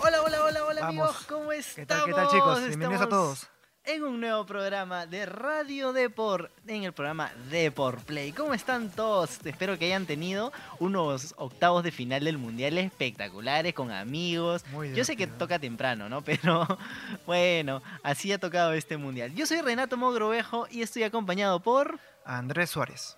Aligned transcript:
Hola, 0.00 0.22
hola, 0.22 0.42
hola, 0.44 0.64
hola 0.64 0.80
Vamos. 0.80 0.88
amigos, 0.88 1.16
¿cómo 1.28 1.52
estamos? 1.52 1.76
¿Qué 1.76 1.86
tal, 1.86 2.04
qué 2.04 2.12
tal 2.12 2.28
chicos? 2.28 2.66
Bienvenidos 2.66 3.02
a 3.02 3.08
todos. 3.08 3.51
En 3.84 4.04
un 4.04 4.20
nuevo 4.20 4.46
programa 4.46 5.06
de 5.06 5.26
Radio 5.26 5.92
Deport, 5.92 6.52
en 6.68 6.84
el 6.84 6.92
programa 6.92 7.32
Deport 7.50 8.04
Play. 8.04 8.30
¿Cómo 8.30 8.54
están 8.54 8.90
todos? 8.90 9.44
Espero 9.44 9.76
que 9.76 9.86
hayan 9.86 10.06
tenido 10.06 10.52
unos 10.78 11.34
octavos 11.36 11.82
de 11.82 11.90
final 11.90 12.22
del 12.22 12.38
Mundial 12.38 12.78
espectaculares, 12.78 13.74
con 13.74 13.90
amigos. 13.90 14.64
Muy 14.70 14.94
Yo 14.94 15.04
sé 15.04 15.16
que 15.16 15.26
toca 15.26 15.58
temprano, 15.58 16.08
¿no? 16.08 16.22
Pero 16.24 16.78
bueno, 17.26 17.82
así 18.04 18.30
ha 18.30 18.38
tocado 18.38 18.72
este 18.72 18.98
Mundial. 18.98 19.34
Yo 19.34 19.46
soy 19.46 19.60
Renato 19.62 19.96
Mogrovejo 19.96 20.68
y 20.70 20.82
estoy 20.82 21.02
acompañado 21.02 21.58
por... 21.58 21.98
Andrés 22.24 22.70
Suárez. 22.70 23.16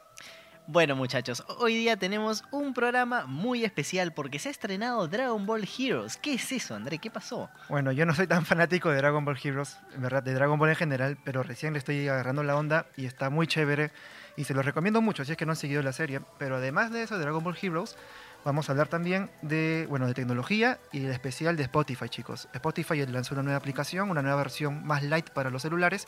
Bueno 0.67 0.97
muchachos, 0.97 1.45
hoy 1.59 1.75
día 1.75 1.99
tenemos 1.99 2.43
un 2.51 2.73
programa 2.73 3.27
muy 3.27 3.67
especial 3.67 4.15
porque 4.15 4.39
se 4.39 4.49
ha 4.49 4.51
estrenado 4.51 5.07
Dragon 5.09 5.45
Ball 5.45 5.69
Heroes. 5.79 6.17
¿Qué 6.17 6.33
es 6.33 6.53
eso, 6.53 6.75
André? 6.75 6.97
¿Qué 6.97 7.11
pasó? 7.11 7.51
Bueno, 7.69 7.93
yo 7.93 8.07
no 8.07 8.15
soy 8.15 8.27
tan 8.27 8.47
fanático 8.47 8.89
de 8.89 8.97
Dragon 8.97 9.27
Ball 9.27 9.39
Heroes, 9.43 9.77
en 9.95 10.01
verdad, 10.01 10.23
de 10.23 10.33
Dragon 10.33 10.59
Ball 10.59 10.71
en 10.71 10.77
general, 10.77 11.19
pero 11.23 11.43
recién 11.43 11.75
le 11.75 11.81
estoy 11.81 12.09
agarrando 12.09 12.43
la 12.43 12.57
onda 12.57 12.87
y 12.97 13.05
está 13.05 13.29
muy 13.29 13.47
chévere 13.47 13.93
y 14.37 14.45
se 14.45 14.55
lo 14.55 14.63
recomiendo 14.63 15.03
mucho 15.03 15.23
si 15.27 15.33
es 15.33 15.37
que 15.37 15.45
no 15.45 15.53
han 15.53 15.57
seguido 15.57 15.83
la 15.83 15.93
serie. 15.93 16.23
Pero 16.39 16.57
además 16.57 16.91
de 16.91 17.03
eso, 17.03 17.19
de 17.19 17.25
Dragon 17.25 17.45
Ball 17.45 17.59
Heroes, 17.61 17.99
vamos 18.43 18.67
a 18.71 18.73
hablar 18.73 18.89
también 18.89 19.31
de, 19.43 19.87
bueno, 19.91 20.07
de 20.07 20.15
tecnología 20.15 20.79
y 20.93 21.01
del 21.01 21.13
especial 21.13 21.59
de 21.59 21.65
Spotify, 21.65 22.09
chicos. 22.09 22.49
Spotify 22.55 23.05
lanzó 23.05 23.35
una 23.35 23.43
nueva 23.43 23.59
aplicación, 23.59 24.09
una 24.09 24.23
nueva 24.23 24.39
versión 24.39 24.83
más 24.87 25.03
light 25.03 25.29
para 25.29 25.51
los 25.51 25.61
celulares 25.61 26.07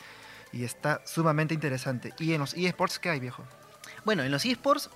y 0.51 0.63
está 0.63 1.01
sumamente 1.05 1.53
interesante. 1.53 2.15
¿Y 2.17 2.33
en 2.33 2.39
los 2.39 2.55
eSports 2.55 2.97
qué 2.97 3.11
hay, 3.11 3.19
viejo? 3.19 3.43
Bueno, 4.07 4.23
en 4.23 4.31
los 4.31 4.45
eSports, 4.45 4.89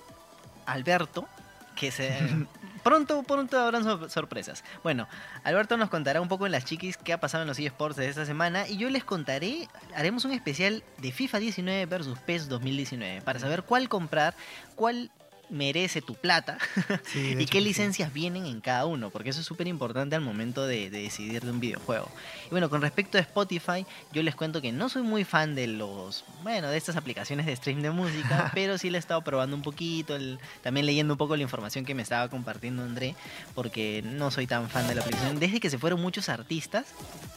Alberto, 0.64 1.28
que 1.76 1.90
se... 1.90 2.18
pronto, 2.82 3.22
pronto 3.24 3.60
habrán 3.60 3.84
sor- 3.84 4.10
sorpresas. 4.10 4.64
Bueno, 4.82 5.06
Alberto 5.44 5.76
nos 5.76 5.90
contará 5.90 6.22
un 6.22 6.28
poco 6.28 6.46
en 6.46 6.52
las 6.52 6.64
chiquis 6.64 6.96
qué 6.96 7.12
ha 7.12 7.20
pasado 7.20 7.42
en 7.42 7.48
los 7.48 7.58
eSports 7.58 7.96
de 7.96 8.08
esta 8.08 8.24
semana 8.24 8.66
y 8.66 8.78
yo 8.78 8.88
les 8.88 9.04
contaré, 9.04 9.68
haremos 9.94 10.24
un 10.24 10.32
especial 10.32 10.82
de 10.96 11.12
FIFA 11.12 11.40
19 11.40 11.84
versus 11.84 12.18
PES 12.20 12.48
2019 12.48 13.20
para 13.20 13.38
saber 13.38 13.64
cuál 13.64 13.90
comprar, 13.90 14.34
cuál 14.76 15.10
merece 15.52 16.02
tu 16.02 16.14
plata 16.14 16.58
Sí, 17.04 17.36
y 17.38 17.46
qué 17.46 17.58
sí. 17.58 17.64
licencias 17.64 18.12
vienen 18.12 18.46
en 18.46 18.60
cada 18.60 18.86
uno, 18.86 19.10
porque 19.10 19.30
eso 19.30 19.40
es 19.40 19.46
súper 19.46 19.68
importante 19.68 20.16
al 20.16 20.22
momento 20.22 20.66
de, 20.66 20.90
de 20.90 21.02
decidir 21.02 21.42
de 21.44 21.50
un 21.50 21.60
videojuego. 21.60 22.08
Y 22.46 22.50
bueno, 22.50 22.68
con 22.70 22.80
respecto 22.82 23.18
a 23.18 23.20
Spotify, 23.20 23.86
yo 24.12 24.22
les 24.22 24.34
cuento 24.34 24.60
que 24.60 24.72
no 24.72 24.88
soy 24.88 25.02
muy 25.02 25.24
fan 25.24 25.54
de 25.54 25.66
los, 25.66 26.24
bueno, 26.42 26.68
de 26.70 26.76
estas 26.76 26.96
aplicaciones 26.96 27.46
de 27.46 27.54
stream 27.54 27.82
de 27.82 27.90
música, 27.90 28.50
pero 28.54 28.78
sí 28.78 28.90
le 28.90 28.96
he 28.96 29.00
estado 29.00 29.22
probando 29.22 29.54
un 29.54 29.62
poquito, 29.62 30.16
el- 30.16 30.38
también 30.62 30.86
leyendo 30.86 31.14
un 31.14 31.18
poco 31.18 31.36
la 31.36 31.42
información 31.42 31.84
que 31.84 31.94
me 31.94 32.02
estaba 32.02 32.28
compartiendo 32.28 32.82
André, 32.82 33.14
porque 33.54 34.02
no 34.04 34.30
soy 34.30 34.46
tan 34.46 34.68
fan 34.70 34.88
de 34.88 34.94
la 34.94 35.02
aplicación, 35.02 35.38
desde 35.38 35.60
que 35.60 35.70
se 35.70 35.78
fueron 35.78 36.00
muchos 36.00 36.28
artistas, 36.28 36.86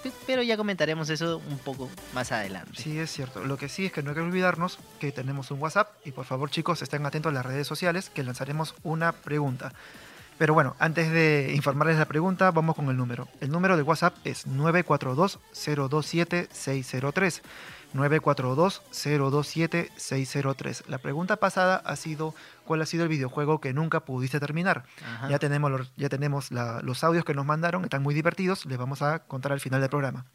pe- 0.03 0.11
pero 0.25 0.41
ya 0.41 0.55
comentaremos 0.57 1.09
eso 1.09 1.41
un 1.49 1.57
poco 1.59 1.89
más 2.13 2.31
adelante. 2.31 2.81
Sí, 2.81 2.97
es 2.97 3.11
cierto. 3.11 3.43
Lo 3.43 3.57
que 3.57 3.67
sí 3.69 3.85
es 3.87 3.91
que 3.91 4.01
no 4.01 4.11
hay 4.11 4.15
que 4.15 4.21
olvidarnos 4.21 4.79
que 4.99 5.11
tenemos 5.11 5.51
un 5.51 5.59
WhatsApp 5.61 5.89
y 6.05 6.11
por 6.11 6.25
favor 6.25 6.49
chicos 6.49 6.81
estén 6.81 7.05
atentos 7.05 7.29
a 7.31 7.33
las 7.33 7.45
redes 7.45 7.67
sociales 7.67 8.04
que 8.09 8.23
lanzaremos 8.23 8.73
una 8.83 9.11
pregunta. 9.11 9.73
Pero 10.37 10.53
bueno, 10.53 10.75
antes 10.79 11.11
de 11.11 11.53
informarles 11.55 11.97
la 11.97 12.05
pregunta, 12.05 12.51
vamos 12.51 12.75
con 12.75 12.89
el 12.89 12.97
número. 12.97 13.27
El 13.39 13.51
número 13.51 13.77
de 13.77 13.83
WhatsApp 13.83 14.15
es 14.25 14.45
942-027-603. 14.47 17.41
942-027-603. 17.93 20.85
La 20.87 20.97
pregunta 20.97 21.35
pasada 21.37 21.81
ha 21.85 21.95
sido 21.95 22.33
cuál 22.65 22.81
ha 22.81 22.85
sido 22.85 23.03
el 23.03 23.09
videojuego 23.09 23.61
que 23.61 23.71
nunca 23.73 24.01
pudiste 24.01 24.39
terminar. 24.41 24.83
Ajá. 25.05 25.29
Ya 25.29 25.39
tenemos, 25.39 25.71
los- 25.71 25.91
ya 25.95 26.09
tenemos 26.09 26.51
la- 26.51 26.81
los 26.81 27.01
audios 27.03 27.23
que 27.25 27.33
nos 27.33 27.45
mandaron, 27.45 27.83
están 27.83 28.03
muy 28.03 28.13
divertidos, 28.13 28.65
les 28.65 28.77
vamos 28.77 29.01
a 29.01 29.19
contar 29.19 29.51
al 29.53 29.59
final 29.61 29.79
del 29.81 29.89
programa. 29.89 30.25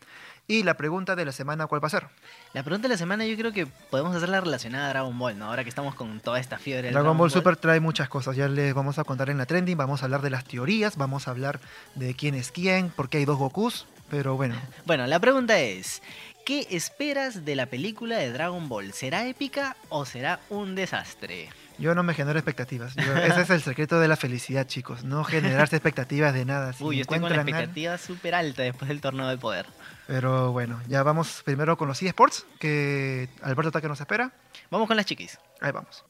Y 0.51 0.65
la 0.65 0.75
pregunta 0.75 1.15
de 1.15 1.25
la 1.25 1.31
semana, 1.31 1.69
¿cuál 1.69 1.81
va 1.81 1.87
a 1.87 1.91
ser? 1.91 2.09
La 2.55 2.65
pregunta 2.65 2.89
de 2.89 2.95
la 2.95 2.99
semana 2.99 3.25
yo 3.25 3.37
creo 3.37 3.53
que 3.53 3.67
podemos 3.67 4.17
hacerla 4.17 4.41
relacionada 4.41 4.87
a 4.87 4.89
Dragon 4.89 5.17
Ball, 5.17 5.39
¿no? 5.39 5.45
Ahora 5.45 5.63
que 5.63 5.69
estamos 5.69 5.95
con 5.95 6.19
toda 6.19 6.41
esta 6.41 6.59
fiebre 6.59 6.89
del 6.89 6.93
Dragon 6.93 7.17
Ball 7.17 7.31
Super 7.31 7.57
trae 7.57 7.79
muchas 7.79 8.09
cosas, 8.09 8.35
ya 8.35 8.49
les 8.49 8.75
vamos 8.75 8.99
a 8.99 9.05
contar 9.05 9.31
en 9.31 9.39
la 9.39 9.47
trending, 9.47 9.77
vamos 9.77 10.03
a 10.03 10.07
hablar 10.07 10.23
de 10.23 10.31
las 10.31 10.45
teorías, 10.45 10.97
vamos 10.97 11.29
a 11.29 11.31
hablar 11.31 11.61
de 11.95 12.17
quién 12.17 12.35
es 12.35 12.51
quién, 12.51 12.91
por 12.91 13.09
qué 13.09 13.19
hay 13.19 13.27
dos 13.27 13.39
Gokus, 13.39 13.87
pero 14.11 14.35
bueno, 14.35 14.57
Bueno, 14.87 15.07
la 15.07 15.21
pregunta 15.21 15.61
es, 15.61 16.03
¿qué 16.45 16.67
esperas 16.71 17.45
de 17.45 17.55
la 17.55 17.67
película 17.67 18.17
de 18.17 18.33
Dragon 18.33 18.69
Ball? 18.69 18.93
¿Será 18.93 19.29
épica 19.29 19.77
o 19.89 20.05
será 20.05 20.41
un 20.49 20.75
desastre? 20.75 21.49
Yo 21.81 21.95
no 21.95 22.03
me 22.03 22.15
genero 22.15 22.39
expectativas. 22.39 22.95
Yo- 22.95 23.17
ese 23.17 23.41
es 23.41 23.51
el 23.51 23.63
secreto 23.63 23.99
de 23.99 24.07
la 24.09 24.17
felicidad, 24.17 24.67
chicos, 24.67 25.03
no 25.05 25.25
generarse 25.25 25.77
expectativas 25.77 26.33
de 26.35 26.45
nada. 26.45 26.73
Si 26.73 26.85
Uy, 26.85 26.97
yo 26.97 27.03
estoy 27.03 27.19
con 27.19 27.31
la 27.31 27.35
encuentran 27.37 27.47
algo- 27.49 27.59
expectativa 27.73 27.99
súper 27.99 28.35
alta 28.35 28.63
después 28.63 28.89
del 28.89 29.01
torneo 29.01 29.27
del 29.29 29.39
poder. 29.39 29.67
Pero 30.07 30.53
bueno, 30.53 30.81
ya 30.89 31.03
vamos 31.03 31.43
primero 31.45 31.77
con 31.77 31.89
los 31.89 32.03
eSports, 32.03 32.47
que 32.59 33.29
Alberto 33.43 33.71
Taque 33.73 33.89
nos 33.89 34.01
espera. 34.01 34.33
Vamos 34.71 34.87
con 34.89 34.97
las 34.97 35.07
chiquis. 35.07 35.39
Ahí 35.61 35.73
vamos. 35.73 36.05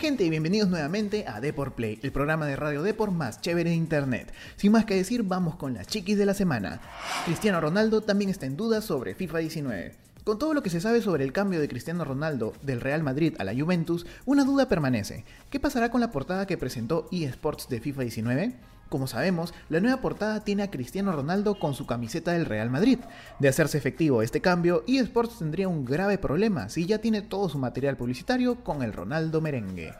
Gente 0.00 0.24
y 0.24 0.30
bienvenidos 0.30 0.70
nuevamente 0.70 1.26
a 1.28 1.42
Deport 1.42 1.74
Play, 1.74 2.00
el 2.02 2.10
programa 2.10 2.46
de 2.46 2.56
Radio 2.56 2.82
Deport 2.82 3.12
más 3.12 3.42
chévere 3.42 3.68
de 3.68 3.76
internet. 3.76 4.32
Sin 4.56 4.72
más 4.72 4.86
que 4.86 4.96
decir, 4.96 5.24
vamos 5.24 5.56
con 5.56 5.74
las 5.74 5.88
chiquis 5.88 6.16
de 6.16 6.24
la 6.24 6.32
semana. 6.32 6.80
Cristiano 7.26 7.60
Ronaldo 7.60 8.00
también 8.00 8.30
está 8.30 8.46
en 8.46 8.56
duda 8.56 8.80
sobre 8.80 9.14
FIFA 9.14 9.38
19. 9.38 9.92
Con 10.24 10.38
todo 10.38 10.54
lo 10.54 10.62
que 10.62 10.70
se 10.70 10.80
sabe 10.80 11.02
sobre 11.02 11.24
el 11.24 11.34
cambio 11.34 11.60
de 11.60 11.68
Cristiano 11.68 12.02
Ronaldo 12.02 12.54
del 12.62 12.80
Real 12.80 13.02
Madrid 13.02 13.34
a 13.38 13.44
la 13.44 13.52
Juventus, 13.52 14.06
una 14.24 14.44
duda 14.44 14.68
permanece. 14.68 15.26
¿Qué 15.50 15.60
pasará 15.60 15.90
con 15.90 16.00
la 16.00 16.10
portada 16.10 16.46
que 16.46 16.56
presentó 16.56 17.06
eSports 17.12 17.68
de 17.68 17.80
FIFA 17.80 18.00
19? 18.00 18.54
Como 18.90 19.06
sabemos, 19.06 19.54
la 19.68 19.78
nueva 19.78 20.00
portada 20.00 20.40
tiene 20.40 20.64
a 20.64 20.70
Cristiano 20.72 21.12
Ronaldo 21.12 21.60
con 21.60 21.74
su 21.74 21.86
camiseta 21.86 22.32
del 22.32 22.44
Real 22.44 22.70
Madrid. 22.70 22.98
De 23.38 23.48
hacerse 23.48 23.78
efectivo 23.78 24.20
este 24.20 24.40
cambio, 24.40 24.82
eSports 24.88 25.38
tendría 25.38 25.68
un 25.68 25.84
grave 25.84 26.18
problema 26.18 26.68
si 26.68 26.86
ya 26.86 26.98
tiene 26.98 27.22
todo 27.22 27.48
su 27.48 27.56
material 27.56 27.96
publicitario 27.96 28.64
con 28.64 28.82
el 28.82 28.92
Ronaldo 28.92 29.40
merengue. 29.40 29.94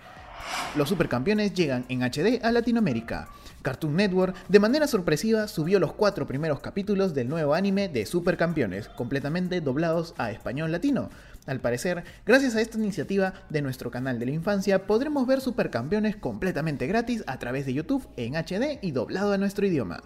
Los 0.75 0.89
supercampeones 0.89 1.55
llegan 1.55 1.85
en 1.89 2.03
HD 2.03 2.45
a 2.45 2.51
Latinoamérica. 2.51 3.29
Cartoon 3.63 3.95
Network, 3.95 4.35
de 4.49 4.59
manera 4.59 4.89
sorpresiva, 4.89 5.47
subió 5.47 5.79
los 5.79 5.93
cuatro 5.93 6.27
primeros 6.27 6.59
capítulos 6.59 7.15
del 7.15 7.29
nuevo 7.29 7.55
anime 7.55 7.89
de 7.89 8.07
Supercampeones, 8.07 8.89
completamente 8.89 9.61
doblados 9.61 10.15
a 10.19 10.33
español 10.33 10.73
latino. 10.73 11.11
Al 11.51 11.59
parecer, 11.59 12.05
gracias 12.25 12.55
a 12.55 12.61
esta 12.61 12.79
iniciativa 12.79 13.35
de 13.49 13.61
nuestro 13.61 13.91
canal 13.91 14.21
de 14.21 14.27
la 14.27 14.31
infancia, 14.31 14.87
podremos 14.87 15.27
ver 15.27 15.41
Supercampeones 15.41 16.15
completamente 16.15 16.87
gratis 16.87 17.25
a 17.27 17.41
través 17.41 17.67
de 17.67 17.75
YouTube 17.75 18.07
en 18.17 18.37
HD 18.37 18.79
y 18.83 18.93
doblado 18.93 19.33
a 19.33 19.37
nuestro 19.37 19.67
idioma. 19.67 20.01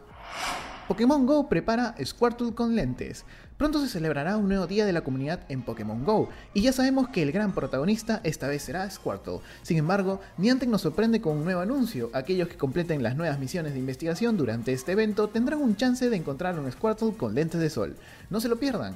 Pokémon 0.88 1.26
Go 1.26 1.50
prepara 1.50 1.96
Squirtle 2.02 2.54
con 2.54 2.74
lentes. 2.74 3.26
Pronto 3.58 3.78
se 3.78 3.90
celebrará 3.90 4.38
un 4.38 4.48
nuevo 4.48 4.66
día 4.66 4.86
de 4.86 4.94
la 4.94 5.02
comunidad 5.02 5.40
en 5.50 5.60
Pokémon 5.60 6.02
Go, 6.02 6.30
y 6.54 6.62
ya 6.62 6.72
sabemos 6.72 7.10
que 7.10 7.20
el 7.20 7.30
gran 7.30 7.52
protagonista 7.52 8.22
esta 8.24 8.48
vez 8.48 8.62
será 8.62 8.88
Squirtle. 8.88 9.40
Sin 9.60 9.76
embargo, 9.76 10.22
Niantic 10.38 10.70
nos 10.70 10.80
sorprende 10.80 11.20
con 11.20 11.36
un 11.36 11.44
nuevo 11.44 11.60
anuncio. 11.60 12.08
Aquellos 12.14 12.48
que 12.48 12.56
completen 12.56 13.02
las 13.02 13.16
nuevas 13.16 13.38
misiones 13.38 13.74
de 13.74 13.80
investigación 13.80 14.38
durante 14.38 14.72
este 14.72 14.92
evento 14.92 15.28
tendrán 15.28 15.60
un 15.60 15.76
chance 15.76 16.08
de 16.08 16.16
encontrar 16.16 16.58
un 16.58 16.72
Squirtle 16.72 17.12
con 17.18 17.34
lentes 17.34 17.60
de 17.60 17.68
sol. 17.68 17.96
No 18.30 18.40
se 18.40 18.48
lo 18.48 18.56
pierdan. 18.56 18.94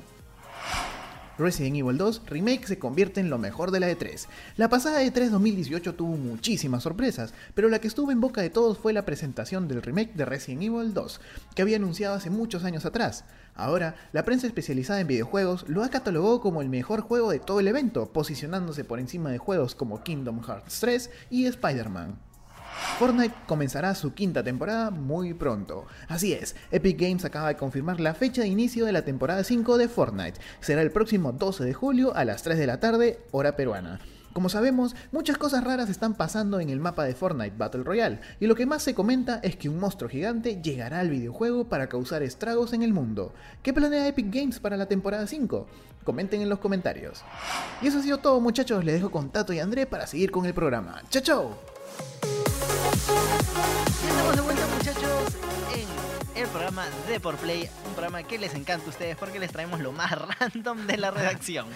Resident 1.39 1.77
Evil 1.77 1.97
2 1.97 2.23
Remake 2.27 2.67
se 2.67 2.79
convierte 2.79 3.21
en 3.21 3.31
lo 3.31 3.39
mejor 3.39 3.71
de 3.71 3.81
la 3.81 3.91
E3. 3.91 4.27
La 4.57 4.69
pasada 4.69 5.03
E3 5.03 5.31
2018 5.31 5.95
tuvo 5.95 6.17
muchísimas 6.17 6.83
sorpresas, 6.83 7.33
pero 7.55 7.69
la 7.69 7.79
que 7.79 7.87
estuvo 7.87 8.11
en 8.11 8.21
boca 8.21 8.43
de 8.43 8.51
todos 8.51 8.79
fue 8.79 8.93
la 8.93 9.05
presentación 9.05 9.69
del 9.69 9.83
remake 9.83 10.15
de 10.15 10.25
Resident 10.25 10.65
Evil 10.65 10.93
2, 10.93 11.21
que 11.55 11.63
había 11.63 11.77
anunciado 11.77 12.17
hace 12.17 12.31
muchos 12.31 12.65
años 12.65 12.85
atrás. 12.85 13.25
Ahora, 13.55 13.95
la 14.13 14.25
prensa 14.25 14.47
especializada 14.47 15.01
en 15.01 15.07
videojuegos 15.07 15.65
lo 15.69 15.85
ha 15.85 15.91
catalogado 15.91 16.41
como 16.41 16.61
el 16.61 16.69
mejor 16.69 17.03
juego 17.03 17.31
de 17.31 17.39
todo 17.39 17.61
el 17.61 17.69
evento, 17.69 18.13
posicionándose 18.13 18.85
por 18.85 18.99
encima 18.99 19.31
de 19.31 19.39
juegos 19.39 19.75
como 19.75 20.03
Kingdom 20.03 20.43
Hearts 20.43 20.81
3 20.81 21.11
y 21.31 21.47
Spider-Man. 21.47 22.28
Fortnite 22.99 23.35
comenzará 23.47 23.95
su 23.95 24.15
quinta 24.15 24.43
temporada 24.43 24.91
muy 24.91 25.35
pronto. 25.35 25.87
Así 26.09 26.33
es, 26.33 26.57
Epic 26.71 27.01
Games 27.01 27.25
acaba 27.25 27.49
de 27.49 27.57
confirmar 27.57 28.01
la 28.01 28.15
fecha 28.15 28.43
de 28.43 28.49
inicio 28.49 28.85
de 28.85 28.93
la 28.93 29.03
temporada 29.03 29.45
5 29.45 29.79
de 29.79 29.89
Fortnite. 29.89 30.41
Será 30.61 30.83
el 30.83 30.91
próximo 30.91 31.33
12 31.33 31.65
de 31.65 31.75
julio 31.75 32.15
a 32.17 32.25
las 32.25 32.43
3 32.43 32.59
de 32.59 32.67
la 32.67 32.81
tarde, 32.81 33.21
hora 33.31 33.57
peruana. 33.57 34.01
Como 34.33 34.49
sabemos, 34.49 34.95
muchas 35.11 35.39
cosas 35.39 35.65
raras 35.65 35.89
están 35.89 36.15
pasando 36.15 36.61
en 36.61 36.71
el 36.71 36.81
mapa 36.81 37.05
de 37.05 37.15
Fortnite 37.15 37.57
Battle 37.57 37.83
Royale, 37.83 38.21
y 38.39 38.47
lo 38.47 38.55
que 38.55 38.67
más 38.67 38.83
se 38.83 38.95
comenta 38.95 39.41
es 39.43 39.57
que 39.57 39.69
un 39.69 39.81
monstruo 39.81 40.09
gigante 40.09 40.61
llegará 40.63 41.01
al 41.01 41.11
videojuego 41.11 41.69
para 41.69 41.89
causar 41.89 42.23
estragos 42.23 42.73
en 42.73 42.83
el 42.83 42.93
mundo. 42.93 43.33
¿Qué 43.63 43.73
planea 43.73 44.07
Epic 44.07 44.33
Games 44.33 44.61
para 44.61 44.77
la 44.77 44.87
temporada 44.87 45.27
5? 45.27 45.67
Comenten 46.05 46.41
en 46.41 46.49
los 46.49 46.61
comentarios. 46.61 47.25
Y 47.83 47.89
eso 47.89 47.99
ha 47.99 48.03
sido 48.03 48.19
todo 48.19 48.41
muchachos, 48.41 48.85
les 48.85 48.95
dejo 48.95 49.11
con 49.11 49.31
Tato 49.31 49.53
y 49.53 49.61
André 49.61 49.87
para 49.87 50.07
seguir 50.07 50.31
con 50.31 50.47
el 50.47 50.55
programa. 50.55 51.03
¡Chao, 51.11 51.23
chao! 51.23 51.78
Ya 53.09 54.09
estamos 54.11 54.37
de 54.37 54.43
vuelta 54.43 54.67
muchachos. 54.67 55.35
en 55.35 55.58
el 56.39 56.47
programa 56.49 56.87
de 57.09 57.19
Por 57.19 57.37
Play, 57.37 57.69
un 57.87 57.93
programa 57.95 58.23
que 58.23 58.39
les 58.39 58.55
encanta 58.55 58.87
a 58.87 58.89
ustedes 58.91 59.17
porque 59.17 59.41
les 59.41 59.51
traemos 59.51 59.81
lo 59.81 59.91
más 59.91 60.13
random 60.41 60.87
de 60.87 60.97
la 60.97 61.11
redacción. 61.11 61.67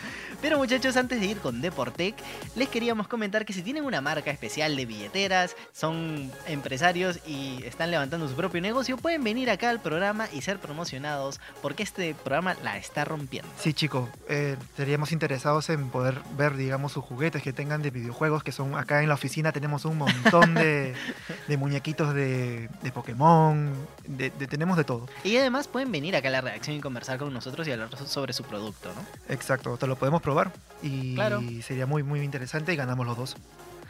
Pero 0.40 0.56
muchachos, 0.56 0.96
antes 0.96 1.18
de 1.20 1.26
ir 1.26 1.38
con 1.38 1.60
Deportec, 1.60 2.14
les 2.54 2.68
queríamos 2.68 3.08
comentar 3.08 3.44
que 3.44 3.52
si 3.52 3.62
tienen 3.62 3.84
una 3.84 4.00
marca 4.00 4.30
especial 4.30 4.76
de 4.76 4.86
billeteras, 4.86 5.56
son 5.72 6.30
empresarios 6.46 7.18
y 7.26 7.60
están 7.64 7.90
levantando 7.90 8.28
su 8.28 8.34
propio 8.34 8.60
negocio, 8.60 8.96
pueden 8.96 9.24
venir 9.24 9.50
acá 9.50 9.68
al 9.68 9.80
programa 9.80 10.28
y 10.32 10.42
ser 10.42 10.60
promocionados 10.60 11.40
porque 11.60 11.82
este 11.82 12.14
programa 12.14 12.54
la 12.62 12.76
está 12.76 13.04
rompiendo. 13.04 13.50
Sí, 13.58 13.74
chicos, 13.74 14.08
eh, 14.28 14.56
estaríamos 14.60 15.10
interesados 15.10 15.70
en 15.70 15.88
poder 15.90 16.20
ver, 16.36 16.56
digamos, 16.56 16.92
sus 16.92 17.04
juguetes 17.04 17.42
que 17.42 17.52
tengan 17.52 17.82
de 17.82 17.90
videojuegos, 17.90 18.44
que 18.44 18.52
son 18.52 18.76
acá 18.76 19.02
en 19.02 19.08
la 19.08 19.14
oficina 19.14 19.50
tenemos 19.50 19.84
un 19.86 19.98
montón 19.98 20.54
de, 20.54 20.94
de 21.48 21.56
muñequitos 21.56 22.14
de, 22.14 22.68
de 22.82 22.92
Pokémon, 22.92 23.72
de, 24.06 24.30
de- 24.30 24.51
tenemos 24.52 24.76
de 24.76 24.84
todo. 24.84 25.06
Y 25.24 25.34
además 25.38 25.66
pueden 25.66 25.90
venir 25.90 26.14
acá 26.14 26.28
a 26.28 26.30
la 26.32 26.40
redacción 26.42 26.76
y 26.76 26.80
conversar 26.80 27.18
con 27.18 27.32
nosotros 27.32 27.66
y 27.66 27.72
hablar 27.72 27.88
sobre 28.06 28.34
su 28.34 28.44
producto, 28.44 28.92
¿no? 28.94 29.02
Exacto, 29.34 29.78
te 29.78 29.86
lo 29.86 29.96
podemos 29.96 30.20
probar 30.20 30.52
y 30.82 31.14
Claro. 31.14 31.40
sería 31.62 31.86
muy, 31.86 32.02
muy 32.02 32.20
interesante 32.20 32.74
y 32.74 32.76
ganamos 32.76 33.06
los 33.06 33.16
dos. 33.16 33.36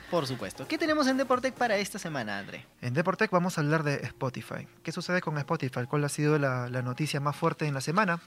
Por 0.09 0.27
supuesto. 0.29 0.69
¿Qué 0.69 0.79
tenemos 0.79 1.09
en 1.09 1.17
Deportec 1.17 1.55
para 1.55 1.77
esta 1.79 1.99
semana, 1.99 2.39
André? 2.39 2.65
En 2.81 2.95
Deportec 2.95 3.31
vamos 3.33 3.59
a 3.59 3.63
hablar 3.63 3.83
de 3.83 3.97
Spotify. 4.05 4.69
¿Qué 4.85 4.93
sucede 4.93 5.21
con 5.21 5.37
Spotify? 5.39 5.81
¿Cuál 5.89 6.05
ha 6.05 6.09
sido 6.09 6.39
la, 6.39 6.69
la 6.69 6.83
noticia 6.83 7.19
más 7.19 7.35
fuerte 7.35 7.67
en 7.67 7.75
la 7.75 7.81
semana? 7.81 8.21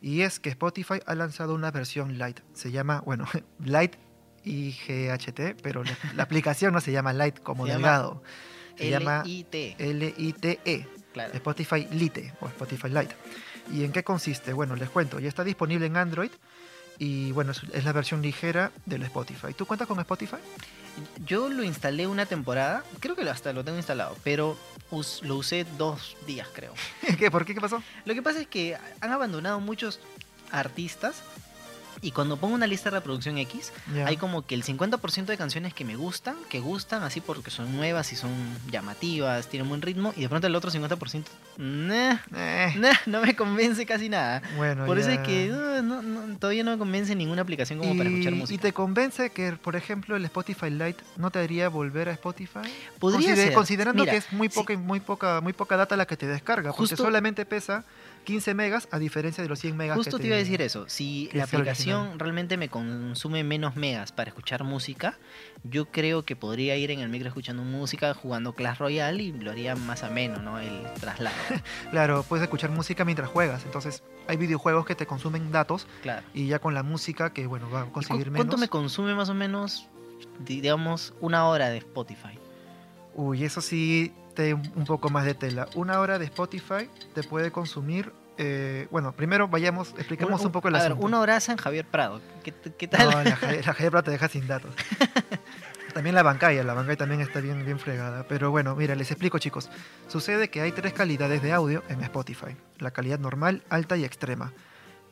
Y 0.00 0.20
es 0.22 0.38
que 0.38 0.50
Spotify 0.50 1.00
ha 1.06 1.14
lanzado 1.16 1.54
una 1.54 1.70
versión 1.72 2.16
light. 2.18 2.38
Se 2.52 2.70
llama, 2.70 3.00
bueno, 3.04 3.26
light 3.64 3.96
IGHT, 4.44 5.62
pero 5.62 5.82
la, 5.84 5.96
la 6.14 6.22
aplicación 6.22 6.72
no 6.74 6.80
se 6.80 6.92
llama 6.92 7.12
light 7.12 7.38
como 7.40 7.66
Se 7.66 7.72
llama 7.72 7.88
delgado. 7.88 8.22
Se 8.76 8.90
llama 8.90 9.22
L-I-T. 9.24 9.76
L-I-T-E. 9.78 10.88
Claro. 11.12 11.32
Spotify 11.34 11.86
Lite 11.90 12.32
o 12.40 12.46
Spotify 12.48 12.88
Lite. 12.88 13.14
¿Y 13.72 13.84
en 13.84 13.92
qué 13.92 14.02
consiste? 14.02 14.52
Bueno, 14.52 14.76
les 14.76 14.90
cuento, 14.90 15.20
ya 15.20 15.28
está 15.28 15.44
disponible 15.44 15.86
en 15.86 15.96
Android 15.96 16.30
y 16.98 17.32
bueno, 17.32 17.52
es, 17.52 17.84
la 17.84 17.92
versión 17.92 18.22
ligera 18.22 18.70
del 18.86 19.02
Spotify. 19.04 19.54
¿Tú 19.54 19.66
cuentas 19.66 19.88
con 19.88 19.98
Spotify? 20.00 20.36
Yo 21.24 21.48
lo 21.48 21.62
instalé 21.64 22.06
una 22.06 22.26
temporada, 22.26 22.84
creo 23.00 23.16
que 23.16 23.28
hasta 23.28 23.52
lo 23.52 23.64
tengo 23.64 23.78
instalado, 23.78 24.16
pero 24.24 24.58
us- 24.90 25.20
lo 25.22 25.36
usé 25.36 25.64
dos 25.78 26.16
días, 26.26 26.48
creo. 26.52 26.74
¿Qué? 27.18 27.30
¿Por 27.30 27.44
qué? 27.46 27.54
¿Qué 27.54 27.60
pasó? 27.60 27.82
Lo 28.04 28.14
que 28.14 28.22
pasa 28.22 28.40
es 28.40 28.46
que 28.46 28.76
han 29.00 29.10
abandonado 29.12 29.58
muchos 29.60 30.00
artistas 30.50 31.22
y 32.02 32.10
cuando 32.10 32.36
pongo 32.36 32.54
una 32.56 32.66
lista 32.66 32.90
de 32.90 32.96
reproducción 32.98 33.38
X, 33.38 33.72
hay 34.04 34.16
como 34.16 34.44
que 34.44 34.54
el 34.56 34.64
50% 34.64 35.24
de 35.26 35.36
canciones 35.38 35.72
que 35.72 35.84
me 35.84 35.94
gustan, 35.96 36.34
que 36.50 36.58
gustan 36.58 37.04
así 37.04 37.20
porque 37.20 37.50
son 37.52 37.74
nuevas 37.76 38.12
y 38.12 38.16
son 38.16 38.30
llamativas, 38.70 39.46
tienen 39.48 39.68
buen 39.68 39.80
ritmo, 39.82 40.12
y 40.16 40.22
de 40.22 40.28
pronto 40.28 40.48
el 40.48 40.54
otro 40.56 40.70
50%, 40.70 41.24
nah, 41.58 42.16
Eh, 42.34 42.74
nah, 42.78 42.92
no 43.06 43.20
me 43.22 43.36
convence 43.36 43.86
casi 43.86 44.08
nada. 44.08 44.42
bueno, 44.56 44.84
Por 44.84 44.98
eso 44.98 45.10
es 45.10 45.20
que 45.20 45.52
uh, 45.52 45.82
no- 45.82 46.02
no- 46.02 46.36
todavía 46.38 46.64
no 46.64 46.72
me 46.72 46.78
convence 46.78 47.14
ninguna 47.14 47.42
aplicación 47.42 47.78
como 47.78 47.96
para 47.96 48.10
escuchar 48.10 48.32
música. 48.34 48.54
¿Y 48.54 48.58
te 48.58 48.72
convence 48.72 49.30
que, 49.30 49.52
por 49.52 49.76
ejemplo, 49.76 50.16
el 50.16 50.24
Spotify 50.24 50.70
Lite 50.70 51.04
no 51.16 51.30
te 51.30 51.38
haría 51.38 51.68
volver 51.68 52.08
a 52.08 52.12
Spotify? 52.12 52.60
Podría 52.98 53.20
Consider- 53.28 53.36
ser. 53.46 53.52
Considerando 53.54 54.02
Mira, 54.02 54.12
que 54.12 54.18
es 54.18 54.32
muy 54.32 54.48
sí. 54.48 54.54
poca, 54.56 54.76
muy 54.76 54.98
poca, 55.00 55.40
muy 55.40 55.52
poca 55.52 55.76
data 55.76 55.96
la 55.96 56.06
que 56.06 56.16
te 56.16 56.26
descarga, 56.26 56.72
porque 56.72 56.96
solamente 56.96 57.44
pesa 57.46 57.84
15 58.24 58.54
megas 58.54 58.88
a 58.90 58.98
diferencia 58.98 59.42
de 59.42 59.48
los 59.48 59.58
100 59.58 59.76
megas. 59.76 59.96
Justo 59.96 60.16
que 60.16 60.22
te 60.22 60.26
iba 60.28 60.36
a 60.36 60.38
decir 60.38 60.62
eso. 60.62 60.88
Si 60.88 61.28
la 61.32 61.44
aplicación 61.44 62.18
realmente 62.18 62.56
me 62.56 62.68
consume 62.68 63.42
menos 63.44 63.74
megas 63.76 64.12
para 64.12 64.28
escuchar 64.28 64.62
música, 64.64 65.18
yo 65.64 65.86
creo 65.86 66.24
que 66.24 66.36
podría 66.36 66.76
ir 66.76 66.90
en 66.90 67.00
el 67.00 67.08
micro 67.08 67.28
escuchando 67.28 67.62
música, 67.64 68.14
jugando 68.14 68.54
Clash 68.54 68.78
Royale 68.78 69.22
y 69.22 69.32
lo 69.32 69.50
haría 69.50 69.74
más 69.76 70.02
ameno, 70.04 70.38
¿no? 70.40 70.58
El 70.58 70.82
traslado. 71.00 71.34
Claro, 71.90 72.24
puedes 72.28 72.42
escuchar 72.44 72.70
música 72.70 73.04
mientras 73.04 73.28
juegas. 73.28 73.64
Entonces, 73.64 74.02
hay 74.28 74.36
videojuegos 74.36 74.86
que 74.86 74.94
te 74.94 75.06
consumen 75.06 75.50
datos 75.52 75.86
claro. 76.02 76.24
y 76.32 76.46
ya 76.46 76.58
con 76.58 76.74
la 76.74 76.82
música 76.82 77.32
que, 77.32 77.46
bueno, 77.46 77.68
va 77.70 77.80
a 77.80 77.84
¿Y 77.84 77.86
cu- 77.88 77.92
conseguir 77.92 78.26
menos. 78.30 78.36
¿Cuánto 78.46 78.56
me 78.58 78.68
consume 78.68 79.14
más 79.14 79.28
o 79.28 79.34
menos, 79.34 79.88
di- 80.38 80.60
digamos, 80.60 81.12
una 81.20 81.46
hora 81.48 81.68
de 81.70 81.78
Spotify? 81.78 82.38
Uy, 83.14 83.44
eso 83.44 83.60
sí, 83.60 84.12
te 84.34 84.54
un 84.54 84.84
poco 84.86 85.08
más 85.10 85.24
de 85.24 85.34
tela. 85.34 85.68
Una 85.74 86.00
hora 86.00 86.18
de 86.18 86.24
Spotify 86.26 86.88
te 87.14 87.22
puede 87.22 87.50
consumir. 87.50 88.12
eh, 88.38 88.88
bueno, 88.90 89.12
primero 89.12 89.46
vayamos, 89.48 89.90
expliquemos 89.98 90.40
Un- 90.40 90.46
un, 90.46 90.52
poco 90.52 90.68
el 90.68 90.76
a 90.76 90.82
ver, 90.82 90.92
una 90.94 91.20
hora 91.20 91.38
en 91.46 91.56
Javier 91.56 91.84
Prado. 91.86 92.20
¿Qué, 92.42 92.52
qué 92.78 92.88
tal? 92.88 93.10
No, 93.10 93.22
la, 93.22 93.38
la 93.64 93.74
Jadebra 93.74 94.02
te 94.02 94.10
deja 94.10 94.28
sin 94.28 94.46
datos. 94.46 94.74
También 95.94 96.14
la 96.14 96.22
bancaya, 96.22 96.64
la 96.64 96.72
bancaya 96.72 96.96
también 96.96 97.20
está 97.20 97.40
bien, 97.40 97.66
bien 97.66 97.78
fregada. 97.78 98.24
Pero 98.26 98.50
bueno, 98.50 98.74
mira, 98.74 98.94
les 98.94 99.10
explico 99.10 99.38
chicos. 99.38 99.68
Sucede 100.08 100.48
que 100.48 100.62
hay 100.62 100.72
tres 100.72 100.94
calidades 100.94 101.42
de 101.42 101.52
audio 101.52 101.82
en 101.90 102.02
Spotify. 102.02 102.56
La 102.78 102.92
calidad 102.92 103.18
normal, 103.18 103.62
alta 103.68 103.98
y 103.98 104.04
extrema. 104.04 104.52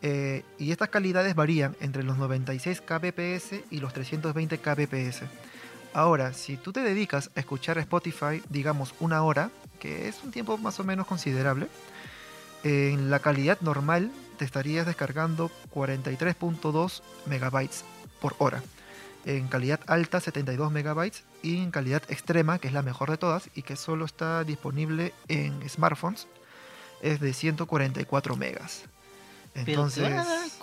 Eh, 0.00 0.43
y 0.58 0.73
estas 0.73 0.88
calidades 0.88 1.34
varían 1.34 1.76
entre 1.81 2.02
los 2.02 2.16
96 2.16 2.81
kbps 2.81 3.61
y 3.70 3.81
los 3.81 3.93
320 3.93 4.56
kbps. 4.56 5.20
Ahora, 5.92 6.32
si 6.32 6.56
tú 6.56 6.72
te 6.72 6.81
dedicas 6.81 7.31
a 7.34 7.40
escuchar 7.40 7.78
Spotify, 7.78 8.42
digamos 8.48 8.94
una 9.00 9.22
hora, 9.22 9.50
que 9.81 10.08
es 10.08 10.22
un 10.22 10.31
tiempo 10.31 10.56
más 10.56 10.78
o 10.78 10.84
menos 10.84 11.06
considerable, 11.06 11.66
en 12.62 13.10
la 13.10 13.19
calidad 13.19 13.60
normal 13.60 14.12
te 14.38 14.44
estarías 14.44 14.87
descargando 14.87 15.50
43.2 15.75 17.02
megabytes 17.26 17.84
por 18.20 18.37
hora. 18.38 18.62
En 19.25 19.48
calidad 19.48 19.81
alta 19.87 20.20
72 20.20 20.70
megabytes 20.70 21.25
y 21.42 21.58
en 21.58 21.70
calidad 21.70 22.02
extrema, 22.08 22.58
que 22.58 22.69
es 22.69 22.75
la 22.75 22.82
mejor 22.82 23.10
de 23.10 23.16
todas 23.16 23.50
y 23.54 23.62
que 23.62 23.76
solo 23.76 24.04
está 24.04 24.44
disponible 24.44 25.12
en 25.28 25.69
smartphones, 25.69 26.26
es 27.02 27.20
de 27.20 27.32
144 27.32 28.37
megas. 28.37 28.84
Entonces, 29.54 30.12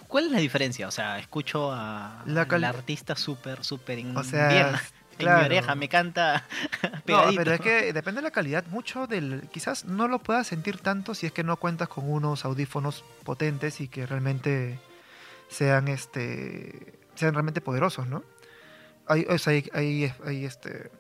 ¿cuál 0.08 0.28
es 0.28 0.32
la 0.32 0.40
diferencia? 0.40 0.88
O 0.88 0.92
sea, 0.92 1.20
escucho 1.20 1.72
a, 1.72 2.24
La 2.26 2.42
artista 2.70 3.16
súper, 3.16 3.64
súper 3.64 4.06
o 4.16 4.24
sea, 4.24 4.82
en 5.20 5.26
claro. 5.26 5.40
mi 5.40 5.46
oreja, 5.46 5.76
me 5.76 5.90
canta 5.90 6.46
No, 7.08 7.24
pero 7.36 7.54
es 7.54 7.62
que 7.62 7.94
depende 7.94 8.20
de 8.22 8.24
la 8.28 8.32
calidad. 8.32 8.66
Mucho 8.68 9.08
del. 9.08 9.48
Quizás 9.52 9.86
no 9.86 10.08
lo 10.08 10.20
puedas 10.20 10.48
sentir 10.48 10.78
tanto 10.80 11.16
si 11.16 11.26
es 11.26 11.32
que 11.32 11.44
no 11.44 11.58
cuentas 11.58 11.88
con 11.88 12.10
unos 12.10 12.46
audífonos 12.46 13.04
potentes 13.24 13.82
y 13.82 13.88
que 13.88 14.06
realmente 14.06 14.80
sean 15.50 15.88
este. 15.88 17.00
sean 17.16 17.34
realmente 17.34 17.62
poderosos, 17.62 18.08
¿no? 18.08 18.24
Hay, 19.08 19.26
o 19.30 19.38
sea, 19.38 19.54
hay, 19.54 19.70
hay, 19.74 20.14
hay, 20.26 20.46
este. 20.46 20.92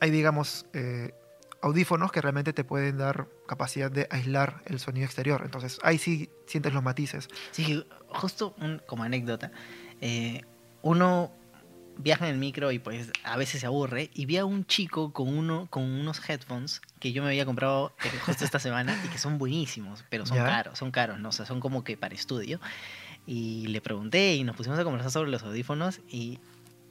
Hay, 0.00 0.10
digamos, 0.10 0.66
eh, 0.72 1.12
audífonos 1.62 2.12
que 2.12 2.20
realmente 2.20 2.52
te 2.52 2.64
pueden 2.64 2.98
dar 2.98 3.26
capacidad 3.48 3.90
de 3.90 4.06
aislar 4.10 4.62
el 4.66 4.78
sonido 4.78 5.06
exterior. 5.06 5.42
Entonces, 5.44 5.78
ahí 5.82 5.98
sí 5.98 6.30
sientes 6.46 6.72
los 6.74 6.82
matices. 6.82 7.28
Sí, 7.50 7.84
justo 8.08 8.54
un- 8.60 8.80
como 8.86 9.02
anécdota, 9.04 9.50
eh, 10.00 10.42
uno 10.82 11.32
viaja 11.98 12.28
en 12.28 12.34
el 12.34 12.38
micro 12.38 12.72
y 12.72 12.78
pues 12.78 13.10
a 13.24 13.36
veces 13.36 13.60
se 13.60 13.66
aburre 13.66 14.10
y 14.14 14.26
vi 14.26 14.36
a 14.36 14.44
un 14.44 14.66
chico 14.66 15.12
con 15.12 15.28
uno 15.36 15.66
con 15.70 15.82
unos 15.82 16.26
headphones 16.28 16.80
que 17.00 17.12
yo 17.12 17.22
me 17.22 17.28
había 17.28 17.44
comprado 17.44 17.94
eh, 18.04 18.10
justo 18.24 18.44
esta 18.44 18.58
semana 18.58 18.98
y 19.04 19.08
que 19.08 19.18
son 19.18 19.38
buenísimos, 19.38 20.04
pero 20.10 20.26
son 20.26 20.38
¿Ya? 20.38 20.44
caros, 20.44 20.78
son 20.78 20.90
caros, 20.90 21.18
no, 21.18 21.30
o 21.30 21.32
sea, 21.32 21.46
son 21.46 21.60
como 21.60 21.84
que 21.84 21.96
para 21.96 22.14
estudio. 22.14 22.60
Y 23.26 23.66
le 23.66 23.80
pregunté 23.80 24.36
y 24.36 24.44
nos 24.44 24.56
pusimos 24.56 24.78
a 24.78 24.84
conversar 24.84 25.10
sobre 25.10 25.30
los 25.30 25.42
audífonos 25.42 26.00
y 26.08 26.38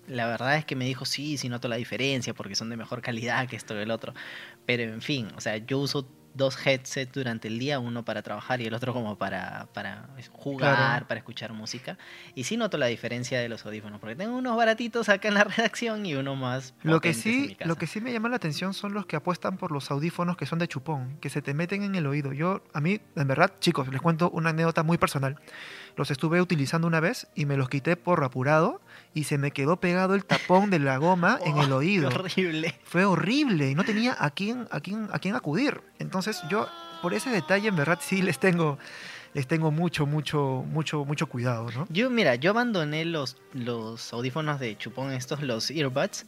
la 0.08 0.28
verdad 0.28 0.58
es 0.58 0.66
que 0.66 0.76
me 0.76 0.86
dijo, 0.86 1.06
sí, 1.06 1.38
sí 1.38 1.50
noto 1.50 1.68
la 1.68 1.78
diferencia 1.78 2.34
porque 2.34 2.56
son 2.56 2.70
de 2.70 2.78
mejor 2.78 3.02
calidad 3.02 3.48
que 3.48 3.56
esto 3.56 3.76
y 3.76 3.82
el 3.82 3.92
otro. 3.92 4.14
Pero 4.66 4.84
en 4.84 5.02
fin, 5.02 5.30
o 5.38 5.42
sea, 5.42 5.58
yo 5.58 5.80
uso 5.80 6.08
dos 6.36 6.58
headsets 6.68 7.12
durante 7.14 7.48
el 7.48 7.58
día, 7.58 7.80
uno 7.80 8.06
para 8.06 8.22
trabajar 8.22 8.62
y 8.62 8.66
el 8.66 8.74
otro 8.74 8.94
como 8.94 9.18
para, 9.18 9.68
para 9.74 10.08
jugar, 10.32 10.76
Claro. 10.76 11.08
para 11.08 11.18
escuchar 11.20 11.54
música. 11.54 11.98
Y 12.36 12.44
sí 12.44 12.58
noto 12.58 12.78
la 12.78 12.86
diferencia 12.88 13.40
de 13.40 13.50
los 13.50 13.66
audífonos, 13.66 14.00
porque 14.00 14.16
tengo 14.16 14.36
unos 14.38 14.56
baratitos 14.58 15.10
acá 15.10 15.28
en 15.30 15.34
la 15.36 15.44
redacción 15.46 16.06
y 16.06 16.14
uno 16.16 16.36
más. 16.36 16.74
Lo 16.84 17.02
que, 17.02 17.10
potentes 17.10 17.26
en 17.26 17.42
mi 17.42 17.48
sí, 17.48 17.56
casa. 17.56 17.68
lo 17.68 17.76
que 17.78 17.88
sí 17.88 18.02
me 18.02 18.12
llama 18.12 18.30
la 18.30 18.36
atención 18.36 18.74
son 18.74 18.94
los 18.94 19.06
que 19.06 19.16
apuestan 19.16 19.58
por 19.58 19.72
los 19.72 19.90
audífonos 19.92 20.38
que 20.38 20.46
son 20.46 20.60
de 20.60 20.68
chupón, 20.68 21.18
que 21.22 21.30
se 21.30 21.42
te 21.42 21.54
meten 21.54 21.84
en 21.84 21.96
el 21.96 22.06
oído. 22.06 22.34
Yo, 22.34 22.64
a 22.74 22.82
mí, 22.82 23.00
en 23.16 23.28
verdad, 23.28 23.54
chicos, 23.60 23.88
les 23.88 24.02
cuento 24.02 24.30
una 24.30 24.50
anécdota 24.52 24.84
muy 24.84 24.98
personal. 24.98 25.38
Los 25.96 26.12
estuve 26.12 26.42
utilizando 26.42 26.88
una 26.88 27.00
vez 27.00 27.28
y 27.36 27.46
me 27.46 27.56
los 27.58 27.70
quité 27.70 27.96
por 27.96 28.24
apurado 28.24 28.82
y 29.16 29.24
se 29.24 29.40
me 29.40 29.50
quedó 29.50 29.78
pegado 29.80 30.14
el 30.14 30.26
tapón 30.26 30.70
de 30.70 30.78
la 30.78 30.98
goma 30.98 31.40
en 31.44 31.58
el 31.58 31.72
Oh, 31.72 31.78
oído. 31.78 32.10
Qué 32.10 32.16
horrible. 32.16 32.76
Fue 32.84 33.06
horrible 33.06 33.72
y 33.72 33.76
no 33.76 33.84
tenía 33.84 34.16
a 34.20 34.30
quién, 34.30 34.68
a 34.70 34.80
quién, 34.82 35.08
a 35.12 35.18
quién 35.18 35.34
acudir. 35.36 35.82
Entonces 35.98 36.42
yo, 36.52 36.68
por 37.02 37.14
ese 37.16 37.32
detalle, 37.32 37.70
en 37.70 37.76
verdad 37.76 37.98
sí 38.02 38.22
les 38.22 38.38
tengo, 38.40 38.78
les 39.34 39.48
tengo 39.48 39.72
mucho, 39.72 40.06
mucho, 40.06 40.64
mucho, 40.68 41.04
mucho 41.06 41.28
cuidado, 41.28 41.72
¿no? 41.72 41.88
Yo, 41.90 42.10
mira, 42.12 42.36
yo 42.36 42.52
abandoné 42.52 43.06
los, 43.06 43.38
los 43.54 44.14
audífonos 44.14 44.60
de 44.60 44.78
chupón 44.78 45.12
estos, 45.14 45.42
los 45.42 45.72
earbuds, 45.72 46.26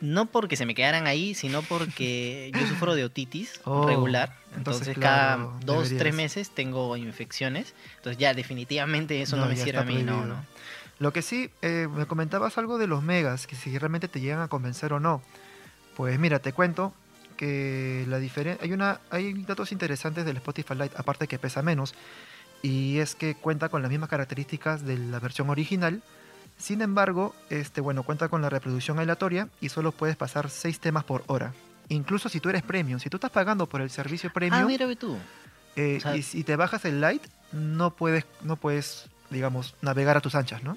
no 0.00 0.26
porque 0.26 0.56
se 0.56 0.64
me 0.64 0.74
quedaran 0.76 1.06
ahí, 1.08 1.34
sino 1.34 1.62
porque 1.62 2.52
yo 2.54 2.66
sufro 2.66 2.94
de 2.94 3.04
otitis 3.04 3.60
Oh, 3.64 3.84
regular. 3.86 4.32
entonces, 4.56 4.88
Entonces, 4.88 4.94
claro, 4.98 5.48
cada 5.50 5.58
dos, 5.64 5.76
deberías. 5.90 5.98
tres 5.98 6.14
meses 6.14 6.50
tengo 6.54 6.96
infecciones. 6.96 7.74
Entonces 7.96 8.18
ya 8.18 8.32
definitivamente 8.34 9.20
eso 9.22 9.36
no, 9.36 9.42
No, 9.44 9.48
me 9.48 9.56
sirve 9.56 9.78
a 9.78 9.84
mí, 9.84 10.02
no, 10.04 10.24
no. 10.24 10.44
Lo 10.98 11.12
que 11.12 11.22
sí, 11.22 11.50
eh, 11.62 11.88
me 11.94 12.06
comentabas 12.06 12.58
algo 12.58 12.76
de 12.78 12.86
los 12.88 13.02
megas, 13.02 13.46
que 13.46 13.54
si 13.56 13.76
realmente 13.78 14.08
te 14.08 14.20
llegan 14.20 14.40
a 14.40 14.48
convencer 14.48 14.92
o 14.92 15.00
no. 15.00 15.22
Pues 15.96 16.18
mira, 16.18 16.38
te 16.40 16.52
cuento 16.52 16.92
que 17.36 18.04
la 18.08 18.18
diferencia 18.18 18.64
hay 18.64 18.72
una 18.72 19.00
hay 19.10 19.32
datos 19.44 19.70
interesantes 19.72 20.24
del 20.24 20.36
Spotify 20.38 20.74
Lite 20.74 20.94
aparte 20.96 21.28
que 21.28 21.38
pesa 21.38 21.62
menos 21.62 21.94
y 22.62 22.98
es 22.98 23.14
que 23.14 23.36
cuenta 23.36 23.68
con 23.68 23.80
las 23.82 23.90
mismas 23.92 24.08
características 24.08 24.84
de 24.84 24.98
la 24.98 25.20
versión 25.20 25.48
original. 25.50 26.02
Sin 26.56 26.82
embargo, 26.82 27.36
este 27.50 27.80
bueno, 27.80 28.02
cuenta 28.02 28.28
con 28.28 28.42
la 28.42 28.50
reproducción 28.50 28.98
aleatoria 28.98 29.48
y 29.60 29.68
solo 29.68 29.92
puedes 29.92 30.16
pasar 30.16 30.50
6 30.50 30.80
temas 30.80 31.04
por 31.04 31.22
hora. 31.28 31.52
Incluso 31.90 32.28
si 32.28 32.40
tú 32.40 32.48
eres 32.48 32.62
premium, 32.64 32.98
si 32.98 33.08
tú 33.08 33.16
estás 33.18 33.30
pagando 33.30 33.66
por 33.68 33.80
el 33.80 33.90
servicio 33.90 34.32
premium 34.32 34.64
Ah, 34.64 34.66
mira 34.66 34.92
tú. 34.96 35.16
eh, 35.76 35.98
o 35.98 36.00
sea- 36.00 36.16
y 36.16 36.22
si 36.22 36.42
te 36.42 36.56
bajas 36.56 36.84
el 36.84 37.00
Lite, 37.00 37.28
no 37.52 37.90
puedes 37.94 38.24
no 38.42 38.56
puedes 38.56 39.06
digamos 39.30 39.74
navegar 39.80 40.16
a 40.16 40.20
tus 40.20 40.34
anchas, 40.34 40.62
¿no? 40.62 40.76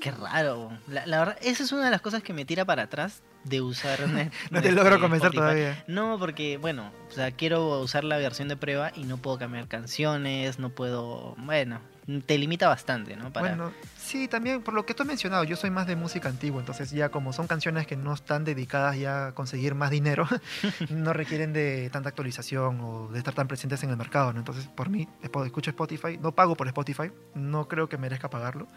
Qué 0.00 0.10
raro. 0.10 0.70
La, 0.88 1.06
la 1.06 1.18
verdad, 1.18 1.38
esa 1.40 1.62
es 1.64 1.72
una 1.72 1.84
de 1.86 1.90
las 1.90 2.00
cosas 2.00 2.22
que 2.22 2.32
me 2.32 2.44
tira 2.44 2.64
para 2.64 2.82
atrás 2.84 3.22
de 3.44 3.60
usar. 3.60 3.98
No 4.50 4.60
te 4.60 4.68
este, 4.68 4.72
logro 4.72 5.00
convencer 5.00 5.28
Spotify. 5.28 5.36
todavía. 5.38 5.84
No, 5.86 6.18
porque, 6.18 6.58
bueno, 6.58 6.92
o 7.08 7.12
sea, 7.12 7.30
quiero 7.30 7.80
usar 7.80 8.04
la 8.04 8.16
versión 8.18 8.48
de 8.48 8.56
prueba 8.56 8.92
y 8.94 9.04
no 9.04 9.16
puedo 9.16 9.38
cambiar 9.38 9.68
canciones, 9.68 10.58
no 10.58 10.70
puedo. 10.70 11.34
Bueno, 11.38 11.80
te 12.26 12.38
limita 12.38 12.68
bastante, 12.68 13.16
¿no? 13.16 13.32
Para... 13.32 13.48
Bueno, 13.48 13.72
sí, 13.98 14.28
también 14.28 14.62
por 14.62 14.74
lo 14.74 14.86
que 14.86 14.94
tú 14.94 15.02
has 15.02 15.06
mencionado, 15.08 15.44
yo 15.44 15.56
soy 15.56 15.70
más 15.70 15.86
de 15.86 15.96
música 15.96 16.28
antigua, 16.28 16.60
entonces 16.60 16.90
ya 16.90 17.08
como 17.08 17.32
son 17.32 17.46
canciones 17.46 17.86
que 17.86 17.96
no 17.96 18.14
están 18.14 18.44
dedicadas 18.44 18.96
ya 18.98 19.28
a 19.28 19.34
conseguir 19.34 19.74
más 19.74 19.90
dinero, 19.90 20.26
no 20.90 21.12
requieren 21.12 21.52
de 21.52 21.90
tanta 21.90 22.08
actualización 22.08 22.80
o 22.80 23.08
de 23.08 23.18
estar 23.18 23.34
tan 23.34 23.48
presentes 23.48 23.82
en 23.82 23.90
el 23.90 23.96
mercado, 23.96 24.32
¿no? 24.32 24.38
Entonces, 24.38 24.68
por 24.68 24.88
mí, 24.88 25.08
escucho 25.22 25.70
Spotify, 25.70 26.18
no 26.20 26.32
pago 26.32 26.56
por 26.56 26.68
Spotify, 26.68 27.10
no 27.34 27.66
creo 27.66 27.88
que 27.88 27.98
merezca 27.98 28.30
pagarlo, 28.30 28.68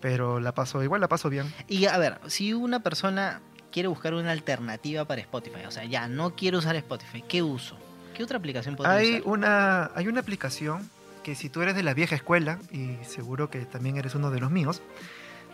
pero 0.00 0.40
la 0.40 0.54
paso, 0.54 0.82
igual 0.82 1.00
la 1.00 1.08
paso 1.08 1.28
bien. 1.28 1.52
Y 1.68 1.86
a 1.86 1.98
ver, 1.98 2.18
si 2.26 2.54
una 2.54 2.80
persona 2.80 3.40
quiere 3.70 3.88
buscar 3.88 4.14
una 4.14 4.30
alternativa 4.30 5.04
para 5.04 5.20
Spotify, 5.20 5.66
o 5.66 5.70
sea, 5.70 5.84
ya 5.84 6.08
no 6.08 6.34
quiero 6.34 6.58
usar 6.58 6.76
Spotify, 6.76 7.22
¿qué 7.28 7.42
uso? 7.42 7.76
¿Qué 8.14 8.22
otra 8.22 8.38
aplicación 8.38 8.76
podría 8.76 8.94
Hay 8.94 9.10
usar? 9.16 9.22
una, 9.26 9.90
hay 9.94 10.08
una 10.08 10.20
aplicación 10.20 10.88
que 11.24 11.34
si 11.34 11.48
tú 11.48 11.62
eres 11.62 11.74
de 11.74 11.82
la 11.82 11.94
vieja 11.94 12.14
escuela, 12.14 12.60
y 12.70 12.98
seguro 13.02 13.50
que 13.50 13.64
también 13.64 13.96
eres 13.96 14.14
uno 14.14 14.30
de 14.30 14.38
los 14.38 14.52
míos, 14.52 14.82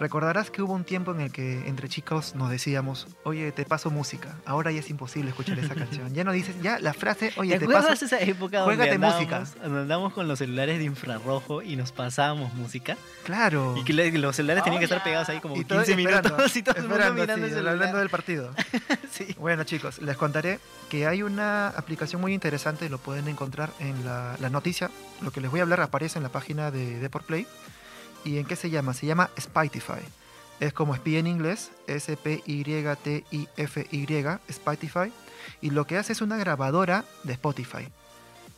recordarás 0.01 0.51
que 0.51 0.63
hubo 0.63 0.73
un 0.73 0.83
tiempo 0.85 1.13
en 1.13 1.21
el 1.21 1.31
que 1.31 1.69
entre 1.69 1.89
chicos 1.89 2.35
nos 2.35 2.51
decíamos, 2.51 3.07
oye, 3.23 3.53
te 3.53 3.65
paso 3.65 3.91
música. 3.91 4.35
Ahora 4.47 4.73
ya 4.73 4.81
es 4.81 4.91
imposible 4.91 5.29
escuchar 5.31 5.59
esa 5.59 5.75
canción. 5.75 6.13
Ya 6.15 6.25
no 6.25 6.33
dices, 6.33 6.57
ya 6.63 6.79
la 6.81 6.93
frase, 6.95 7.33
oye, 7.37 7.59
¿Te 7.59 7.67
te, 7.67 7.73
paso. 7.73 7.93
esa 7.93 8.19
época 8.19 8.61
donde 8.61 8.75
Juégate 8.77 8.95
andábamos, 8.97 9.21
música. 9.21 9.63
donde 9.63 9.81
andábamos 9.83 10.13
con 10.15 10.27
los 10.27 10.39
celulares 10.39 10.79
de 10.79 10.85
infrarrojo 10.85 11.63
y 11.63 11.77
nos 11.77 11.93
pasábamos 11.93 12.55
música? 12.55 12.97
Claro. 13.25 13.77
Y 13.77 13.85
que 13.85 13.93
los 14.19 14.35
celulares 14.35 14.65
tenían 14.65 14.81
que 14.81 14.85
estar 14.87 14.97
Hola. 14.99 15.05
pegados 15.05 15.29
ahí 15.29 15.39
como 15.41 15.55
Y 15.55 15.65
15 15.65 15.69
todo- 15.69 15.81
esperando, 15.83 16.29
minutos 16.31 16.57
y 16.57 16.63
todo 16.63 16.77
el 16.77 16.89
mundo 16.89 17.13
mirando 17.15 17.47
sí, 17.47 17.53
el 17.55 17.69
hablando 17.69 17.99
del 17.99 18.09
partido. 18.11 18.51
Sí. 19.11 19.35
Bueno 19.39 19.65
chicos, 19.65 20.01
les 20.01 20.17
contaré 20.17 20.61
que 20.89 21.07
hay 21.07 21.23
una 21.23 21.69
aplicación 21.69 22.21
muy 22.23 22.33
interesante, 22.33 22.89
lo 22.89 22.99
pueden 22.99 23.27
encontrar 23.29 23.71
en 23.81 24.05
la, 24.05 24.37
la 24.41 24.49
noticia. 24.51 24.89
Lo 25.21 25.31
que 25.33 25.41
les 25.41 25.51
voy 25.51 25.61
a 25.61 25.65
hablar 25.65 25.81
aparece 25.81 26.19
en 26.19 26.23
la 26.23 26.29
página 26.31 26.71
de 26.71 26.99
Deport 27.01 27.27
Play. 27.27 27.47
¿Y 28.25 28.39
en 28.39 28.47
qué 28.47 28.57
se 28.57 28.71
llama? 28.71 28.95
Se 28.95 29.07
llama 29.07 29.31
Spotify. 29.37 30.01
Es 30.61 30.73
como 30.75 30.95
espía 30.95 31.19
en 31.21 31.27
inglés, 31.27 31.71
S-P-Y-T-I-F-Y, 33.01 34.27
Spotify. 34.49 35.13
Y 35.61 35.71
lo 35.71 35.87
que 35.87 35.97
hace 35.99 36.13
es 36.13 36.21
una 36.21 36.37
grabadora 36.37 37.05
de 37.25 37.33
Spotify. 37.35 37.89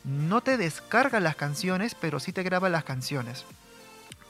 No 0.03 0.41
te 0.41 0.57
descarga 0.57 1.19
las 1.19 1.35
canciones, 1.35 1.95
pero 1.95 2.19
sí 2.19 2.31
te 2.33 2.43
graba 2.43 2.69
las 2.69 2.83
canciones. 2.83 3.45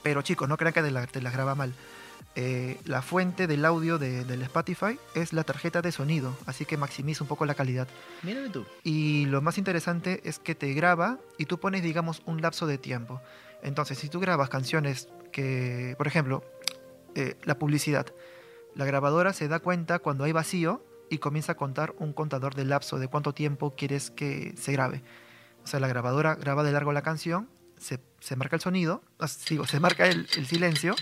Pero 0.04 0.22
chicos, 0.22 0.48
no 0.50 0.58
crean 0.58 0.74
que 0.74 0.82
te, 0.84 0.92
la- 0.92 1.08
te 1.08 1.22
las 1.22 1.34
graba 1.34 1.56
mal. 1.56 1.74
Eh, 2.36 2.80
la 2.86 3.02
fuente 3.02 3.48
del 3.48 3.64
audio 3.66 3.98
de- 3.98 4.24
del 4.26 4.42
Spotify 4.44 5.00
es 5.16 5.34
la 5.34 5.44
tarjeta 5.44 5.82
de 5.82 5.92
sonido, 5.92 6.36
así 6.48 6.66
que 6.66 6.78
maximiza 6.78 7.24
un 7.24 7.28
poco 7.28 7.46
la 7.46 7.54
calidad. 7.54 7.88
Mírame 8.24 8.50
tú. 8.50 8.66
Y 8.84 9.26
lo 9.26 9.42
más 9.42 9.58
interesante 9.58 10.22
es 10.26 10.40
que 10.40 10.56
te 10.56 10.74
graba 10.74 11.18
y 11.38 11.46
tú 11.46 11.60
pones, 11.60 11.84
digamos, 11.84 12.22
un 12.26 12.42
lapso 12.42 12.66
de 12.68 12.78
tiempo. 12.78 13.22
Entonces, 13.62 13.98
si 14.00 14.10
tú 14.10 14.20
grabas 14.20 14.50
canciones 14.50 15.08
que, 15.34 15.96
por 15.98 16.08
ejemplo, 16.08 16.46
eh, 17.16 17.36
la 17.44 17.60
publicidad, 17.60 18.06
la 18.76 18.86
grabadora 18.86 19.34
se 19.34 19.50
da 19.50 19.60
cuenta 19.60 20.00
cuando 20.00 20.24
hay 20.24 20.32
vacío 20.32 20.86
y 21.10 21.18
comienza 21.18 21.52
a 21.52 21.56
contar 21.56 21.94
un 22.00 22.14
contador 22.14 22.56
de 22.56 22.64
lapso 22.64 22.98
de 22.98 23.10
cuánto 23.10 23.34
tiempo 23.34 23.76
quieres 23.76 24.10
que 24.10 24.54
se 24.58 24.72
grabe. 24.72 25.04
O 25.64 25.68
sea, 25.68 25.82
la 25.82 25.88
grabadora 25.88 26.36
graba 26.36 26.64
de 26.64 26.72
largo 26.72 26.94
la 26.94 27.02
canción, 27.02 27.50
se, 27.78 28.00
se 28.22 28.38
marca 28.38 28.56
el 28.56 28.62
sonido, 28.62 29.04
ah, 29.20 29.28
digo, 29.50 29.68
se 29.68 29.82
marca 29.82 30.08
el, 30.08 30.28
el 30.38 30.48
silencio 30.48 30.96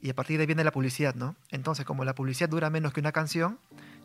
y 0.00 0.10
a 0.10 0.14
partir 0.14 0.36
de 0.36 0.42
ahí 0.42 0.46
viene 0.46 0.62
la 0.62 0.72
publicidad, 0.72 1.14
¿no? 1.14 1.36
Entonces, 1.50 1.84
como 1.86 2.04
la 2.04 2.14
publicidad 2.14 2.48
dura 2.48 2.68
menos 2.68 2.92
que 2.92 3.00
una 3.00 3.12
canción, 3.12 3.58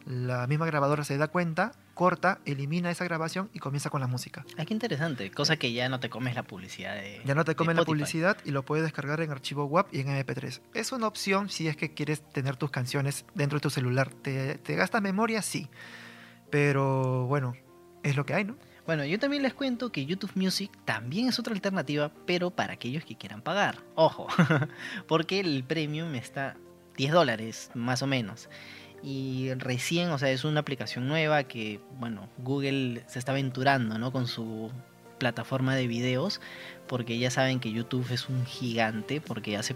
la 0.06 0.48
misma 0.48 0.66
grabadora 0.66 1.04
se 1.04 1.18
da 1.18 1.28
cuenta, 1.28 1.74
corta, 1.94 2.40
elimina 2.46 2.92
esa 2.92 3.04
grabación 3.04 3.50
y 3.54 3.60
comienza 3.60 3.90
con 3.90 4.02
la 4.02 4.08
música. 4.08 4.46
Ah, 4.58 4.66
qué 4.66 4.74
interesante. 4.74 5.30
Cosa 5.32 5.58
que 5.58 5.74
ya 5.74 5.90
no 5.90 6.00
te 6.00 6.10
comes 6.10 6.36
la 6.36 6.44
publicidad 6.44 6.96
de. 6.96 7.22
Ya 7.26 7.36
no 7.36 7.46
te 7.46 7.52
de 7.52 7.56
comen 7.56 7.76
la 7.78 7.84
publicidad 7.84 8.38
y 8.46 8.52
lo 8.52 8.64
puedes 8.64 8.84
descargar 8.84 9.22
en 9.22 9.32
archivo 9.32 9.66
WAP 9.66 9.94
y 9.94 10.00
en 10.02 10.08
MP3. 10.08 10.62
Es 10.74 10.92
una 10.92 11.08
opción 11.08 11.50
si 11.50 11.68
es 11.68 11.76
que 11.76 11.94
quieres 11.94 12.22
tener 12.32 12.56
tus 12.56 12.72
canciones 12.72 13.26
dentro 13.36 13.58
de 13.58 13.62
tu 13.62 13.70
celular. 13.70 14.10
¿Te, 14.10 14.56
te 14.56 14.76
gasta 14.76 15.02
memoria? 15.02 15.42
Sí. 15.42 15.70
Pero 16.50 17.26
bueno, 17.28 17.54
es 18.04 18.16
lo 18.16 18.26
que 18.26 18.34
hay, 18.34 18.46
¿no? 18.46 18.58
Bueno, 18.86 19.06
yo 19.06 19.20
también 19.20 19.44
les 19.44 19.54
cuento 19.54 19.92
que 19.92 20.06
YouTube 20.06 20.32
Music 20.36 20.72
también 20.86 21.30
es 21.30 21.40
otra 21.40 21.54
alternativa, 21.54 22.12
pero 22.26 22.50
para 22.50 22.74
aquellos 22.74 23.06
que 23.06 23.16
quieran 23.16 23.42
pagar. 23.42 23.78
Ojo, 23.96 24.28
porque 25.08 25.40
el 25.40 25.64
premium 25.64 26.16
está 26.16 26.58
10 26.98 27.12
dólares, 27.14 27.72
más 27.74 28.02
o 28.02 28.08
menos. 28.08 28.50
Y 29.04 29.54
recién, 29.56 30.10
o 30.10 30.20
sea, 30.20 30.30
es 30.30 30.44
una 30.44 30.60
aplicación 30.60 31.08
nueva 31.08 31.44
que, 31.44 31.80
bueno, 32.00 32.30
Google 32.38 33.04
se 33.08 33.20
está 33.20 33.32
aventurando, 33.32 33.98
¿no? 33.98 34.12
Con 34.12 34.28
su 34.28 34.72
plataforma 35.18 35.76
de 35.76 35.88
videos, 35.88 36.42
porque 36.88 37.18
ya 37.18 37.32
saben 37.32 37.60
que 37.60 37.72
YouTube 37.72 38.06
es 38.12 38.30
un 38.30 38.46
gigante, 38.46 39.22
porque 39.22 39.58
hace 39.58 39.76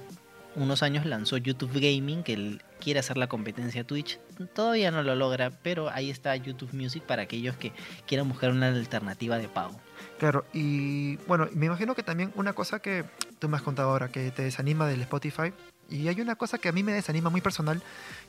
unos 0.55 0.84
años 0.84 1.05
lanzó 1.05 1.38
YouTube 1.38 1.74
Gaming, 1.74 2.24
que 2.24 2.60
quiere 2.79 3.00
hacer 3.00 3.17
la 3.17 3.27
competencia 3.27 3.82
a 3.82 3.84
Twitch. 3.84 4.20
Todavía 4.53 4.91
no 4.91 5.03
lo 5.03 5.15
logra, 5.15 5.51
pero 5.51 5.89
ahí 5.89 6.10
está 6.10 6.36
YouTube 6.36 6.74
Music 6.74 7.03
para 7.03 7.24
aquellos 7.24 7.55
que 7.58 7.74
quieran 8.05 8.29
buscar 8.29 8.51
una 8.51 8.67
alternativa 8.67 9.38
de 9.38 9.48
pago. 9.48 9.79
Claro, 10.17 10.46
y 10.53 11.17
bueno, 11.27 11.48
me 11.53 11.65
imagino 11.65 11.94
que 11.94 12.03
también 12.03 12.32
una 12.36 12.53
cosa 12.53 12.79
que 12.79 13.05
tú 13.39 13.50
me 13.50 13.58
has 13.58 13.63
contado 13.63 13.89
ahora, 13.89 14.10
que 14.10 14.32
te 14.32 14.44
desanima 14.44 14.88
del 14.88 15.01
Spotify, 15.01 15.51
y 15.89 16.08
hay 16.08 16.20
una 16.22 16.36
cosa 16.36 16.58
que 16.58 16.70
a 16.70 16.72
mí 16.72 16.84
me 16.84 16.94
desanima 16.94 17.30
muy 17.30 17.42
personal, 17.42 17.82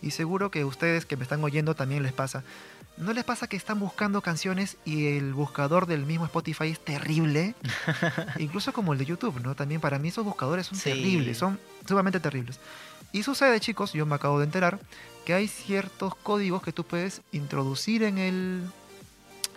y 0.02 0.10
seguro 0.10 0.50
que 0.50 0.64
ustedes 0.64 1.06
que 1.06 1.16
me 1.16 1.22
están 1.22 1.42
oyendo 1.44 1.74
también 1.74 2.02
les 2.02 2.12
pasa. 2.12 2.42
¿No 2.96 3.12
les 3.12 3.24
pasa 3.24 3.46
que 3.46 3.56
están 3.58 3.78
buscando 3.78 4.22
canciones 4.22 4.78
y 4.86 5.16
el 5.18 5.34
buscador 5.34 5.86
del 5.86 6.06
mismo 6.06 6.24
Spotify 6.24 6.68
es 6.68 6.82
terrible? 6.82 7.54
Incluso 8.38 8.72
como 8.72 8.92
el 8.94 8.98
de 8.98 9.04
YouTube, 9.04 9.40
¿no? 9.42 9.54
También 9.54 9.80
para 9.82 9.98
mí 9.98 10.08
esos 10.08 10.24
buscadores 10.24 10.66
son 10.66 10.78
Sí. 10.78 10.90
terribles, 10.90 11.36
son 11.36 11.58
sumamente 11.86 12.20
terribles. 12.20 12.58
Y 13.12 13.22
sucede, 13.22 13.60
chicos, 13.60 13.92
yo 13.92 14.06
me 14.06 14.14
acabo 14.14 14.38
de 14.38 14.46
enterar, 14.46 14.78
que 15.26 15.34
hay 15.34 15.46
ciertos 15.48 16.14
códigos 16.14 16.62
que 16.62 16.72
tú 16.72 16.84
puedes 16.84 17.20
introducir 17.32 18.02
en 18.02 18.16
el, 18.18 18.62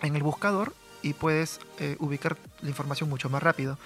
en 0.02 0.16
el 0.16 0.22
buscador 0.22 0.74
y 1.02 1.14
puedes 1.14 1.60
eh, 1.78 1.96
ubicar 1.98 2.36
la 2.60 2.68
información 2.68 3.08
mucho 3.08 3.30
más 3.30 3.42
rápido. 3.42 3.78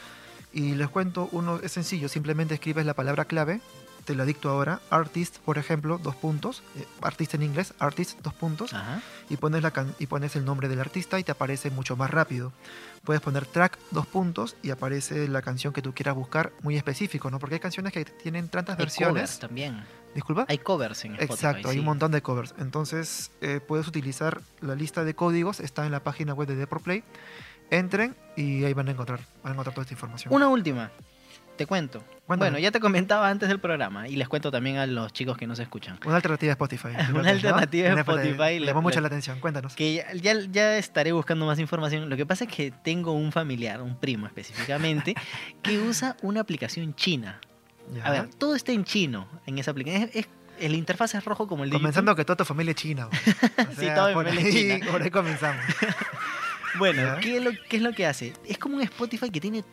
Y 0.52 0.74
les 0.74 0.88
cuento, 0.88 1.28
uno 1.32 1.60
es 1.62 1.72
sencillo, 1.72 2.08
simplemente 2.08 2.54
escribes 2.54 2.86
la 2.86 2.94
palabra 2.94 3.24
clave, 3.24 3.60
te 4.04 4.14
la 4.14 4.24
dicto 4.24 4.48
ahora, 4.50 4.80
artist, 4.90 5.38
por 5.38 5.58
ejemplo, 5.58 5.98
dos 5.98 6.14
puntos, 6.16 6.62
eh, 6.76 6.84
artist 7.02 7.34
en 7.34 7.42
inglés, 7.42 7.74
artist, 7.78 8.20
dos 8.22 8.34
puntos, 8.34 8.72
Ajá. 8.74 9.00
y 9.28 9.36
pones, 9.36 9.62
la 9.62 9.70
can- 9.70 9.94
y 9.98 10.06
pones 10.06 10.36
el 10.36 10.44
nombre 10.44 10.68
del 10.68 10.80
artista 10.80 11.18
y 11.18 11.24
te 11.24 11.32
aparece 11.32 11.70
mucho 11.70 11.96
más 11.96 12.10
rápido. 12.10 12.52
Puedes 13.04 13.20
poner 13.22 13.44
track, 13.46 13.78
dos 13.90 14.06
puntos, 14.06 14.56
y 14.62 14.70
aparece 14.70 15.28
la 15.28 15.42
canción 15.42 15.72
que 15.72 15.82
tú 15.82 15.92
quieras 15.94 16.14
buscar 16.14 16.52
muy 16.62 16.76
específico, 16.76 17.30
¿no? 17.30 17.38
Porque 17.38 17.54
hay 17.56 17.60
canciones 17.60 17.92
que 17.92 18.04
tienen 18.04 18.48
tantas 18.48 18.74
Hay 18.74 18.84
covers 18.86 18.98
versiones. 18.98 19.38
también. 19.38 19.84
Disculpa. 20.14 20.46
Hay 20.48 20.58
covers 20.58 21.04
en 21.04 21.12
Spotify. 21.14 21.32
Exacto, 21.34 21.68
hay 21.68 21.74
sí. 21.74 21.78
un 21.80 21.84
montón 21.86 22.12
de 22.12 22.22
covers. 22.22 22.54
Entonces, 22.58 23.30
eh, 23.40 23.60
puedes 23.66 23.86
utilizar 23.88 24.40
la 24.60 24.74
lista 24.74 25.04
de 25.04 25.14
códigos, 25.14 25.60
está 25.60 25.84
en 25.86 25.92
la 25.92 26.00
página 26.04 26.34
web 26.34 26.46
de 26.48 26.54
Deportplay. 26.56 27.02
Entren 27.70 28.14
y 28.36 28.64
ahí 28.64 28.72
van 28.74 28.88
a 28.88 28.90
encontrar, 28.92 29.20
van 29.42 29.50
a 29.50 29.54
encontrar 29.54 29.74
toda 29.74 29.82
esta 29.82 29.94
información. 29.94 30.32
Una 30.32 30.48
última. 30.48 30.90
Te 31.56 31.66
cuento. 31.66 32.00
Cuéntame. 32.26 32.50
Bueno, 32.50 32.58
ya 32.58 32.70
te 32.72 32.80
comentaba 32.80 33.28
antes 33.28 33.48
del 33.48 33.60
programa 33.60 34.08
y 34.08 34.16
les 34.16 34.28
cuento 34.28 34.50
también 34.50 34.78
a 34.78 34.86
los 34.86 35.12
chicos 35.12 35.36
que 35.36 35.46
nos 35.46 35.58
escuchan. 35.58 36.00
Una 36.04 36.16
alternativa 36.16 36.48
de 36.48 36.52
Spotify. 36.52 36.88
Una 37.14 37.30
alternativa 37.30 37.92
Una 37.92 38.00
Spotify, 38.00 38.58
Le 38.58 38.66
llamó 38.66 38.82
mucho 38.82 39.00
la 39.00 39.06
atención, 39.06 39.38
cuéntanos. 39.40 39.74
Que 39.76 39.94
ya, 39.94 40.12
ya, 40.14 40.34
ya 40.50 40.76
estaré 40.78 41.12
buscando 41.12 41.46
más 41.46 41.58
información. 41.60 42.08
Lo 42.10 42.16
que 42.16 42.26
pasa 42.26 42.44
es 42.44 42.50
que 42.50 42.70
tengo 42.72 43.12
un 43.12 43.30
familiar, 43.30 43.80
un 43.82 43.96
primo 44.00 44.26
específicamente, 44.26 45.14
que 45.62 45.78
usa 45.78 46.16
una 46.22 46.40
aplicación 46.40 46.94
china. 46.94 47.40
Ya. 47.92 48.04
A 48.04 48.10
ver, 48.10 48.28
todo 48.38 48.54
está 48.56 48.72
en 48.72 48.84
chino 48.84 49.28
en 49.46 49.58
esa 49.58 49.70
aplicación. 49.70 50.04
Es, 50.04 50.16
es- 50.16 50.28
el 50.60 50.74
interfaz 50.76 51.14
es 51.16 51.24
rojo 51.24 51.48
como 51.48 51.64
el 51.64 51.70
de 51.70 51.76
Comenzando 51.76 52.14
que 52.14 52.24
toda 52.24 52.36
tu 52.36 52.44
familia 52.44 52.70
es 52.70 52.76
china. 52.76 53.08
O 53.58 53.72
Sí, 53.80 53.86
toda 53.94 54.08
mi 54.08 54.14
familia 54.14 54.40
es 54.40 54.54
china. 54.54 54.86
Por 54.90 55.02
ahí 55.02 55.10
comenzamos. 55.10 55.64
Bueno. 56.78 57.16
¿qué 57.20 57.36
es, 57.38 57.44
lo, 57.44 57.50
qué 57.68 57.76
es 57.76 57.82
lo 57.82 57.92
que 57.92 58.06
hace? 58.06 58.32
Es 58.46 58.58
como 58.58 58.76
un 58.76 58.82
Spotify 58.82 59.30
que 59.30 59.40
tiene 59.40 59.64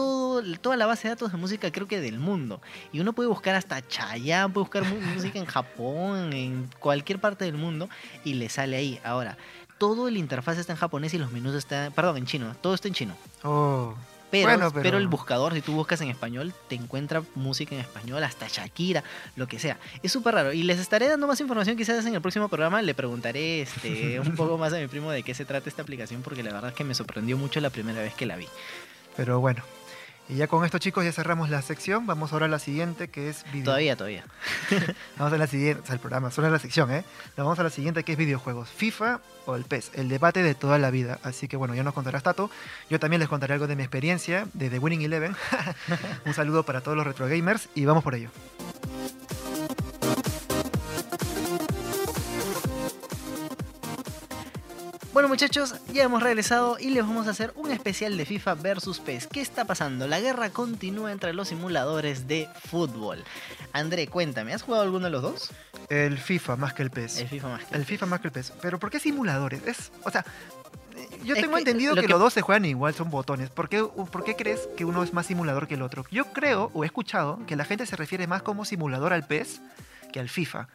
todo, 0.00 0.42
toda 0.60 0.76
la 0.76 0.86
base 0.86 1.08
de 1.08 1.14
datos 1.14 1.32
de 1.32 1.38
música, 1.38 1.70
creo 1.70 1.86
que 1.86 2.00
del 2.00 2.18
mundo. 2.18 2.60
Y 2.92 3.00
uno 3.00 3.12
puede 3.12 3.28
buscar 3.28 3.54
hasta 3.54 3.86
Chayanne, 3.86 4.52
puede 4.52 4.62
buscar 4.64 4.84
música 4.84 5.38
en 5.38 5.46
Japón, 5.46 6.32
en 6.32 6.68
cualquier 6.78 7.18
parte 7.20 7.44
del 7.44 7.54
mundo, 7.56 7.88
y 8.24 8.34
le 8.34 8.48
sale 8.48 8.76
ahí. 8.76 9.00
Ahora, 9.04 9.36
todo 9.78 10.08
el 10.08 10.16
interfaz 10.16 10.58
está 10.58 10.72
en 10.72 10.78
japonés 10.78 11.14
y 11.14 11.18
los 11.18 11.30
menús 11.32 11.54
están, 11.54 11.92
perdón, 11.92 12.16
en 12.18 12.26
chino, 12.26 12.54
todo 12.60 12.74
está 12.74 12.88
en 12.88 12.94
chino. 12.94 13.14
Oh, 13.42 13.94
Pero, 14.30 14.48
Bueno, 14.48 14.70
pero... 14.70 14.82
pero- 14.82 14.98
el 14.98 15.08
buscador, 15.08 15.54
si 15.54 15.60
tú 15.62 15.72
buscas 15.72 16.00
en 16.02 16.08
español, 16.10 16.52
te 16.68 16.74
encuentra 16.76 17.22
música 17.34 17.74
en 17.74 17.80
español, 17.80 18.22
hasta 18.22 18.46
Shakira, 18.48 19.02
lo 19.36 19.46
que 19.48 19.58
sea. 19.58 19.78
Es 20.02 20.12
súper 20.12 20.34
raro. 20.34 20.52
Y 20.52 20.62
les 20.62 20.78
estaré 20.78 21.08
dando 21.08 21.26
más 21.26 21.40
información 21.40 21.76
quizás 21.76 22.04
en 22.06 22.14
el 22.14 22.20
próximo 22.20 22.48
programa. 22.48 22.80
Le 22.82 22.94
preguntaré 22.94 23.62
este, 23.62 24.20
un 24.24 24.34
poco 24.36 24.56
más 24.58 24.72
a 24.72 24.78
mi 24.78 24.86
primo 24.86 25.10
de 25.10 25.22
qué 25.22 25.34
se 25.34 25.44
trata 25.44 25.68
esta 25.68 25.82
aplicación, 25.82 26.22
porque 26.22 26.42
la 26.42 26.52
verdad 26.52 26.70
es 26.70 26.76
que 26.76 26.84
me 26.84 26.94
sorprendió 26.94 27.36
mucho 27.38 27.58
la 27.60 27.70
primera 27.70 28.00
vez 28.02 28.14
que 28.14 28.26
la 28.26 28.36
vi. 28.36 28.46
pero 29.16 29.40
bueno. 29.40 29.62
Y 30.30 30.36
ya 30.36 30.46
con 30.46 30.64
esto, 30.64 30.78
chicos, 30.78 31.04
ya 31.04 31.10
cerramos 31.10 31.50
la 31.50 31.60
sección. 31.60 32.06
Vamos 32.06 32.32
ahora 32.32 32.46
a 32.46 32.48
la 32.48 32.60
siguiente, 32.60 33.08
que 33.08 33.28
es 33.28 33.44
video. 33.52 33.64
Todavía, 33.64 33.96
todavía. 33.96 34.24
Vamos 35.18 35.32
a 35.32 35.38
la 35.38 35.48
siguiente, 35.48 35.82
o 35.82 35.86
sea, 35.86 35.94
el 35.94 36.00
programa, 36.00 36.30
solo 36.30 36.48
la 36.48 36.60
sección, 36.60 36.88
¿eh? 36.92 37.04
Nos 37.36 37.44
vamos 37.44 37.58
a 37.58 37.64
la 37.64 37.70
siguiente, 37.70 38.04
que 38.04 38.12
es 38.12 38.18
videojuegos. 38.18 38.68
FIFA 38.68 39.20
o 39.46 39.56
el 39.56 39.64
PES, 39.64 39.90
el 39.94 40.08
debate 40.08 40.44
de 40.44 40.54
toda 40.54 40.78
la 40.78 40.92
vida. 40.92 41.18
Así 41.24 41.48
que 41.48 41.56
bueno, 41.56 41.74
ya 41.74 41.82
nos 41.82 41.94
contarás 41.94 42.22
Tato. 42.22 42.48
Yo 42.88 43.00
también 43.00 43.18
les 43.18 43.28
contaré 43.28 43.54
algo 43.54 43.66
de 43.66 43.74
mi 43.74 43.82
experiencia 43.82 44.46
de 44.52 44.70
The 44.70 44.78
Winning 44.78 45.02
Eleven. 45.02 45.34
Un 46.24 46.34
saludo 46.34 46.62
para 46.62 46.80
todos 46.80 46.96
los 46.96 47.06
retro 47.06 47.26
gamers 47.26 47.68
y 47.74 47.84
vamos 47.84 48.04
por 48.04 48.14
ello. 48.14 48.30
Bueno 55.20 55.28
muchachos, 55.34 55.74
ya 55.92 56.04
hemos 56.04 56.22
regresado 56.22 56.78
y 56.80 56.88
les 56.88 57.02
vamos 57.06 57.26
a 57.26 57.32
hacer 57.32 57.52
un 57.54 57.70
especial 57.70 58.16
de 58.16 58.24
FIFA 58.24 58.54
versus 58.54 59.00
PES. 59.00 59.26
¿Qué 59.26 59.42
está 59.42 59.66
pasando? 59.66 60.06
La 60.06 60.18
guerra 60.18 60.48
continúa 60.48 61.12
entre 61.12 61.34
los 61.34 61.48
simuladores 61.48 62.26
de 62.26 62.48
fútbol. 62.70 63.22
André, 63.74 64.06
cuéntame, 64.06 64.54
¿has 64.54 64.62
jugado 64.62 64.82
alguno 64.82 65.04
de 65.04 65.10
los 65.10 65.20
dos? 65.20 65.50
El 65.90 66.16
FIFA 66.16 66.56
más 66.56 66.72
que 66.72 66.84
el 66.84 66.90
PES. 66.90 67.18
El 67.18 67.28
FIFA 67.28 67.48
más 67.48 67.64
que 67.66 67.76
El 67.76 67.84
FIFA 67.84 68.06
más 68.06 68.20
que 68.20 68.28
el 68.28 68.32
PES. 68.32 68.52
Pero 68.62 68.78
¿por 68.78 68.90
qué 68.90 68.98
simuladores? 68.98 69.62
Es, 69.66 69.92
o 70.04 70.10
sea, 70.10 70.24
eh, 70.96 71.06
yo 71.22 71.34
Es 71.34 71.42
tengo 71.42 71.52
que 71.52 71.58
entendido 71.58 71.94
lo 71.94 72.00
que, 72.00 72.06
que- 72.06 72.12
los 72.14 72.18
dos 72.18 72.32
se 72.32 72.40
juegan 72.40 72.64
igual, 72.64 72.94
son 72.94 73.10
botones. 73.10 73.50
¿Por 73.50 73.68
qué, 73.68 73.84
¿Por 73.84 74.24
qué 74.24 74.36
crees 74.36 74.70
que 74.74 74.86
uno 74.86 75.02
es 75.02 75.12
más 75.12 75.26
simulador 75.26 75.68
que 75.68 75.74
el 75.74 75.82
otro? 75.82 76.06
Yo 76.10 76.32
creo, 76.32 76.70
o 76.72 76.82
he 76.82 76.86
escuchado, 76.86 77.44
que 77.46 77.56
la 77.56 77.66
gente 77.66 77.84
se 77.84 77.94
refiere 77.96 78.26
más 78.26 78.40
como 78.40 78.64
simulador 78.64 79.12
al 79.12 79.26
PES 79.26 79.60
que 80.14 80.18
al 80.18 80.30
FIFA. 80.30 80.68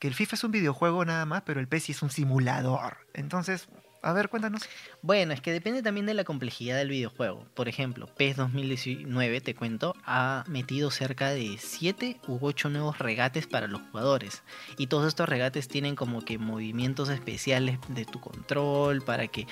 Que 0.00 0.08
el 0.08 0.14
FIFA 0.14 0.34
es 0.34 0.42
un 0.42 0.50
videojuego 0.50 1.04
nada 1.04 1.24
más, 1.26 1.42
pero 1.42 1.60
el 1.60 1.68
PES 1.68 1.84
sí 1.84 1.92
es 1.92 2.02
un 2.02 2.10
simulador. 2.10 2.96
Entonces, 3.14 3.68
a 4.04 4.12
ver, 4.12 4.28
cuéntanos. 4.28 4.62
Bueno, 5.00 5.32
es 5.32 5.40
que 5.40 5.50
depende 5.50 5.82
también 5.82 6.04
de 6.04 6.12
la 6.12 6.24
complejidad 6.24 6.76
del 6.76 6.90
videojuego. 6.90 7.46
Por 7.54 7.68
ejemplo, 7.68 8.06
PES 8.06 8.36
2019, 8.36 9.40
te 9.40 9.54
cuento, 9.54 9.94
ha 10.04 10.44
metido 10.46 10.90
cerca 10.90 11.30
de 11.30 11.56
7 11.58 12.20
u 12.28 12.38
8 12.40 12.68
nuevos 12.68 12.98
regates 12.98 13.46
para 13.46 13.66
los 13.66 13.80
jugadores. 13.80 14.42
Y 14.76 14.88
todos 14.88 15.08
estos 15.08 15.26
regates 15.26 15.68
tienen 15.68 15.96
como 15.96 16.22
que 16.22 16.36
movimientos 16.36 17.08
especiales 17.08 17.78
de 17.88 18.04
tu 18.04 18.20
control 18.20 19.00
para 19.00 19.26
que 19.26 19.46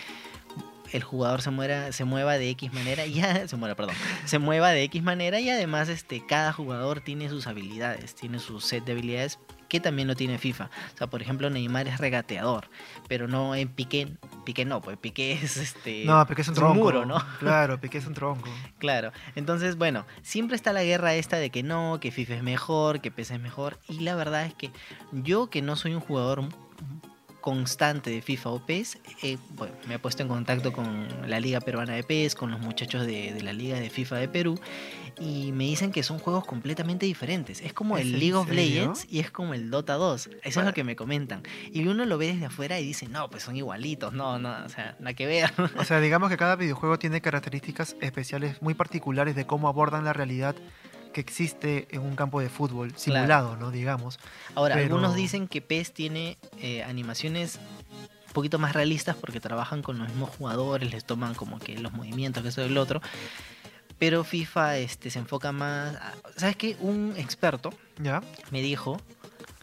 el 0.93 1.03
jugador 1.03 1.41
se 1.41 1.51
muera, 1.51 1.91
se 1.93 2.05
mueva 2.05 2.37
de 2.37 2.51
X 2.51 2.75
manera 2.75 3.07
y 3.07 3.15
ya, 3.15 3.49
se 3.49 3.57
muera, 3.57 3.75
perdón, 3.75 3.95
se 4.27 4.39
mueva 4.39 4.71
de 4.71 4.83
X 4.85 5.03
manera 5.03 5.41
y 5.41 5.49
además 5.49 5.89
este 5.89 6.25
cada 6.27 6.53
jugador 6.53 7.01
tiene 7.01 7.31
sus 7.31 7.47
habilidades, 7.47 8.15
tiene 8.15 8.39
su 8.39 8.61
set 8.61 8.85
de 8.85 8.93
habilidades 8.93 9.39
que 9.73 9.81
también 9.81 10.07
lo 10.07 10.15
tiene 10.15 10.37
FIFA. 10.37 10.69
O 10.95 10.99
sea, 10.99 11.07
por 11.07 11.23
ejemplo, 11.23 11.49
Neymar 11.49 11.89
es 11.89 11.97
regateador, 11.97 12.69
pero 13.09 13.27
no 13.27 13.55
en 13.55 13.69
Piqué, 13.69 14.07
Piqué 14.45 14.67
no, 14.67 14.83
pues 14.83 14.99
Piqué 14.99 15.33
es 15.33 15.57
este 15.57 16.05
No, 16.05 16.27
Piqué 16.27 16.43
es 16.43 16.49
un 16.49 16.55
tronco. 16.55 16.75
muro, 16.75 17.07
¿no? 17.07 17.17
Claro, 17.39 17.81
Piqué 17.81 17.97
es 17.97 18.07
un 18.07 18.13
tronco. 18.13 18.51
Claro, 18.77 19.13
entonces 19.35 19.79
bueno, 19.79 20.05
siempre 20.21 20.57
está 20.57 20.75
la 20.75 20.85
guerra 20.85 21.15
esta 21.15 21.39
de 21.39 21.49
que 21.49 21.63
no, 21.63 22.01
que 22.03 22.11
FIFA 22.11 22.35
es 22.35 22.43
mejor, 22.43 23.01
que 23.01 23.11
PES 23.11 23.31
es 23.31 23.41
mejor 23.41 23.79
y 23.89 24.01
la 24.01 24.15
verdad 24.15 24.45
es 24.45 24.53
que 24.53 24.71
yo 25.11 25.49
que 25.49 25.63
no 25.63 25.75
soy 25.75 25.95
un 25.95 26.01
jugador 26.01 26.45
constante 27.41 28.11
de 28.11 28.21
FIFA 28.21 28.51
o 28.51 28.67
PES, 28.67 28.99
eh, 29.23 29.39
bueno, 29.55 29.75
me 29.89 29.95
he 29.95 29.99
puesto 29.99 30.23
en 30.23 30.29
contacto 30.29 30.73
con 30.75 31.09
la 31.27 31.41
Liga 31.41 31.61
Peruana 31.61 31.95
de 31.95 32.05
PES, 32.05 32.35
con 32.35 32.51
los 32.51 32.61
muchachos 32.61 33.07
de, 33.07 33.33
de 33.33 33.43
la 33.43 33.55
Liga 33.55 33.81
de 33.81 33.89
FIFA 33.89 34.17
de 34.17 34.29
Perú 34.29 34.61
y 35.21 35.53
me 35.53 35.65
dicen 35.65 35.93
que 35.93 36.03
son 36.03 36.19
juegos 36.19 36.45
completamente 36.45 37.07
diferentes. 37.07 37.61
Es 37.61 37.73
como 37.73 37.97
¿Es 37.99 38.05
el 38.07 38.13
League 38.19 38.35
of 38.35 38.49
serio? 38.49 38.63
Legends 38.63 39.07
y 39.11 39.21
es 39.21 39.31
como 39.31 39.55
el 39.55 39.71
Dota 39.71 39.95
2. 39.95 40.27
Eso 40.27 40.39
es 40.43 40.55
Bueno. 40.55 40.71
lo 40.71 40.75
que 40.75 40.85
me 40.85 40.97
comentan. 40.97 41.43
Y 41.73 41.87
uno 41.87 42.05
lo 42.05 42.19
ve 42.19 42.29
desde 42.33 42.47
afuera 42.47 42.79
y 42.81 42.87
dice, 42.87 43.09
no, 43.09 43.29
pues 43.31 43.43
son 43.43 43.57
igualitos, 43.57 44.13
no, 44.13 44.39
no, 44.39 44.65
o 44.65 44.69
sea, 44.69 44.97
nada 45.01 45.15
que 45.15 45.27
ver. 45.27 45.53
O 45.79 45.85
sea, 45.85 46.01
digamos 46.01 46.31
que 46.31 46.37
cada 46.37 46.57
videojuego 46.57 46.99
tiene 46.99 47.21
características 47.21 47.97
especiales 48.01 48.61
muy 48.63 48.75
particulares 48.75 49.35
de 49.37 49.47
cómo 49.47 49.69
abordan 49.69 50.05
la 50.05 50.13
realidad 50.13 50.55
que 51.13 51.21
existe 51.21 51.89
en 51.91 52.01
un 52.01 52.17
campo 52.17 52.41
de 52.41 52.49
fútbol 52.49 52.93
simulado, 52.97 53.57
¿no? 53.57 53.71
Digamos. 53.71 54.19
Ahora, 54.55 54.77
Pero- 54.77 54.87
algunos 54.95 55.15
dicen 55.15 55.47
que 55.47 55.61
PES 55.61 55.93
tiene 55.93 56.39
eh, 56.59 56.83
animaciones 56.85 57.59
un 58.29 58.33
poquito 58.33 58.59
más 58.59 58.73
realistas 58.73 59.15
porque 59.17 59.39
trabajan 59.39 59.83
con 59.83 59.99
los 59.99 60.09
mismos 60.09 60.31
jugadores, 60.31 60.91
les 60.91 61.05
toman 61.05 61.35
como 61.35 61.59
que 61.59 61.77
los 61.79 61.93
movimientos, 61.93 62.43
que 62.43 62.49
eso 62.49 62.63
y 62.63 62.65
el 62.67 62.79
otro. 62.79 63.03
Pero 64.03 64.25
FIFA 64.25 64.79
este, 64.79 65.11
se 65.11 65.21
enfoca 65.21 65.53
más... 65.53 65.95
a- 65.95 66.15
¿Sabes 66.37 66.57
qué? 66.57 66.77
Un 66.81 67.15
experto 67.17 67.71
¿Ya? 68.03 68.21
me 68.51 68.61
dijo 68.61 69.01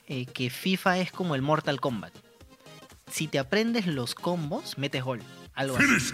eh, 0.07 0.25
que 0.27 0.49
FIFA 0.49 0.99
es 0.99 1.11
como 1.11 1.35
el 1.35 1.41
Mortal 1.41 1.81
Kombat. 1.81 2.13
Si 3.11 3.27
te 3.27 3.37
aprendes 3.37 3.85
los 3.85 4.15
combos, 4.15 4.77
metes 4.77 5.03
gol. 5.03 5.21
Algo 5.59 5.75
así. 5.77 6.13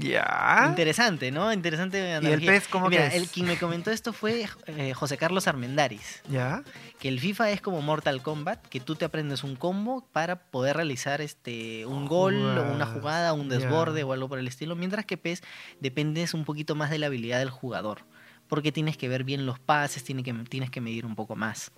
¿Ya? 0.00 0.64
Interesante, 0.68 1.30
¿no? 1.30 1.52
Interesante 1.52 1.98
¿Y 1.98 2.00
el 2.00 2.16
analogía. 2.16 2.50
PES 2.52 2.66
cómo 2.68 2.88
Mira, 2.88 3.08
que 3.08 3.16
es? 3.16 3.22
el 3.22 3.28
quien 3.28 3.46
me 3.46 3.56
comentó 3.56 3.92
esto 3.92 4.12
fue 4.12 4.44
eh, 4.66 4.92
José 4.94 5.16
Carlos 5.16 5.46
Armendáriz 5.46 6.22
¿Ya? 6.28 6.64
que 6.98 7.06
el 7.08 7.20
FIFA 7.20 7.50
es 7.52 7.60
como 7.60 7.80
Mortal 7.80 8.20
Kombat, 8.20 8.66
que 8.66 8.80
tú 8.80 8.96
te 8.96 9.04
aprendes 9.04 9.44
un 9.44 9.54
combo 9.54 10.08
para 10.12 10.40
poder 10.50 10.74
realizar 10.74 11.20
este 11.20 11.86
un 11.86 12.06
gol 12.08 12.34
o 12.58 12.72
una 12.72 12.86
jugada, 12.86 13.32
un 13.32 13.48
desborde 13.48 14.02
o 14.02 14.12
algo 14.12 14.28
por 14.28 14.40
el 14.40 14.48
estilo, 14.48 14.74
mientras 14.74 15.04
que 15.06 15.16
PES 15.16 15.42
dependes 15.78 16.34
un 16.34 16.44
poquito 16.44 16.74
más 16.74 16.90
de 16.90 16.98
la 16.98 17.06
habilidad 17.06 17.38
del 17.38 17.50
jugador, 17.50 18.00
porque 18.48 18.72
tienes 18.72 18.96
que 18.96 19.08
ver 19.08 19.22
bien 19.22 19.46
los 19.46 19.60
pases, 19.60 20.02
tienes 20.02 20.24
que, 20.24 20.32
tienes 20.48 20.70
que 20.70 20.80
medir 20.80 21.06
un 21.06 21.14
poco 21.14 21.36
más. 21.36 21.70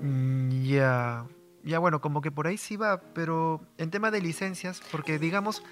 Mm, 0.00 0.62
Ya. 0.64 1.26
Ya, 1.64 1.78
bueno, 1.78 2.00
como 2.00 2.20
que 2.22 2.30
por 2.30 2.46
ahí 2.46 2.56
sí 2.56 2.76
va, 2.76 3.00
pero 3.14 3.60
en 3.78 3.90
tema 3.90 4.10
de 4.10 4.20
licencias, 4.20 4.80
porque 4.90 5.18
digamos, 5.18 5.62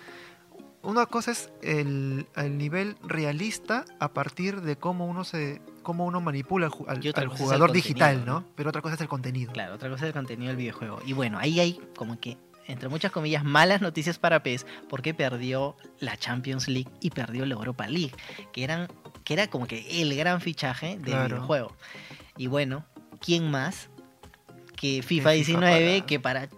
una 0.83 1.07
cosa 1.07 1.31
es 1.33 1.51
el, 1.63 2.27
el 2.37 2.59
nivel 2.59 2.97
realista 3.03 3.85
a 3.99 4.13
partir 4.13 4.61
de 4.63 4.77
cómo 4.77 5.07
uno 5.07 5.25
se 5.25 5.61
cómo 5.83 6.05
uno 6.05 6.21
manipula 6.21 6.67
al, 6.89 7.01
al- 7.15 7.29
jugador 7.29 7.71
digital, 7.73 8.25
¿no? 8.27 8.45
Pero 8.57 8.71
otra 8.71 8.83
cosa 8.83 8.97
es 8.97 9.01
el 9.01 9.09
contenido. 9.09 9.53
Claro, 9.53 9.75
otra 9.75 9.89
cosa 9.89 10.05
es 10.05 10.09
el 10.09 10.15
contenido 10.15 10.49
del 10.49 10.57
videojuego. 10.57 11.01
Y 11.07 11.13
bueno, 11.13 11.39
ahí 11.39 11.61
hay 11.61 11.81
como 11.97 12.19
que, 12.19 12.39
entre 12.67 12.89
muchas 12.89 13.13
comillas, 13.13 13.45
malas 13.45 13.81
noticias 13.81 14.19
para 14.19 14.43
PES, 14.43 14.67
porque 14.89 15.15
perdió 15.15 15.77
la 16.01 16.17
Champions 16.17 16.67
League 16.67 16.91
y 17.01 17.11
perdió 17.11 17.47
la 17.47 17.55
Europa 17.55 17.87
League, 17.87 18.13
que, 18.53 18.65
eran, 18.65 18.89
que 19.23 19.35
era 19.35 19.47
como 19.49 19.69
que 19.69 20.03
el 20.03 20.17
gran 20.17 20.41
fichaje 20.41 20.97
del 20.97 21.05
Claro. 21.05 21.37
videojuego. 21.37 21.77
Y 22.37 22.49
bueno, 22.49 22.85
¿quién 23.21 23.49
más 23.49 23.89
que 24.77 25.03
FIFA 25.03 25.31
FIFA 25.31 25.31
19 25.31 25.91
para- 25.97 26.07
que 26.07 26.21
para 26.21 26.49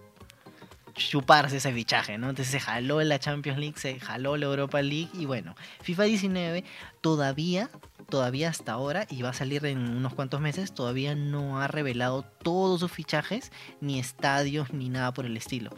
chuparse 0.95 1.57
ese 1.57 1.71
fichaje, 1.71 2.17
¿no? 2.17 2.29
Entonces 2.29 2.51
se 2.51 2.59
jaló 2.59 3.01
la 3.01 3.19
Champions 3.19 3.57
League, 3.59 3.77
se 3.77 3.99
jaló 3.99 4.35
la 4.37 4.45
Europa 4.47 4.81
League 4.81 5.09
y 5.13 5.25
bueno, 5.25 5.55
FIFA 5.81 6.03
19 6.03 6.63
todavía, 6.99 7.69
todavía 8.09 8.49
hasta 8.49 8.73
ahora, 8.73 9.07
y 9.09 9.21
va 9.21 9.29
a 9.29 9.33
salir 9.33 9.65
en 9.65 9.77
unos 9.79 10.13
cuantos 10.13 10.41
meses, 10.41 10.73
todavía 10.73 11.15
no 11.15 11.61
ha 11.61 11.67
revelado 11.67 12.23
todos 12.23 12.81
sus 12.81 12.91
fichajes, 12.91 13.51
ni 13.79 13.97
estadios, 13.99 14.73
ni 14.73 14.89
nada 14.89 15.13
por 15.13 15.25
el 15.25 15.37
estilo. 15.37 15.69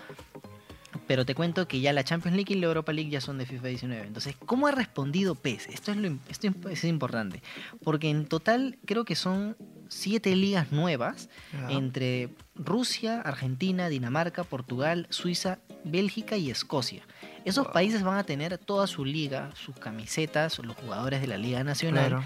Pero 1.07 1.25
te 1.25 1.35
cuento 1.35 1.67
que 1.67 1.81
ya 1.81 1.93
la 1.93 2.03
Champions 2.03 2.35
League 2.35 2.53
y 2.53 2.59
la 2.59 2.67
Europa 2.67 2.91
League 2.93 3.09
ya 3.11 3.21
son 3.21 3.37
de 3.37 3.45
FIFA 3.45 3.67
19. 3.67 4.07
Entonces, 4.07 4.35
¿cómo 4.45 4.67
ha 4.67 4.71
respondido 4.71 5.35
PES? 5.35 5.67
Esto 5.67 5.91
es, 5.91 5.97
lo, 5.97 6.17
esto 6.29 6.47
es 6.69 6.83
importante. 6.85 7.41
Porque 7.83 8.09
en 8.09 8.25
total 8.25 8.77
creo 8.85 9.03
que 9.05 9.15
son 9.15 9.55
siete 9.91 10.35
ligas 10.35 10.71
nuevas 10.71 11.29
entre 11.69 12.29
Rusia, 12.55 13.21
Argentina, 13.21 13.89
Dinamarca, 13.89 14.43
Portugal, 14.45 15.05
Suiza, 15.09 15.59
Bélgica 15.83 16.37
y 16.37 16.49
Escocia. 16.49 17.03
Esos 17.43 17.65
Wow. 17.65 17.73
países 17.73 18.01
van 18.03 18.17
a 18.17 18.23
tener 18.23 18.57
toda 18.57 18.87
su 18.87 19.03
liga, 19.03 19.49
sus 19.53 19.75
camisetas, 19.77 20.59
los 20.59 20.77
jugadores 20.77 21.19
de 21.21 21.27
la 21.27 21.37
Liga 21.37 21.63
Nacional. 21.63 22.07
Claro. 22.07 22.23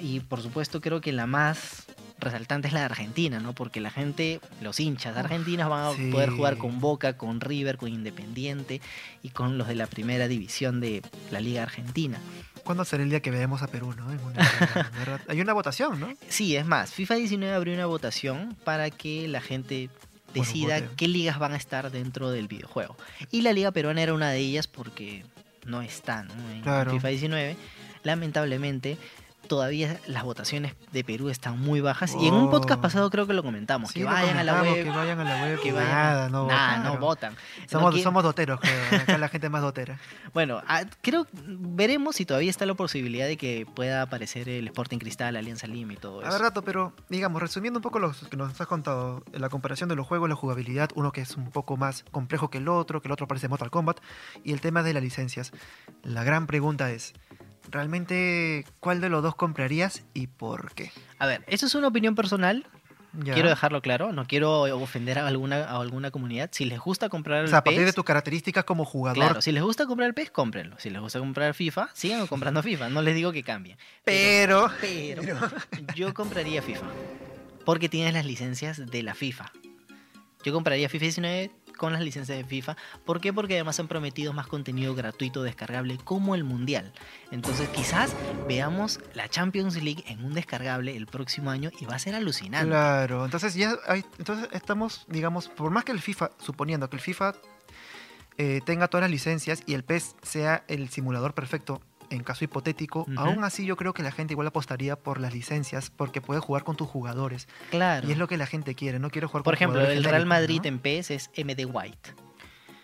Y 0.00 0.20
por 0.20 0.40
supuesto 0.42 0.80
creo 0.80 1.00
que 1.00 1.12
la 1.12 1.26
más 1.26 1.84
resaltante 2.18 2.68
es 2.68 2.74
la 2.74 2.80
de 2.80 2.86
Argentina, 2.86 3.38
¿no? 3.38 3.52
Porque 3.54 3.80
la 3.80 3.90
gente, 3.90 4.40
los 4.62 4.80
hinchas 4.80 5.16
argentinos 5.16 5.68
van 5.68 5.84
a 5.92 5.96
sí. 5.96 6.10
poder 6.10 6.30
jugar 6.30 6.56
con 6.56 6.80
Boca, 6.80 7.18
con 7.18 7.40
River, 7.40 7.76
con 7.76 7.90
Independiente 7.90 8.80
y 9.22 9.28
con 9.28 9.58
los 9.58 9.68
de 9.68 9.74
la 9.74 9.86
primera 9.86 10.26
división 10.26 10.80
de 10.80 11.02
la 11.30 11.40
Liga 11.40 11.62
Argentina. 11.64 12.18
¿Cuándo 12.64 12.84
será 12.84 13.02
el 13.02 13.10
día 13.10 13.20
que 13.20 13.30
veamos 13.30 13.62
a 13.62 13.66
Perú, 13.68 13.94
no? 13.96 14.10
En 14.10 14.20
una-. 14.20 15.20
Hay 15.28 15.40
una 15.40 15.52
votación, 15.52 16.00
¿no? 16.00 16.12
Sí, 16.28 16.56
es 16.56 16.66
más, 16.66 16.92
FIFA 16.92 17.14
19 17.16 17.54
abrió 17.54 17.74
una 17.74 17.86
votación 17.86 18.56
para 18.64 18.90
que 18.90 19.28
la 19.28 19.40
gente 19.40 19.90
decida 20.32 20.88
qué 20.96 21.06
ligas 21.06 21.38
van 21.38 21.52
a 21.52 21.56
estar 21.56 21.90
dentro 21.92 22.30
del 22.30 22.48
videojuego. 22.48 22.96
Y 23.30 23.42
la 23.42 23.52
Liga 23.52 23.70
Peruana 23.70 24.02
era 24.02 24.14
una 24.14 24.30
de 24.30 24.38
ellas 24.38 24.66
porque 24.66 25.24
no 25.64 25.80
está 25.82 26.24
¿no? 26.24 26.32
en 26.50 26.62
Claro. 26.62 26.90
FIFA 26.92 27.08
19. 27.08 27.56
Lamentablemente, 28.02 28.98
todavía 29.48 29.98
las 30.06 30.24
votaciones 30.24 30.74
de 30.92 31.04
Perú 31.04 31.28
están 31.28 31.58
muy 31.60 31.80
bajas. 31.80 32.14
Y 32.20 32.28
en 32.28 32.34
un 32.34 32.50
podcast 32.50 32.78
Oh. 32.78 32.82
pasado 32.82 33.10
creo 33.10 33.26
que 33.26 33.32
lo 33.34 33.42
comentamos, 33.42 33.90
Sí, 33.90 34.00
que 34.00 34.04
lo 34.04 34.10
vayan 34.10 34.36
a 34.38 34.44
la 34.44 34.52
comentamos, 34.52 34.76
web. 34.76 34.84
Que 34.84 34.90
vayan 34.98 35.20
a 35.20 35.24
la 35.24 35.42
web. 35.44 35.60
que 35.60 35.72
vayan- 35.72 35.90
Nada, 35.90 36.28
no 36.28 36.46
Nada, 36.46 36.76
votaron. 36.76 36.94
no 36.94 37.00
votan. 37.06 37.36
Somos, 37.68 37.94
No 37.94 38.02
somos 38.02 38.22
doteros, 38.22 38.60
creo. 38.60 39.00
Acá 39.02 39.18
la 39.18 39.28
gente 39.28 39.48
más 39.48 39.62
dotera. 39.62 39.98
Bueno, 40.34 40.60
ah, 40.66 40.82
creo, 41.00 41.26
veremos 41.32 42.16
si 42.16 42.26
todavía 42.26 42.50
está 42.50 42.66
la 42.66 42.74
posibilidad 42.74 43.26
de 43.26 43.36
que 43.36 43.66
pueda 43.72 44.02
aparecer 44.02 44.48
el 44.48 44.66
Sporting 44.66 44.98
Cristal, 44.98 45.36
Alianza 45.36 45.66
Lima 45.68 45.92
y 45.92 45.96
todo 45.96 46.20
A 46.20 46.22
eso. 46.24 46.32
ver, 46.32 46.40
rato, 46.40 46.62
pero 46.62 46.92
digamos, 47.08 47.40
resumiendo 47.40 47.78
un 47.78 47.82
poco 47.82 48.00
lo 48.00 48.12
que 48.30 48.36
nos 48.36 48.60
has 48.60 48.66
contado, 48.66 49.22
la 49.32 49.48
comparación 49.48 49.88
de 49.88 49.94
los 49.96 50.06
juegos, 50.06 50.28
la 50.28 50.34
jugabilidad, 50.34 50.90
uno 50.96 51.12
que 51.12 51.20
es 51.20 51.36
un 51.36 51.50
poco 51.50 51.76
más 51.76 52.04
complejo 52.10 52.50
que 52.50 52.58
el 52.58 52.68
otro, 52.68 53.00
que 53.00 53.06
el 53.08 53.12
otro 53.12 53.28
parece 53.28 53.46
Mortal 53.48 53.70
Kombat, 53.70 53.98
y 54.42 54.52
el 54.52 54.60
tema 54.60 54.82
de 54.82 54.92
las 54.92 55.02
licencias. 55.04 55.52
La 56.02 56.24
gran 56.24 56.46
pregunta 56.48 56.90
es, 56.90 57.12
¿realmente 57.70 58.64
cuál 58.80 59.00
de 59.00 59.08
los 59.08 59.22
dos 59.22 59.34
comprarías 59.34 60.02
y 60.14 60.26
por 60.26 60.74
qué? 60.74 60.92
A 61.18 61.26
ver, 61.26 61.44
eso 61.46 61.66
es 61.66 61.74
una 61.74 61.88
opinión 61.88 62.14
personal. 62.14 62.66
Ya. 63.16 63.34
Quiero 63.34 63.48
dejarlo 63.48 63.80
claro. 63.80 64.12
No 64.12 64.26
quiero 64.26 64.62
ofender 64.62 65.20
a 65.20 65.26
alguna, 65.28 65.64
a 65.66 65.80
alguna 65.80 66.10
comunidad. 66.10 66.48
Si 66.52 66.64
les 66.64 66.80
gusta 66.80 67.08
comprar 67.08 67.40
O 67.40 67.42
el 67.42 67.48
sea, 67.48 67.58
a 67.58 67.64
partir 67.64 67.80
de 67.82 67.86
PES, 67.86 67.94
tus 67.94 68.04
características 68.04 68.64
como 68.64 68.84
jugador, 68.84 69.24
claro, 69.24 69.40
si 69.40 69.52
les 69.52 69.62
gusta 69.62 69.86
comprar 69.86 70.08
el 70.08 70.14
PES, 70.14 70.32
cómprenlo. 70.32 70.76
Si 70.80 70.90
les 70.90 71.00
gusta 71.00 71.20
comprar 71.20 71.54
FIFA, 71.54 71.90
sigan 71.92 72.26
comprando 72.26 72.60
FIFA. 72.62 72.88
No 72.88 73.02
les 73.02 73.14
digo 73.14 73.30
que 73.30 73.44
cambien. 73.44 73.78
pero... 74.04 74.68
Pero 74.80 75.22
yo 75.94 76.12
compraría 76.12 76.60
FIFA. 76.60 76.86
Porque 77.64 77.88
tienes 77.88 78.14
las 78.14 78.26
licencias 78.26 78.84
de 78.84 79.02
la 79.04 79.14
FIFA. 79.14 79.52
Yo 80.44 80.52
compraría 80.52 80.88
FIFA 80.88 81.02
19 81.04 81.50
con 81.76 81.92
las 81.92 82.02
licencias 82.02 82.38
de 82.38 82.44
FIFA. 82.44 82.76
¿Por 83.04 83.20
qué? 83.20 83.32
Porque 83.32 83.54
además 83.54 83.78
han 83.80 83.88
prometido 83.88 84.32
más 84.32 84.46
contenido 84.46 84.94
gratuito 84.94 85.42
descargable 85.42 85.98
como 86.02 86.34
el 86.34 86.44
Mundial. 86.44 86.92
Entonces 87.30 87.68
quizás 87.68 88.14
veamos 88.48 89.00
la 89.14 89.28
Champions 89.28 89.82
League 89.82 90.04
en 90.06 90.24
un 90.24 90.34
descargable 90.34 90.96
el 90.96 91.06
próximo 91.06 91.50
año 91.50 91.70
y 91.80 91.84
va 91.84 91.96
a 91.96 91.98
ser 91.98 92.14
alucinante. 92.14 92.68
Claro, 92.68 93.24
entonces 93.24 93.54
ya 93.54 93.76
hay, 93.86 94.04
entonces 94.18 94.48
estamos, 94.52 95.04
digamos, 95.08 95.48
por 95.48 95.70
más 95.70 95.84
que 95.84 95.92
el 95.92 96.00
FIFA, 96.00 96.30
suponiendo 96.38 96.88
que 96.88 96.96
el 96.96 97.02
FIFA 97.02 97.34
eh, 98.36 98.60
tenga 98.64 98.88
todas 98.88 99.02
las 99.02 99.10
licencias 99.10 99.62
y 99.66 99.74
el 99.74 99.84
PES 99.84 100.16
sea 100.22 100.64
el 100.68 100.88
simulador 100.88 101.34
perfecto, 101.34 101.80
en 102.14 102.22
caso 102.24 102.44
hipotético, 102.44 103.06
aún 103.16 103.44
así 103.44 103.64
yo 103.66 103.76
creo 103.76 103.92
que 103.92 104.02
la 104.02 104.12
gente 104.12 104.32
igual 104.34 104.46
apostaría 104.46 104.96
por 104.96 105.20
las 105.20 105.32
licencias 105.34 105.90
porque 105.90 106.20
puedes 106.20 106.42
jugar 106.42 106.64
con 106.64 106.76
tus 106.76 106.88
jugadores. 106.88 107.48
Claro. 107.70 108.08
Y 108.08 108.12
es 108.12 108.18
lo 108.18 108.28
que 108.28 108.36
la 108.36 108.46
gente 108.46 108.74
quiere, 108.74 108.98
no 108.98 109.10
quiere 109.10 109.26
jugar 109.26 109.42
Por 109.42 109.54
con 109.54 109.56
ejemplo, 109.56 109.80
jugadores 109.80 109.98
el 109.98 110.04
Real 110.04 110.26
Madrid 110.26 110.60
¿no? 110.62 110.68
en 110.68 110.78
PES 110.78 111.10
es 111.10 111.30
MD 111.36 111.64
White. 111.66 112.14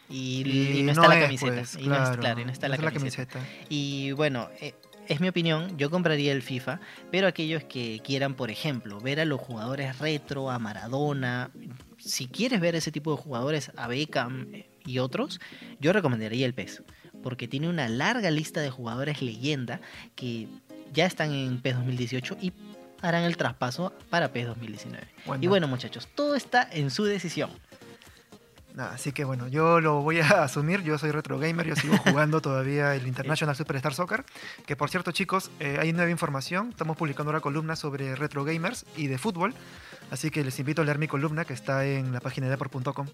Y, 0.09 0.43
Y 0.45 0.79
y 0.81 0.83
no 0.83 0.93
no 0.95 1.03
está 1.03 1.09
la 1.09 1.19
es, 1.19 1.25
camiseta. 1.25 1.55
pues, 1.55 1.75
y 1.77 1.87
no 1.87 1.95
es, 1.95 2.01
claro, 2.01 2.21
claro, 2.21 2.41
y 2.41 2.45
no 2.45 2.53
está 2.53 2.69
no 2.69 2.77
la 2.77 2.91
camiseta. 2.91 3.39
Y 3.69 4.13
bueno, 4.13 4.49
eh, 4.61 4.75
es 5.07 5.21
mi 5.21 5.29
opinión, 5.29 5.77
yo 5.79 5.91
compraría 5.91 6.33
el 6.33 6.43
FIFA, 6.43 6.81
pero 7.11 7.27
aquellos 7.29 7.65
que 7.65 8.01
quieran, 8.05 8.35
por 8.35 8.51
ejemplo, 8.51 9.01
ver 9.01 9.21
a 9.21 9.25
los 9.25 9.41
jugadores 9.41 9.99
retro, 9.99 10.51
a 10.51 10.59
Maradona, 10.59 11.51
si 11.99 12.27
quieres 12.27 12.61
ver 12.61 12.75
ese 12.75 12.91
tipo 12.93 13.15
de 13.15 13.23
jugadores, 13.23 13.71
a 13.77 13.87
Beckham 13.89 14.49
eh, 14.53 14.69
y 14.85 14.99
otros, 14.99 15.41
yo 15.81 15.93
recomendaría 15.93 16.47
el 16.47 16.55
PES, 16.55 16.83
porque 17.23 17.49
tiene 17.49 17.69
una 17.69 17.89
larga 17.89 18.31
lista 18.31 18.61
de 18.61 18.71
jugadores 18.71 19.23
leyenda 19.23 19.81
que 20.15 20.49
ya 20.93 21.07
están 21.07 21.33
en 21.33 21.61
PES 21.61 21.77
2018 21.77 22.37
y 22.41 22.53
harán 23.03 23.25
el 23.25 23.37
traspaso 23.37 23.93
para 24.11 24.33
PES 24.33 24.49
2019. 24.49 25.07
Bueno, 25.27 25.45
Y 25.45 25.47
bueno, 25.47 25.69
muchachos, 25.69 26.09
todo 26.15 26.35
está 26.35 26.69
en 26.71 26.91
su 26.91 27.05
decisión. 27.05 27.51
así 28.77 29.13
que 29.13 29.25
bueno, 29.25 29.49
yo 29.49 29.81
lo 29.81 30.03
voy 30.03 30.21
a 30.21 30.27
asumir, 30.45 30.83
yo 30.83 30.99
soy 30.99 31.11
retro 31.11 31.39
gamer, 31.39 31.67
yo 31.67 31.77
sigo 31.77 31.97
jugando 31.99 32.41
todavía 32.43 32.95
el 32.95 33.07
International 33.07 33.57
Superstar 33.57 33.95
Soccer, 33.95 34.25
que 34.67 34.77
por 34.77 34.91
cierto 34.91 35.13
chicos, 35.13 35.51
eh, 35.61 35.79
hay 35.81 35.93
nueva 35.93 36.11
información, 36.11 36.71
estamos 36.71 36.97
publicando 36.97 37.31
una 37.31 37.41
columna 37.41 37.77
sobre 37.77 38.15
retro 38.17 38.45
gamers 38.45 38.85
y 38.97 39.07
de 39.07 39.19
fútbol, 39.19 39.55
así 40.11 40.31
que 40.31 40.43
les 40.45 40.59
invito 40.59 40.83
a 40.83 40.85
leer 40.85 40.99
mi 40.99 41.09
columna 41.09 41.45
que 41.45 41.53
está 41.55 41.85
en 41.85 42.13
la 42.13 42.21
página 42.21 42.47
de 42.47 42.51
deport.com. 42.57 43.07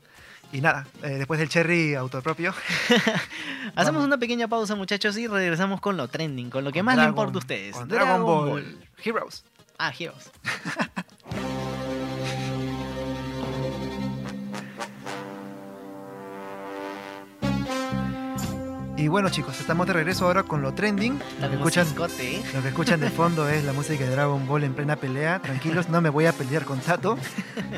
Y 0.53 0.61
nada, 0.61 0.87
eh, 1.03 1.09
después 1.19 1.41
del 1.41 1.49
cherry 1.49 1.95
autopropio, 1.95 2.55
Hacemos 3.75 4.05
una 4.05 4.17
pequeña 4.19 4.47
pausa, 4.49 4.75
muchachos, 4.77 5.17
y 5.19 5.27
regresamos 5.27 5.81
con 5.81 5.97
lo 5.97 6.09
trending, 6.09 6.51
con 6.51 6.63
lo 6.65 6.71
que 6.73 6.79
con 6.81 6.87
más 6.87 6.97
le 6.97 7.03
Dragon- 7.03 7.11
importa 7.13 7.35
a 7.35 7.39
ustedes. 7.39 7.75
con 7.77 7.89
Dragon, 7.89 8.23
Ball. 8.23 8.79
Heroes. 9.05 9.45
Ah, 9.79 9.93
Heroes. 9.99 10.31
Y 19.07 19.09
bueno 19.09 19.29
chicos, 19.29 19.61
estamos 19.61 19.87
de 19.87 19.93
regreso 19.93 20.27
ahora 20.27 20.43
con 20.43 20.63
lo 20.63 20.75
trending. 20.75 21.21
Lo 21.41 21.49
que 21.49 21.55
escuchan, 21.55 21.87
¿eh? 22.19 22.43
lo 22.53 22.61
que 22.61 22.69
escuchan 22.71 22.99
de 22.99 23.09
fondo 23.09 23.49
es 23.49 23.63
la 23.63 23.73
música 23.73 24.03
de 24.03 24.11
Dragon 24.11 24.45
Ball 24.49 24.65
en 24.65 24.75
plena 24.75 24.97
pelea. 24.97 25.41
Tranquilos, 25.41 25.89
no 25.89 26.01
me 26.01 26.11
voy 26.11 26.27
a 26.27 26.33
pelear 26.33 26.65
con 26.65 26.81
Tato. 26.81 27.17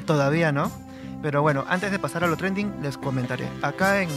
Todavía 0.06 0.52
no. 0.52 0.72
Pero 1.20 1.42
bueno, 1.42 1.66
antes 1.68 1.90
de 1.90 1.98
pasar 1.98 2.24
a 2.24 2.28
lo 2.28 2.38
trending, 2.38 2.80
les 2.80 2.96
comentaré. 2.96 3.46
Acá 3.60 4.00
en, 4.00 4.08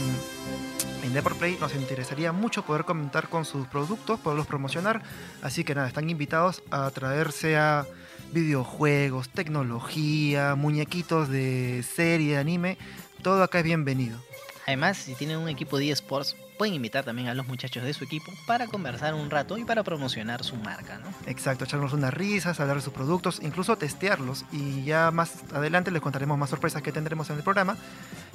en 1.02 1.12
Deport 1.12 1.36
Play 1.36 1.58
nos 1.60 1.74
interesaría 1.74 2.32
mucho 2.32 2.64
poder 2.64 2.86
comentar 2.86 3.28
con 3.28 3.44
sus 3.44 3.66
productos, 3.66 4.18
poderlos 4.18 4.46
promocionar. 4.46 5.02
Así 5.42 5.64
que 5.64 5.74
nada, 5.74 5.88
están 5.88 6.08
invitados 6.08 6.62
a 6.70 6.90
traerse 6.92 7.58
a 7.58 7.84
videojuegos, 8.32 9.28
tecnología, 9.28 10.54
muñequitos 10.54 11.28
de 11.28 11.82
serie, 11.82 12.38
anime. 12.38 12.78
Todo 13.20 13.42
acá 13.42 13.58
es 13.58 13.64
bienvenido. 13.64 14.18
Además, 14.66 14.96
si 14.96 15.14
tienen 15.14 15.36
un 15.36 15.50
equipo 15.50 15.76
de 15.76 15.90
eSports, 15.90 16.36
pueden 16.62 16.74
invitar 16.76 17.04
también 17.04 17.26
a 17.26 17.34
los 17.34 17.48
muchachos 17.48 17.82
de 17.82 17.92
su 17.92 18.04
equipo 18.04 18.32
para 18.46 18.68
conversar 18.68 19.14
un 19.14 19.30
rato 19.30 19.58
y 19.58 19.64
para 19.64 19.82
promocionar 19.82 20.44
su 20.44 20.54
marca, 20.54 20.96
¿no? 20.98 21.08
Exacto, 21.26 21.64
echarnos 21.64 21.92
unas 21.92 22.14
risas, 22.14 22.60
hablar 22.60 22.76
de 22.76 22.82
sus 22.82 22.92
productos, 22.92 23.40
incluso 23.42 23.76
testearlos. 23.76 24.44
Y 24.52 24.84
ya 24.84 25.10
más 25.10 25.40
adelante 25.52 25.90
les 25.90 26.00
contaremos 26.00 26.38
más 26.38 26.50
sorpresas 26.50 26.80
que 26.80 26.92
tendremos 26.92 27.28
en 27.30 27.38
el 27.38 27.42
programa. 27.42 27.76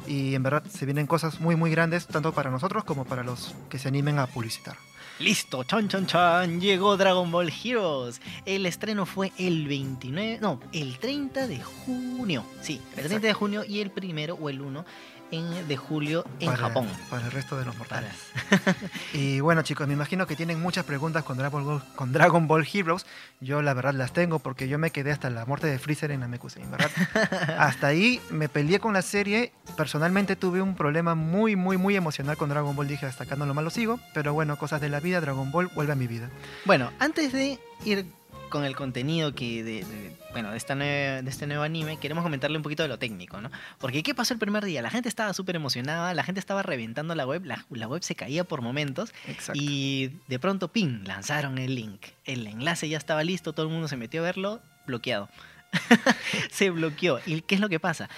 Y 0.07 0.35
en 0.35 0.43
verdad 0.43 0.65
se 0.65 0.83
vienen 0.83 1.07
cosas 1.07 1.39
muy 1.39 1.55
muy 1.55 1.71
grandes, 1.71 2.05
tanto 2.05 2.33
para 2.33 2.51
nosotros 2.51 2.83
como 2.83 3.05
para 3.05 3.23
los 3.23 3.55
que 3.69 3.79
se 3.79 3.87
animen 3.87 4.19
a 4.19 4.27
publicitar. 4.27 4.75
Listo, 5.19 5.63
chan 5.63 5.87
chan 5.87 6.05
chan, 6.05 6.59
llegó 6.59 6.97
Dragon 6.97 7.31
Ball 7.31 7.49
Heroes. 7.63 8.19
El 8.45 8.65
estreno 8.65 9.05
fue 9.05 9.31
el 9.37 9.69
29, 9.69 10.39
no, 10.41 10.59
el 10.73 10.99
30 10.99 11.47
de 11.47 11.63
junio. 11.63 12.43
Sí, 12.59 12.81
el 12.97 13.07
30 13.07 13.27
de 13.27 13.33
junio 13.33 13.63
y 13.63 13.79
el 13.79 13.89
primero 13.89 14.35
o 14.35 14.49
el 14.49 14.59
1 14.59 14.83
en, 15.31 15.67
de 15.67 15.77
julio 15.77 16.25
en 16.39 16.47
para, 16.47 16.57
Japón. 16.57 16.87
Para 17.09 17.25
el 17.25 17.31
resto 17.31 17.57
de 17.57 17.65
los 17.65 17.77
mortales. 17.77 18.11
Y 19.13 19.39
bueno 19.39 19.61
chicos, 19.61 19.87
me 19.87 19.93
imagino 19.93 20.27
que 20.27 20.35
tienen 20.35 20.61
muchas 20.61 20.85
preguntas 20.85 21.23
con 21.23 21.37
Dragon 21.37 21.65
Ball, 21.65 21.81
con 21.95 22.11
Dragon 22.11 22.47
Ball 22.47 22.67
Heroes. 22.71 23.05
Yo 23.39 23.61
la 23.61 23.73
verdad 23.73 23.93
las 23.93 24.13
tengo 24.13 24.39
porque 24.39 24.67
yo 24.67 24.77
me 24.77 24.91
quedé 24.91 25.11
hasta 25.11 25.29
la 25.29 25.45
muerte 25.45 25.67
de 25.67 25.79
Freezer 25.79 26.11
en 26.11 26.21
Namekusei, 26.21 26.63
¿verdad? 26.65 26.91
hasta 27.57 27.87
ahí 27.87 28.21
me 28.29 28.49
peleé 28.49 28.79
con 28.79 28.93
la 28.93 29.01
serie. 29.01 29.51
Personalmente 29.75 30.35
tuve 30.35 30.61
un 30.61 30.75
problema 30.75 31.15
muy, 31.15 31.55
muy, 31.55 31.77
muy 31.77 31.95
emocional 31.95 32.37
con 32.37 32.49
Dragon 32.49 32.75
Ball. 32.75 32.87
Dije, 32.87 33.05
hasta 33.05 33.23
acá 33.23 33.35
no 33.35 33.45
lo 33.45 33.53
malo 33.53 33.69
sigo. 33.69 33.99
Pero 34.13 34.33
bueno, 34.33 34.57
cosas 34.57 34.81
de 34.81 34.89
la 34.89 34.99
vida, 34.99 35.21
Dragon 35.21 35.51
Ball 35.51 35.69
vuelve 35.73 35.93
a 35.93 35.95
mi 35.95 36.07
vida. 36.07 36.29
Bueno, 36.65 36.91
antes 36.99 37.31
de 37.33 37.59
ir 37.85 38.05
con 38.49 38.63
el 38.63 38.75
contenido 38.75 39.33
que 39.33 39.63
de, 39.63 39.83
de- 39.83 40.15
bueno, 40.31 40.51
de, 40.51 40.57
esta 40.57 40.75
nueva- 40.75 41.21
de 41.21 41.29
este 41.29 41.47
nuevo 41.47 41.63
anime, 41.63 41.97
queremos 41.97 42.23
comentarle 42.23 42.57
un 42.57 42.63
poquito 42.63 42.83
de 42.83 42.89
lo 42.89 42.99
técnico, 42.99 43.41
¿no? 43.41 43.49
Porque 43.79 44.03
¿qué 44.03 44.13
pasó 44.13 44.33
el 44.33 44.39
primer 44.39 44.63
día? 44.65 44.81
La 44.81 44.89
gente 44.89 45.09
estaba 45.09 45.33
súper 45.33 45.55
emocionada, 45.55 46.13
la 46.13 46.23
gente 46.23 46.39
estaba 46.39 46.63
reventando 46.63 47.15
la 47.15 47.25
web, 47.25 47.45
la, 47.45 47.65
la 47.71 47.87
web 47.87 48.03
se 48.03 48.15
caía 48.15 48.43
por 48.43 48.61
momentos 48.61 49.13
Exacto. 49.27 49.59
y 49.61 50.11
de 50.27 50.39
pronto, 50.39 50.67
¡ping!, 50.71 51.03
lanzaron 51.05 51.57
el 51.57 51.75
link. 51.75 52.07
El 52.25 52.45
enlace 52.47 52.87
ya 52.89 52.97
estaba 52.97 53.23
listo, 53.23 53.53
todo 53.53 53.65
el 53.65 53.71
mundo 53.71 53.87
se 53.87 53.97
metió 53.97 54.21
a 54.21 54.23
verlo, 54.25 54.61
bloqueado. 54.85 55.29
se 56.51 56.69
bloqueó. 56.69 57.19
¿Y 57.25 57.41
qué 57.41 57.55
es 57.55 57.61
lo 57.61 57.69
que 57.69 57.79
pasa? 57.79 58.09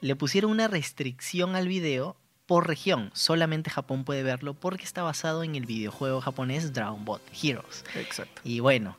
Le 0.00 0.16
pusieron 0.16 0.50
una 0.50 0.68
restricción 0.68 1.56
al 1.56 1.68
video 1.68 2.16
por 2.46 2.66
región. 2.68 3.10
Solamente 3.14 3.70
Japón 3.70 4.04
puede 4.04 4.22
verlo 4.22 4.54
porque 4.54 4.84
está 4.84 5.02
basado 5.02 5.44
en 5.44 5.54
el 5.54 5.64
videojuego 5.66 6.20
japonés 6.20 6.72
Dragon 6.74 7.04
Ball 7.04 7.20
Heroes. 7.42 7.84
Exacto. 7.94 8.42
Y 8.44 8.60
bueno, 8.60 8.98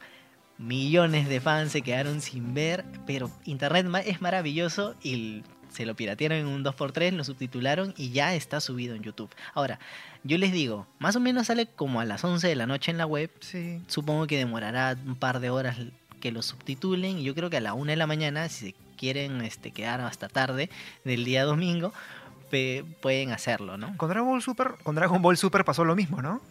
millones 0.57 1.27
de 1.27 1.41
fans 1.41 1.71
se 1.71 1.81
quedaron 1.81 2.21
sin 2.21 2.53
ver, 2.53 2.85
pero 3.05 3.29
Internet 3.45 3.87
es 4.05 4.21
maravilloso 4.21 4.95
y 5.03 5.43
se 5.69 5.85
lo 5.85 5.95
piratearon 5.95 6.37
en 6.37 6.47
un 6.47 6.63
2x3, 6.63 7.11
lo 7.11 7.23
subtitularon 7.23 7.93
y 7.97 8.11
ya 8.11 8.33
está 8.33 8.61
subido 8.61 8.95
en 8.95 9.03
YouTube. 9.03 9.29
Ahora, 9.53 9.79
yo 10.23 10.37
les 10.37 10.51
digo, 10.51 10.87
más 10.99 11.15
o 11.15 11.19
menos 11.19 11.47
sale 11.47 11.67
como 11.67 11.99
a 11.99 12.05
las 12.05 12.23
11 12.23 12.47
de 12.47 12.55
la 12.55 12.65
noche 12.65 12.91
en 12.91 12.97
la 12.97 13.05
web. 13.05 13.29
Sí. 13.41 13.81
Supongo 13.87 14.27
que 14.27 14.37
demorará 14.37 14.95
un 15.05 15.15
par 15.15 15.39
de 15.41 15.49
horas 15.49 15.77
que 16.21 16.31
lo 16.31 16.41
subtitulen 16.41 17.19
y 17.19 17.23
yo 17.23 17.35
creo 17.35 17.49
que 17.49 17.57
a 17.57 17.61
la 17.61 17.73
1 17.73 17.91
de 17.91 17.97
la 17.97 18.07
mañana, 18.07 18.47
si 18.47 18.67
se 18.67 18.75
quieren 18.97 19.41
este, 19.41 19.71
quedar 19.71 19.99
hasta 20.01 20.29
tarde 20.29 20.69
del 21.03 21.25
día 21.25 21.43
domingo, 21.43 21.93
pueden 23.01 23.31
hacerlo, 23.31 23.77
¿no? 23.77 23.95
Con 23.97 24.09
Dragon 24.09 24.29
Ball 24.29 24.41
Super, 24.41 24.75
con 24.83 24.95
Dragon 24.95 25.21
Ball 25.21 25.37
Super 25.37 25.65
pasó 25.65 25.83
lo 25.83 25.95
mismo, 25.95 26.21
¿no? 26.21 26.41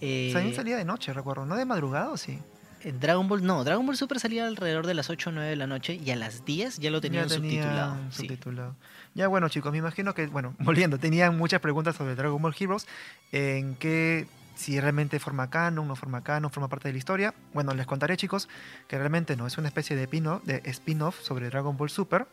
Eh, 0.00 0.30
También 0.32 0.54
salía 0.54 0.76
de 0.76 0.84
noche, 0.84 1.12
recuerdo. 1.12 1.46
¿No 1.46 1.56
de 1.56 1.64
madrugada 1.64 2.10
o 2.10 2.16
sí? 2.16 2.38
En 2.86 3.00
Dragon 3.00 3.26
Ball, 3.26 3.44
no, 3.44 3.64
Dragon 3.64 3.84
Ball 3.84 3.96
Super 3.96 4.20
salía 4.20 4.46
alrededor 4.46 4.86
de 4.86 4.94
las 4.94 5.10
8 5.10 5.30
o 5.30 5.32
9 5.32 5.50
de 5.50 5.56
la 5.56 5.66
noche 5.66 5.94
y 5.94 6.10
a 6.12 6.16
las 6.16 6.44
10 6.44 6.78
ya 6.78 6.90
lo 6.90 7.00
tenían 7.00 7.28
Ya 7.28 7.34
tenía 7.34 7.62
subtitulado. 8.10 8.70
sí. 8.72 8.76
Ya 9.14 9.26
bueno 9.28 9.48
chicos, 9.48 9.72
me 9.72 9.78
imagino 9.78 10.14
que, 10.14 10.26
bueno, 10.28 10.54
volviendo, 10.60 10.98
tenían 10.98 11.36
muchas 11.36 11.60
preguntas 11.60 11.96
sobre 11.96 12.14
Dragon 12.14 12.40
Ball 12.40 12.54
Heroes. 12.58 12.86
¿En 13.32 13.74
qué 13.74 14.26
si 14.54 14.80
realmente 14.80 15.18
forma 15.18 15.50
canon, 15.50 15.86
no 15.88 15.96
forma 15.96 16.22
canon, 16.22 16.50
forma 16.50 16.68
parte 16.68 16.88
de 16.88 16.92
la 16.92 16.98
historia. 16.98 17.34
Bueno, 17.52 17.74
les 17.74 17.86
contaré 17.86 18.16
chicos 18.16 18.48
que 18.88 18.96
realmente 18.96 19.36
no, 19.36 19.46
es 19.46 19.58
una 19.58 19.68
especie 19.68 19.96
de, 19.96 20.08
pino- 20.08 20.40
de 20.44 20.62
spin-off 20.64 21.20
sobre 21.20 21.50
Dragon 21.50 21.76
Ball 21.76 21.90
Super 21.90 22.26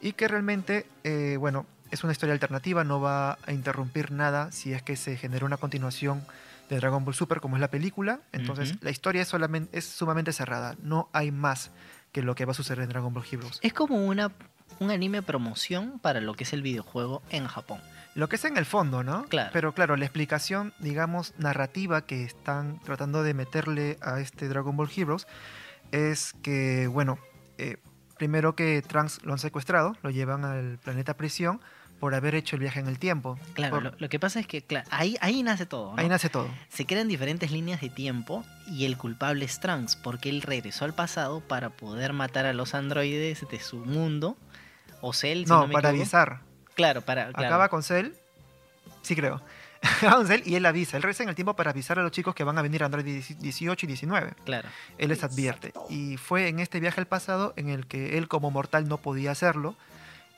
y 0.00 0.12
que 0.12 0.28
realmente, 0.28 0.86
eh, 1.04 1.36
bueno, 1.40 1.66
es 1.90 2.04
una 2.04 2.12
historia 2.12 2.34
alternativa, 2.34 2.84
no 2.84 3.00
va 3.00 3.38
a 3.46 3.52
interrumpir 3.52 4.12
nada 4.12 4.52
si 4.52 4.72
es 4.74 4.82
que 4.82 4.94
se 4.94 5.16
genera 5.16 5.44
una 5.46 5.56
continuación 5.56 6.22
de 6.68 6.76
Dragon 6.76 7.04
Ball 7.04 7.14
Super 7.14 7.40
como 7.40 7.56
es 7.56 7.60
la 7.60 7.70
película. 7.70 8.20
Entonces 8.32 8.72
Ujú. 8.72 8.78
la 8.82 8.90
historia 8.90 9.22
es, 9.22 9.28
solamente, 9.28 9.76
es 9.76 9.84
sumamente 9.86 10.32
cerrada, 10.32 10.76
no 10.82 11.08
hay 11.12 11.30
más 11.30 11.70
que 12.12 12.22
lo 12.22 12.34
que 12.34 12.44
va 12.44 12.52
a 12.52 12.54
suceder 12.54 12.82
en 12.82 12.88
Dragon 12.88 13.12
Ball 13.12 13.24
Heroes. 13.30 13.58
Es 13.62 13.72
como 13.72 14.06
una, 14.06 14.32
un 14.80 14.90
anime 14.90 15.22
promoción 15.22 15.98
para 15.98 16.20
lo 16.20 16.34
que 16.34 16.44
es 16.44 16.52
el 16.52 16.62
videojuego 16.62 17.22
en 17.30 17.46
Japón. 17.46 17.80
Lo 18.14 18.30
que 18.30 18.36
es 18.36 18.44
en 18.46 18.56
el 18.56 18.64
fondo, 18.64 19.02
¿no? 19.02 19.24
Claro. 19.24 19.50
Pero 19.52 19.74
claro, 19.74 19.96
la 19.96 20.06
explicación, 20.06 20.72
digamos, 20.78 21.34
narrativa 21.36 22.06
que 22.06 22.24
están 22.24 22.80
tratando 22.80 23.22
de 23.22 23.34
meterle 23.34 23.98
a 24.00 24.20
este 24.20 24.48
Dragon 24.48 24.74
Ball 24.74 24.88
Heroes 24.94 25.26
es 25.92 26.32
que, 26.42 26.86
bueno, 26.86 27.18
eh, 27.58 27.76
primero 28.16 28.56
que 28.56 28.80
Trunks 28.80 29.22
lo 29.22 29.32
han 29.32 29.38
secuestrado, 29.38 29.96
lo 30.02 30.08
llevan 30.08 30.44
al 30.46 30.78
planeta 30.78 31.18
prisión 31.18 31.60
por 32.00 32.14
haber 32.14 32.34
hecho 32.34 32.56
el 32.56 32.60
viaje 32.62 32.80
en 32.80 32.86
el 32.88 32.98
tiempo. 32.98 33.38
Claro, 33.54 33.74
Por- 33.76 33.82
lo, 33.84 33.92
lo 33.98 34.08
que 34.08 34.18
pasa 34.18 34.38
es 34.40 34.46
que 34.46 34.62
claro, 34.62 34.86
ahí, 34.90 35.16
ahí 35.20 35.42
nace 35.42 35.64
todo. 35.66 35.94
¿no? 35.94 36.00
Ahí 36.00 36.08
nace 36.08 36.28
todo. 36.28 36.48
Se 36.68 36.84
crean 36.86 37.08
diferentes 37.08 37.50
líneas 37.50 37.80
de 37.80 37.88
tiempo 37.88 38.44
y 38.68 38.84
el 38.84 38.96
culpable 38.98 39.44
es 39.44 39.60
Trunks 39.60 39.96
porque 39.96 40.28
él 40.28 40.42
regresó 40.42 40.84
al 40.84 40.94
pasado 40.94 41.40
para 41.40 41.70
poder 41.70 42.12
matar 42.12 42.44
a 42.46 42.52
los 42.52 42.74
androides 42.74 43.46
de 43.48 43.60
su 43.60 43.78
mundo. 43.78 44.36
O 45.00 45.12
Cell, 45.12 45.44
si 45.44 45.48
No, 45.50 45.60
no, 45.62 45.66
me 45.68 45.72
para 45.74 45.90
equivoco. 45.90 46.02
avisar. 46.02 46.40
Claro, 46.74 47.00
para. 47.02 47.28
claro. 47.32 47.46
Acaba 47.48 47.68
con 47.68 47.82
Cell. 47.82 48.12
Sí, 49.02 49.14
creo. 49.16 49.40
Acaba 49.82 50.16
con 50.16 50.26
Cell 50.26 50.42
y 50.44 50.54
él 50.56 50.66
avisa. 50.66 50.96
Él 50.96 51.02
regresa 51.02 51.22
en 51.22 51.28
el 51.28 51.34
tiempo 51.34 51.54
para 51.54 51.70
avisar 51.70 51.98
a 51.98 52.02
los 52.02 52.12
chicos 52.12 52.34
que 52.34 52.44
van 52.44 52.58
a 52.58 52.62
venir 52.62 52.82
a 52.82 52.86
Android 52.86 53.04
18 53.04 53.86
y 53.86 53.88
19. 53.88 54.34
Claro. 54.44 54.68
él 54.98 55.08
les 55.08 55.22
advierte. 55.22 55.72
Y 55.90 56.16
fue 56.16 56.48
en 56.48 56.60
este 56.60 56.80
viaje 56.80 57.00
al 57.00 57.06
pasado 57.06 57.52
en 57.56 57.68
el 57.68 57.86
que 57.86 58.18
él 58.18 58.26
como 58.28 58.50
mortal 58.50 58.88
no 58.88 58.98
podía 58.98 59.30
hacerlo 59.30 59.76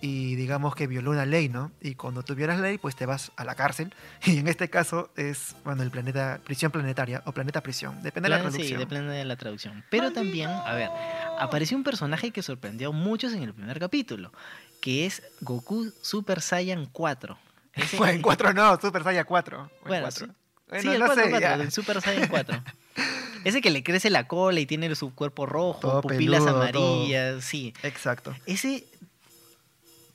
y 0.01 0.37
digamos 0.37 0.75
que 0.75 0.87
violó 0.87 1.11
una 1.11 1.27
ley, 1.27 1.49
¿no? 1.49 1.73
Y 1.81 1.95
cuando 1.97 2.23
tuvieras 2.23 2.61
ley, 2.61 2.79
pues 2.79 2.95
te 2.97 3.05
vas 3.07 3.33
a 3.37 3.45
la 3.45 3.55
cárcel. 3.55 3.93
Y 4.27 4.39
en 4.39 4.47
este 4.49 4.69
caso 4.71 5.11
es, 5.17 5.57
bueno, 5.65 5.83
el 5.83 5.91
planeta, 5.91 6.41
prisión 6.45 6.71
planetaria 6.71 7.23
o 7.27 7.33
planeta 7.33 7.63
prisión, 7.63 8.03
depende 8.03 8.29
de 8.29 8.37
la 8.37 8.41
Plan- 8.41 8.53
sí, 8.53 8.59
traducción. 8.59 8.81
depende 8.81 9.13
de 9.15 9.25
la 9.25 9.37
traducción. 9.37 9.85
Pero 9.91 10.13
también, 10.13 10.51
a 10.51 10.73
ver, 10.75 10.91
apareció 11.39 11.77
un 11.77 11.85
personaje 11.85 12.31
que 12.31 12.43
sorprendió 12.43 12.91
a 12.91 12.93
muchos 12.93 13.33
en 13.33 13.43
el 13.43 13.53
primer 13.55 13.79
capítulo, 13.81 14.33
que 14.81 15.07
es 15.07 15.23
Goku 15.41 15.93
Super 16.03 16.41
Saiyan 16.41 16.87
4. 16.87 17.37
Ese- 17.75 17.97
Bueno, 17.97 18.13
en 18.17 18.23
4 18.23 18.53
no, 18.55 18.81
Super 18.81 19.03
Saiyan 19.03 19.25
4. 19.25 19.59
o 19.59 19.63
en 19.65 19.69
Bueno, 19.87 20.03
4. 20.05 20.27
sí. 20.27 20.33
Bueno, 20.69 20.83
sí, 20.83 20.89
el 20.91 20.99
no 21.01 21.07
4, 21.07 21.25
sé, 21.25 21.31
4, 21.31 21.41
ya. 21.49 21.55
el 21.55 21.73
Super 21.73 22.01
Saiyan 22.03 22.29
4. 22.29 22.63
Ese 23.45 23.61
que 23.61 23.71
le 23.71 23.83
crece 23.85 24.11
la 24.11 24.27
cola 24.27 24.59
y 24.61 24.67
tiene 24.67 24.93
su 24.97 25.15
cuerpo 25.15 25.47
rojo, 25.47 25.79
Todo 25.81 26.01
pupilas 26.03 26.43
peludo, 26.45 26.61
amarillas, 26.61 27.45
sí. 27.45 27.73
Exacto. 27.85 28.35
Ese 28.47 28.85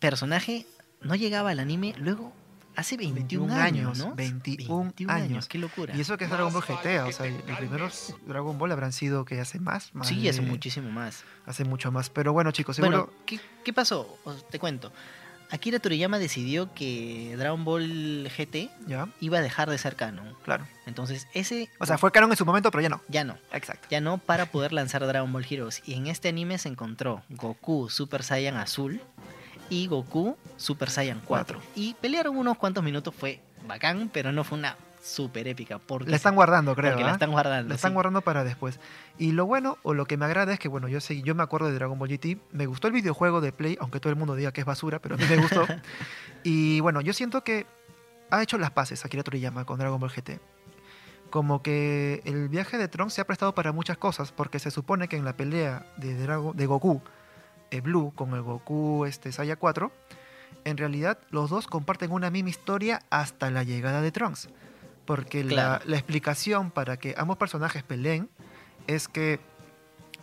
personaje 0.09 0.65
no 1.01 1.15
llegaba 1.15 1.49
al 1.51 1.59
anime 1.59 1.93
luego 1.97 2.33
hace 2.75 2.97
21, 2.97 3.45
21 3.47 3.53
años, 3.53 3.85
años, 3.85 3.97
¿no? 3.99 4.15
21 4.15 4.93
años. 5.11 5.47
qué 5.47 5.57
locura. 5.59 5.95
Y 5.95 6.01
eso 6.01 6.17
que 6.17 6.23
es 6.25 6.29
Dragon 6.31 6.51
Ball 6.51 6.63
GT, 6.63 6.99
o 7.07 7.11
sea, 7.11 7.27
los 7.29 7.57
primeros 7.57 8.15
Dragon 8.25 8.57
Ball 8.57 8.71
habrán 8.71 8.91
sido 8.91 9.25
que 9.25 9.39
hace 9.39 9.59
más, 9.59 9.93
más 9.93 10.07
Sí, 10.07 10.27
hace 10.27 10.41
muchísimo 10.41 10.89
más. 10.91 11.23
hace 11.45 11.63
mucho 11.65 11.91
más. 11.91 12.09
Pero 12.09 12.33
bueno, 12.33 12.51
chicos, 12.51 12.75
seguro 12.75 13.05
Bueno, 13.05 13.13
¿qué, 13.25 13.39
qué 13.63 13.73
pasó? 13.73 14.17
Os- 14.23 14.47
te 14.49 14.59
cuento. 14.59 14.91
Akira 15.51 15.77
Toriyama 15.77 16.17
decidió 16.17 16.73
que 16.73 17.35
Dragon 17.37 17.63
Ball 17.63 18.27
GT 18.35 18.71
ya, 18.87 19.07
iba 19.19 19.37
a 19.37 19.41
dejar 19.41 19.69
de 19.69 19.77
ser 19.77 19.95
canon. 19.95 20.35
claro. 20.43 20.65
Entonces, 20.87 21.27
ese 21.33 21.69
O 21.79 21.85
sea, 21.85 21.97
fue 21.99 22.11
canon 22.11 22.31
en 22.31 22.37
su 22.37 22.43
momento, 22.45 22.71
pero 22.71 22.81
ya 22.81 22.89
no. 22.89 23.01
ya 23.07 23.23
no. 23.23 23.37
Exacto. 23.51 23.87
Ya 23.91 24.01
no 24.01 24.17
para 24.17 24.47
poder 24.47 24.73
lanzar 24.73 25.05
Dragon 25.05 25.31
Ball 25.31 25.45
Heroes. 25.47 25.83
Y 25.85 25.93
en 25.93 26.07
este 26.07 26.27
anime 26.29 26.57
se 26.57 26.69
encontró 26.69 27.21
Goku 27.29 27.87
Super 27.89 28.23
Saiyan 28.23 28.55
Azul 28.57 28.99
y 29.73 29.87
Goku 29.87 30.37
Super 30.57 30.89
Saiyan 30.89 31.21
4. 31.25 31.59
Y 31.75 31.95
pelearon 31.95 32.37
unos 32.37 32.57
cuantos 32.57 32.83
minutos, 32.83 33.13
fue 33.15 33.41
bacán, 33.67 34.09
pero 34.13 34.31
no 34.31 34.43
fue 34.43 34.57
una 34.57 34.75
super 35.01 35.47
épica. 35.47 35.79
Porque, 35.79 36.09
La 36.09 36.15
están 36.15 36.35
guardando, 36.35 36.75
creo. 36.75 36.91
porque 36.91 37.03
la 37.03 37.09
¿ah? 37.09 37.13
están 37.13 37.31
guardando. 37.31 37.69
La 37.69 37.75
están 37.75 37.91
sí. 37.91 37.93
guardando 37.93 38.21
para 38.21 38.43
después. 38.43 38.79
Y 39.17 39.31
lo 39.31 39.45
bueno, 39.45 39.77
o 39.83 39.93
lo 39.93 40.05
que 40.05 40.15
me 40.17 40.25
agrada 40.25 40.53
es 40.53 40.59
que, 40.59 40.67
bueno, 40.67 40.87
yo 40.87 41.01
sé, 41.01 41.21
yo 41.23 41.33
me 41.35 41.43
acuerdo 41.43 41.67
de 41.67 41.73
Dragon 41.73 41.97
Ball 41.97 42.09
GT. 42.09 42.37
Me 42.51 42.67
gustó 42.67 42.87
el 42.87 42.93
videojuego 42.93 43.41
de 43.41 43.51
Play, 43.51 43.77
aunque 43.81 43.99
todo 43.99 44.11
el 44.11 44.17
mundo 44.19 44.35
diga 44.35 44.51
que 44.51 44.61
es 44.61 44.65
basura, 44.65 44.99
pero 44.99 45.15
a 45.15 45.17
mí 45.17 45.25
me 45.29 45.37
gustó. 45.37 45.65
y 46.43 46.79
bueno, 46.81 47.01
yo 47.01 47.13
siento 47.13 47.43
que 47.43 47.65
ha 48.29 48.41
hecho 48.41 48.57
las 48.57 48.71
paces 48.71 49.03
Akira 49.05 49.23
Toriyama 49.23 49.65
con 49.65 49.77
Dragon 49.79 49.99
Ball 49.99 50.11
GT. 50.11 50.39
Como 51.29 51.63
que 51.63 52.21
el 52.25 52.47
viaje 52.47 52.77
de 52.77 52.87
Trunks 52.87 53.13
se 53.15 53.21
ha 53.21 53.25
prestado 53.25 53.55
para 53.55 53.71
muchas 53.71 53.97
cosas, 53.97 54.31
porque 54.31 54.59
se 54.59 54.69
supone 54.71 55.07
que 55.07 55.17
en 55.17 55.25
la 55.25 55.35
pelea 55.35 55.85
de, 55.97 56.15
Drago- 56.27 56.53
de 56.53 56.65
Goku 56.67 56.97
eh, 56.97 57.09
Blue 57.81 58.13
con 58.15 58.33
el 58.33 58.41
Goku 58.41 59.05
este, 59.05 59.31
Saya 59.31 59.55
4, 59.55 59.91
en 60.65 60.77
realidad 60.77 61.19
los 61.29 61.49
dos 61.49 61.67
comparten 61.67 62.11
una 62.11 62.29
misma 62.29 62.49
historia 62.49 63.01
hasta 63.09 63.49
la 63.49 63.63
llegada 63.63 64.01
de 64.01 64.11
Trunks. 64.11 64.49
Porque 65.05 65.43
la 65.43 65.81
explicación 65.87 66.71
para 66.71 66.97
que 66.97 67.13
ambos 67.17 67.37
personajes 67.37 67.83
peleen 67.83 68.29
es 68.87 69.07
que 69.07 69.39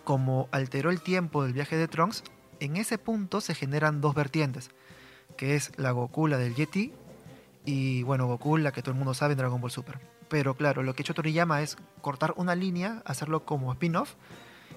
como 0.04 0.48
alteró 0.50 0.90
el 0.90 1.00
tiempo 1.00 1.44
del 1.44 1.52
viaje 1.52 1.76
de 1.76 1.88
Trunks, 1.88 2.24
en 2.60 2.76
ese 2.76 2.98
punto 2.98 3.40
se 3.40 3.54
generan 3.54 4.00
dos 4.00 4.14
vertientes, 4.14 4.70
que 5.36 5.54
es 5.54 5.72
la 5.78 5.92
Goku, 5.92 6.26
la 6.26 6.38
del 6.38 6.54
Yeti, 6.54 6.92
y 7.64 8.02
bueno, 8.02 8.26
Goku, 8.26 8.56
la 8.56 8.72
que 8.72 8.82
todo 8.82 8.92
el 8.92 8.98
mundo 8.98 9.14
sabe 9.14 9.32
en 9.32 9.38
Dragon 9.38 9.60
Ball 9.60 9.70
Super. 9.70 10.00
Pero 10.28 10.54
claro, 10.54 10.82
lo 10.82 10.94
que 10.94 11.02
ha 11.02 11.04
hecho 11.04 11.14
Toriyama 11.14 11.62
es 11.62 11.76
cortar 12.00 12.34
una 12.36 12.54
línea, 12.54 13.02
hacerlo 13.04 13.44
como 13.44 13.72
spin-off, 13.72 14.14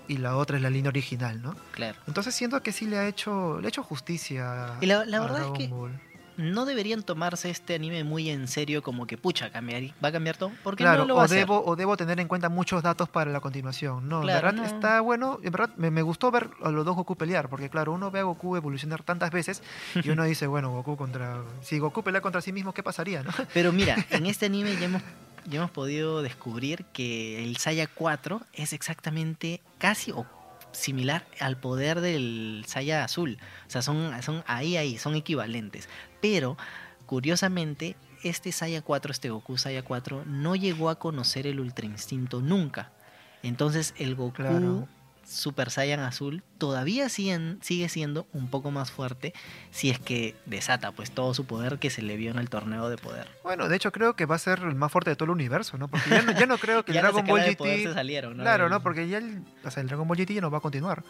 y 0.07 0.17
la 0.17 0.35
otra 0.37 0.57
es 0.57 0.63
la 0.63 0.69
línea 0.69 0.89
original, 0.89 1.41
¿no? 1.41 1.55
Claro. 1.71 1.97
Entonces 2.07 2.33
siento 2.35 2.61
que 2.61 2.71
sí 2.71 2.85
le 2.85 2.97
ha 2.97 3.07
hecho, 3.07 3.59
le 3.61 3.67
ha 3.67 3.69
hecho 3.69 3.83
justicia. 3.83 4.75
Y 4.81 4.85
la- 4.85 5.05
la 5.05 5.17
a 5.17 5.21
verdad 5.21 5.45
es 5.45 5.51
que 5.57 5.67
Ball. 5.67 5.99
No 6.35 6.65
deberían 6.65 7.03
tomarse 7.03 7.51
este 7.51 7.75
anime 7.75 8.03
muy 8.03 8.31
en 8.31 8.47
serio, 8.47 8.81
como 8.81 9.05
que 9.05 9.19
pucha, 9.19 9.51
cambiar, 9.51 9.83
va 10.03 10.09
a 10.09 10.11
cambiar 10.11 10.35
todo. 10.35 10.51
Porque 10.63 10.83
Claro, 10.83 11.03
no 11.03 11.09
lo 11.09 11.13
va 11.13 11.21
a 11.21 11.21
o 11.21 11.25
hacer. 11.25 11.37
debo, 11.37 11.63
o 11.63 11.75
debo 11.75 11.95
tener 11.95 12.19
en 12.19 12.27
cuenta 12.27 12.49
muchos 12.49 12.81
datos 12.81 13.07
para 13.07 13.29
la 13.29 13.39
continuación. 13.39 14.09
No, 14.09 14.17
en 14.17 14.23
Claro, 14.23 14.47
verdad 14.47 14.53
no. 14.59 14.65
está 14.65 14.99
bueno. 15.01 15.37
En 15.43 15.51
verdad 15.51 15.69
me, 15.77 15.91
me 15.91 16.01
gustó 16.01 16.31
ver 16.31 16.49
a 16.63 16.71
los 16.71 16.85
dos 16.85 16.95
Goku 16.95 17.15
pelear, 17.15 17.49
porque 17.49 17.69
claro, 17.69 17.91
uno 17.93 18.09
ve 18.09 18.21
a 18.21 18.23
Goku 18.23 18.55
evolucionar 18.55 19.03
tantas 19.03 19.29
veces 19.29 19.61
y 19.93 20.09
uno 20.09 20.23
dice, 20.23 20.47
bueno, 20.47 20.71
Goku 20.71 20.97
contra. 20.97 21.43
Si 21.61 21.77
Goku 21.77 22.01
pelea 22.01 22.21
contra 22.21 22.41
sí 22.41 22.51
mismo, 22.51 22.73
¿qué 22.73 22.81
pasaría? 22.81 23.21
No? 23.21 23.29
Pero 23.53 23.71
mira, 23.71 23.95
en 24.09 24.25
este 24.25 24.47
anime 24.47 24.75
ya 24.75 24.85
hemos, 24.85 25.03
ya 25.45 25.59
hemos 25.59 25.71
podido 25.71 26.21
descubrir 26.21 26.85
que 26.85 27.43
el 27.43 27.57
Saya 27.57 27.87
4 27.87 28.41
es 28.53 28.73
exactamente 28.73 29.61
casi 29.77 30.11
o 30.11 30.25
similar 30.71 31.25
al 31.39 31.57
poder 31.57 32.01
del 32.01 32.63
Saya 32.67 33.03
azul. 33.03 33.37
O 33.67 33.69
sea, 33.69 33.81
son, 33.81 34.11
son 34.21 34.43
ahí, 34.47 34.77
ahí, 34.77 34.97
son 34.97 35.15
equivalentes. 35.15 35.87
Pero, 36.21 36.57
curiosamente, 37.05 37.95
este 38.23 38.51
Saya 38.51 38.81
4, 38.81 39.11
este 39.11 39.29
Goku 39.29 39.57
Saya 39.57 39.83
4, 39.83 40.23
no 40.25 40.55
llegó 40.55 40.89
a 40.89 40.99
conocer 40.99 41.47
el 41.47 41.59
Ultra 41.59 41.85
Instinto 41.85 42.41
nunca. 42.41 42.91
Entonces, 43.43 43.93
el 43.97 44.15
Goku 44.15 44.33
Claro. 44.33 44.87
Super 45.33 45.69
Saiyan 45.71 45.99
azul 45.99 46.43
todavía 46.57 47.07
siguen- 47.09 47.57
sigue 47.61 47.89
siendo 47.89 48.27
un 48.33 48.47
poco 48.49 48.71
más 48.71 48.91
fuerte 48.91 49.33
si 49.71 49.89
es 49.89 49.99
que 49.99 50.35
desata 50.45 50.91
pues 50.91 51.11
todo 51.11 51.33
su 51.33 51.45
poder 51.45 51.79
que 51.79 51.89
se 51.89 52.01
le 52.01 52.15
vio 52.17 52.31
en 52.31 52.37
el 52.37 52.49
torneo 52.49 52.89
de 52.89 52.97
poder. 52.97 53.27
Bueno, 53.43 53.67
de 53.67 53.75
hecho 53.75 53.91
creo 53.91 54.15
que 54.15 54.25
va 54.25 54.35
a 54.35 54.39
ser 54.39 54.59
el 54.59 54.75
más 54.75 54.91
fuerte 54.91 55.09
de 55.09 55.15
todo 55.15 55.25
el 55.25 55.31
universo, 55.31 55.77
¿no? 55.77 55.87
Porque 55.87 56.09
ya 56.09 56.21
no, 56.21 56.31
ya 56.31 56.45
no 56.45 56.57
creo 56.57 56.83
que 56.85 56.91
el 56.91 56.95
Ya 56.95 57.01
Dragon 57.01 57.25
Ball 57.25 57.41
GT. 57.41 57.63
se 57.83 57.93
salieron, 57.93 58.37
¿no? 58.37 58.43
Claro, 58.43 58.69
¿no? 58.69 58.81
Porque 58.81 59.07
ya 59.07 59.17
el, 59.17 59.41
o 59.63 59.71
sea, 59.71 59.81
el 59.81 59.87
Dragon 59.87 60.07
Ball 60.07 60.17
GT 60.17 60.33
ya 60.35 60.41
no 60.41 60.51
va 60.51 60.59
a 60.59 60.61
continuar. 60.61 61.03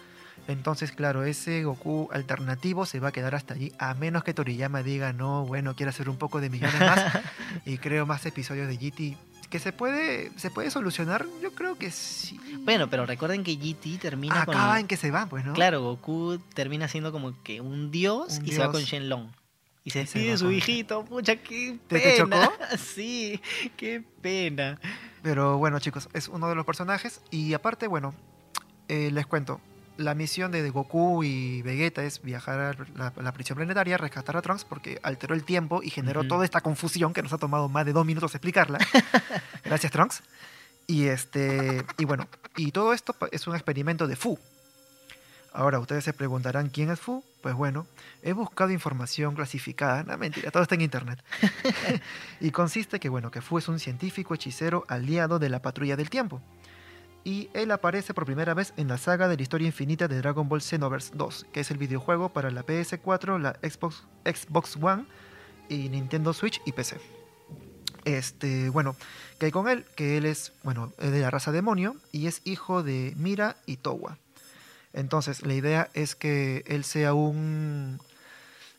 Entonces, 0.48 0.92
claro, 0.92 1.24
ese 1.24 1.64
Goku 1.64 2.10
alternativo 2.12 2.86
se 2.86 3.00
va 3.00 3.10
a 3.10 3.12
quedar 3.12 3.36
hasta 3.36 3.54
allí, 3.54 3.72
a 3.80 3.94
menos 3.94 4.24
que 4.24 4.34
Toriyama 4.34 4.84
diga, 4.84 5.14
no, 5.14 5.46
bueno, 5.46 5.76
quiero 5.76 5.92
hacer 5.92 6.10
un 6.10 6.18
poco 6.18 6.42
de 6.42 6.50
millones 6.50 6.80
más 6.80 7.06
y 7.66 7.78
creo 7.78 8.06
más 8.06 8.26
episodios 8.26 8.68
de 8.68 8.78
GT. 8.78 9.18
Que 9.54 9.60
se 9.60 9.72
puede, 9.72 10.32
se 10.40 10.50
puede 10.50 10.72
solucionar, 10.72 11.28
yo 11.40 11.54
creo 11.54 11.78
que 11.78 11.92
sí. 11.92 12.40
Bueno, 12.62 12.90
pero 12.90 13.06
recuerden 13.06 13.44
que 13.44 13.56
GT 13.56 14.00
termina 14.02 14.46
con... 14.46 14.56
Acaba 14.56 14.80
en 14.80 14.88
que 14.88 14.98
se 14.98 15.12
van, 15.12 15.30
pues, 15.30 15.46
¿no? 15.46 15.54
Claro, 15.54 15.80
Goku 15.84 16.40
termina 16.56 16.88
siendo 16.88 17.12
como 17.12 17.40
que 17.44 17.62
un 17.62 17.92
dios 17.92 18.40
Un 18.40 18.48
y 18.48 18.52
se 18.52 18.58
va 18.62 18.72
con 18.72 18.82
Shenlong. 18.82 19.28
Y 19.84 19.92
se 19.92 20.00
despide 20.00 20.26
va 20.26 20.32
de 20.32 20.38
su 20.40 20.46
con- 20.46 20.54
hijito. 20.56 21.06
Pucha, 21.06 21.36
qué 21.36 21.78
¿Te- 21.88 22.00
te 22.00 22.24
pena. 22.24 22.46
chocó? 22.48 22.54
sí, 22.96 23.40
qué 23.78 24.04
pena. 24.24 24.80
Pero 25.22 25.60
bueno, 25.60 25.78
chicos, 25.80 26.10
es 26.14 26.30
uno 26.30 26.50
de 26.50 26.56
los 26.56 26.66
personajes. 26.66 27.22
Y 27.30 27.54
aparte, 27.54 27.86
bueno, 27.86 28.16
eh, 28.88 29.12
les 29.12 29.28
cuento. 29.28 29.62
La 29.98 30.16
misión 30.16 30.52
de 30.52 30.68
Goku 30.70 31.24
y 31.24 31.62
Vegeta 31.62 32.04
es 32.04 32.22
viajar 32.22 32.60
a 32.60 32.74
la, 32.98 33.14
la 33.16 33.32
prisión 33.32 33.56
planetaria, 33.58 33.98
rescatar 33.98 34.36
a 34.38 34.42
Trunks 34.42 34.66
porque 34.66 35.00
alteró 35.04 35.36
el 35.36 35.44
tiempo 35.44 35.82
y 35.84 35.90
generó 35.90 36.24
toda 36.24 36.46
esta 36.46 36.62
confusión 36.62 37.14
que 37.14 37.22
nos 37.22 37.32
ha 37.34 37.38
tomado 37.38 37.70
más 37.70 37.86
de 37.86 37.94
dos 37.94 38.06
minutos 38.06 38.34
explicarla. 38.34 38.80
Gracias, 39.64 39.92
Trunks. 39.92 40.24
Y 40.88 41.06
este 41.06 41.86
y 41.98 42.06
bueno, 42.06 42.28
y 42.58 42.72
todo 42.72 42.94
esto 42.94 43.16
es 43.32 43.48
un 43.48 43.56
experimento 43.56 44.08
de 44.08 44.16
Fu. 44.16 44.38
Ahora, 45.54 45.80
ustedes 45.80 46.04
se 46.04 46.14
preguntarán 46.14 46.70
quién 46.70 46.90
es 46.90 47.00
Fu. 47.00 47.24
Pues 47.42 47.54
bueno, 47.54 47.86
he 48.24 48.34
buscado 48.34 48.72
información 48.72 49.36
clasificada. 49.36 50.04
No, 50.04 50.18
mentira, 50.18 50.50
todo 50.50 50.64
está 50.64 50.76
en 50.76 50.82
internet. 50.82 51.24
y 52.42 52.50
consiste 52.50 53.00
que, 53.00 53.08
bueno, 53.08 53.30
que 53.30 53.42
Fu 53.42 53.60
es 53.60 53.68
un 53.68 53.80
científico 53.80 54.34
hechicero 54.34 54.84
aliado 54.88 55.38
de 55.38 55.50
la 55.50 55.62
Patrulla 55.62 55.96
del 55.96 56.10
Tiempo. 56.10 56.42
Y 57.24 57.50
él 57.54 57.72
aparece 57.72 58.14
por 58.14 58.26
primera 58.26 58.54
vez 58.54 58.74
en 58.76 58.90
la 58.90 58.98
saga 58.98 59.30
de 59.30 59.38
la 59.38 59.42
historia 59.42 59.68
infinita 59.68 60.08
de 60.08 60.18
Dragon 60.18 60.50
Ball 60.50 60.62
Xenoverse 60.62 61.12
2, 61.16 61.48
que 61.54 61.62
es 61.62 61.72
el 61.72 61.78
videojuego 61.78 62.30
para 62.30 62.52
la 62.52 62.66
PS4, 62.66 63.40
la 63.40 63.54
Xbox, 63.62 64.04
Xbox 64.26 64.78
One 64.82 65.06
y 65.70 65.88
Nintendo 65.88 66.34
Switch 66.34 66.62
y 66.66 66.74
PC. 66.74 66.98
Este, 68.04 68.70
bueno, 68.70 68.98
que 69.40 69.46
hay 69.46 69.52
con 69.54 69.70
él, 69.70 69.86
que 69.96 70.18
él 70.18 70.26
es, 70.26 70.52
bueno, 70.64 70.92
de 70.98 71.22
la 71.22 71.32
raza 71.32 71.54
demonio 71.54 71.96
y 72.12 72.28
es 72.28 72.42
hijo 72.44 72.84
de 72.84 73.14
Mira 73.16 73.56
y 73.66 73.78
Towa. 73.78 74.18
Entonces, 74.92 75.46
la 75.46 75.54
idea 75.54 75.90
es 75.94 76.16
que 76.16 76.64
él 76.68 76.84
sea 76.84 77.14
un... 77.14 78.00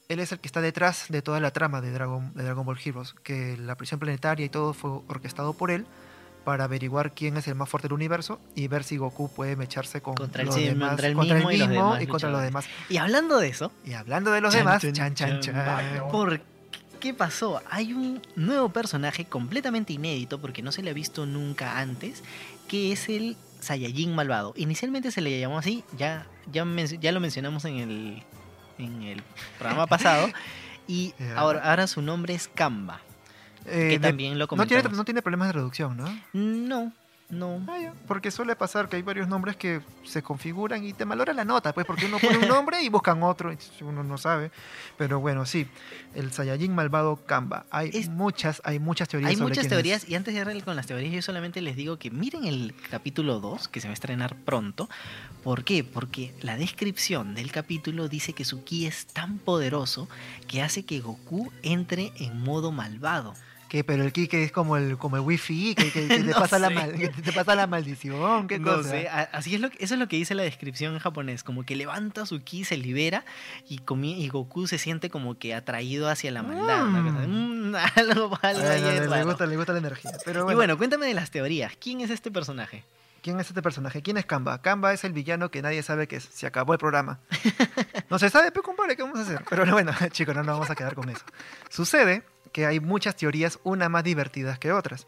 Él 0.09 0.21
es 0.21 0.33
el 0.33 0.39
que 0.39 0.47
está 0.47 0.61
detrás 0.61 1.07
de 1.09 1.23
toda 1.23 1.41
la 1.41 1.51
trama 1.51 1.81
de 1.81 1.91
Dragon, 1.91 2.35
de 2.35 2.45
Dragon 2.45 2.67
Ball 2.67 2.79
Heroes, 2.79 3.15
que 3.23 3.57
la 3.57 3.75
prisión 3.77 3.99
planetaria 3.99 4.45
y 4.45 4.51
todo 4.51 4.75
fue 4.75 4.91
orquestado 5.09 5.55
por 5.55 5.71
él 5.71 5.87
para 6.45 6.65
averiguar 6.65 7.13
quién 7.13 7.37
es 7.37 7.49
el 7.49 7.55
más 7.55 7.69
fuerte 7.69 7.89
del 7.89 7.95
universo 7.95 8.41
y 8.55 8.69
ver 8.69 8.85
si 8.85 8.97
Goku 8.97 9.31
puede 9.33 9.57
mecharse 9.57 10.01
con 10.03 10.15
Contra 10.15 10.43
el 10.43 10.47
los 10.47 10.55
sí, 10.55 10.65
demás, 10.65 10.91
contra 10.91 11.09
el 11.09 11.15
contra 11.15 11.35
mismo 11.37 11.51
y 11.51 11.57
los 11.57 11.69
demás 11.69 12.03
y 12.03 12.07
contra 12.07 12.31
los 12.31 12.43
demás. 12.43 12.67
Y 12.89 12.99
hablando 12.99 13.39
de 13.39 13.49
eso, 13.49 13.73
Y 13.85 13.95
hablando 13.95 14.31
de 14.31 14.41
los 14.41 14.53
Chan, 14.53 14.61
demás, 14.61 14.83
chan, 14.83 14.93
chan, 14.93 15.15
chan, 15.15 15.41
chan. 15.41 15.55
chan. 15.55 16.09
¿por 16.11 16.41
qué 17.01 17.13
pasó? 17.15 17.61
Hay 17.71 17.93
un 17.93 18.23
nuevo 18.37 18.69
personaje 18.71 19.25
completamente 19.25 19.93
inédito 19.93 20.41
porque 20.41 20.63
no 20.63 20.73
se 20.73 20.83
le 20.83 20.91
ha 20.91 20.95
visto 20.95 21.27
nunca 21.27 21.79
antes, 21.79 22.23
que 22.69 22.93
es 22.93 23.09
el 23.09 23.37
Saiyajin 23.61 24.15
malvado. 24.15 24.53
Inicialmente 24.57 25.11
se 25.11 25.21
le 25.21 25.39
llamó 25.39 25.59
así, 25.59 25.85
ya, 25.97 26.27
ya, 26.53 26.65
ya 27.01 27.13
lo 27.13 27.21
mencionamos 27.21 27.65
en 27.65 27.77
el, 27.77 28.23
en 28.79 29.03
el 29.03 29.23
programa 29.59 29.87
pasado, 29.89 30.29
y 30.87 31.15
ahora 31.37 31.87
su 31.87 32.03
nombre 32.03 32.35
es 32.35 32.49
Kamba, 32.49 33.01
Eh, 33.67 33.89
que 33.91 33.99
también 33.99 34.39
lo 34.39 34.45
no, 34.45 34.49
tiene, 34.49 34.67
comentamos. 34.69 34.97
no 34.99 35.05
tiene 35.05 35.23
problemas 35.23 35.49
de 35.49 35.53
traducción, 35.55 35.97
¿no? 35.97 36.21
No, 36.33 36.93
no. 37.31 37.65
Ah, 37.69 37.93
Porque 38.07 38.31
suele 38.31 38.55
pasar 38.55 38.89
que 38.91 38.97
hay 38.97 39.03
varios 39.03 39.27
nombres 39.27 39.57
que 39.57 39.81
se 40.05 40.23
configuran 40.23 40.85
y 40.85 40.93
te 40.93 41.07
malora 41.07 41.33
la 41.33 41.45
nota, 41.47 41.73
pues 41.73 41.87
porque 41.87 42.05
uno 42.05 42.19
pone 42.19 42.37
un 42.39 42.47
nombre 42.49 42.83
y 42.83 42.91
buscan 42.91 43.23
otro, 43.23 43.51
y 43.53 43.57
uno 43.83 44.05
no 44.05 44.19
sabe. 44.19 44.51
Pero 44.99 45.19
bueno, 45.21 45.47
sí, 45.47 45.67
el 46.15 46.31
Saiyajin 46.33 46.75
malvado 46.75 47.17
Kamba. 47.25 47.65
Hay 47.71 47.91
Es- 47.95 48.09
muchas, 48.11 48.61
hay 48.65 48.79
muchas 48.79 49.09
teorías 49.09 49.31
Hay 49.31 49.37
sobre 49.37 49.49
muchas 49.49 49.65
es. 49.65 49.71
teorías 49.71 50.09
y 50.09 50.15
antes 50.15 50.35
de 50.35 50.55
ir 50.57 50.65
con 50.65 50.77
las 50.77 50.87
teorías 50.87 51.13
yo 51.15 51.23
solamente 51.23 51.63
les 51.63 51.75
digo 51.77 51.99
que 51.99 52.11
miren 52.11 52.45
el 52.45 52.75
capítulo 52.91 53.41
2 53.41 53.69
que 53.69 53.81
se 53.81 53.89
va 53.89 53.93
a 53.93 53.95
estrenar 53.95 54.37
pronto. 54.37 54.89
¿Por 55.43 55.65
qué? 55.65 55.83
Porque 55.85 56.35
la 56.43 56.57
descripción 56.59 57.35
del 57.35 57.51
capítulo 57.51 58.09
dice 58.09 58.35
que 58.35 58.45
su 58.45 58.63
ki 58.65 58.87
es 58.87 59.07
tan 59.07 59.39
poderoso 59.39 60.09
que 60.47 60.63
hace 60.63 60.85
que 60.85 61.01
Goku 61.01 61.51
entre 61.63 62.13
en 62.19 62.39
modo 62.43 62.71
malvado. 62.71 63.35
Pero 63.83 64.05
el 64.05 64.13
Kike 64.13 64.45
es 64.45 64.53
como 64.53 64.77
el, 64.77 64.97
como 64.99 65.17
el 65.17 65.23
wifi, 65.23 65.75
que, 65.75 65.91
que- 65.91 66.07
que 66.07 66.19
te, 66.19 66.23
No 66.23 66.35
pasa 66.39 66.59
la 66.59 66.71
mal- 66.71 66.93
que 66.97 67.09
te 67.09 67.33
pasa 67.33 67.55
la 67.57 67.67
maldición, 67.67 68.47
qué 68.47 68.59
No 68.61 68.77
cosa. 68.77 68.91
sé, 68.91 69.09
así 69.09 69.55
es 69.57 69.61
lo 69.61 69.71
que, 69.71 69.83
eso 69.83 69.95
es 69.95 70.01
lo 70.01 70.07
que 70.07 70.17
dice 70.17 70.35
la 70.35 70.43
descripción 70.45 70.93
en 70.95 71.01
japonés, 71.01 71.43
como 71.43 71.65
que 71.65 71.75
levanta 71.75 72.27
su 72.27 72.43
ki, 72.45 72.65
se 72.65 72.77
libera 72.77 73.25
y, 73.69 73.79
comi- 73.81 74.17
y 74.19 74.29
Goku 74.29 74.67
se 74.69 74.79
siente 74.79 75.11
como 75.11 75.39
que 75.39 75.55
atraído 75.55 76.09
hacia 76.09 76.31
la 76.31 76.43
maldad. 76.43 76.81
cosa- 76.85 77.27
Mm. 77.27 77.71
Mm, 77.71 77.75
algo, 77.97 78.39
algo 78.43 78.63
no, 78.63 78.71
es 78.71 78.83
le, 79.11 79.25
gusta, 79.25 79.47
le 79.47 79.57
gusta 79.57 79.73
la 79.73 79.79
energía. 79.79 80.13
Pero 80.25 80.41
Y 80.41 80.43
bueno, 80.45 80.57
bueno, 80.59 80.79
cuéntame 80.79 81.07
de 81.07 81.15
las 81.15 81.31
teorías. 81.31 81.73
¿Quién 81.81 82.01
es 82.03 82.11
este 82.11 82.31
personaje? 82.31 82.85
¿quién 83.23 83.41
es 83.41 83.49
este 83.49 83.63
personaje? 83.63 84.03
¿Quién 84.03 84.19
es 84.19 84.27
Kamba? 84.27 84.61
Kamba 84.61 84.93
es 84.93 85.03
el 85.03 85.15
villano 85.15 85.51
que 85.51 85.63
nadie 85.63 85.83
sabe 85.83 86.07
que 86.07 86.17
es. 86.17 86.25
Se 86.31 86.47
acabó 86.47 86.75
el 86.75 86.79
programa. 86.79 87.21
No 88.11 88.19
se 88.19 88.29
sabe, 88.29 88.53
pues 88.53 88.63
compadre, 88.63 88.97
¿qué 88.97 89.03
vamos 89.03 89.19
a 89.19 89.23
hacer? 89.23 89.43
Pero 89.49 89.65
bueno, 89.73 89.93
chicos, 90.13 90.35
no 90.35 90.43
nos 90.43 90.55
vamos 90.57 90.69
a 90.71 90.75
quedar 90.75 90.95
con 90.95 91.09
eso. 91.09 91.25
Sucede 91.71 92.23
que 92.53 92.67
hay 92.67 92.81
muchas 92.81 93.17
teorías, 93.17 93.59
unas 93.65 93.91
más 93.91 94.05
divertidas 94.05 94.59
que 94.59 94.73
otras. 94.73 95.07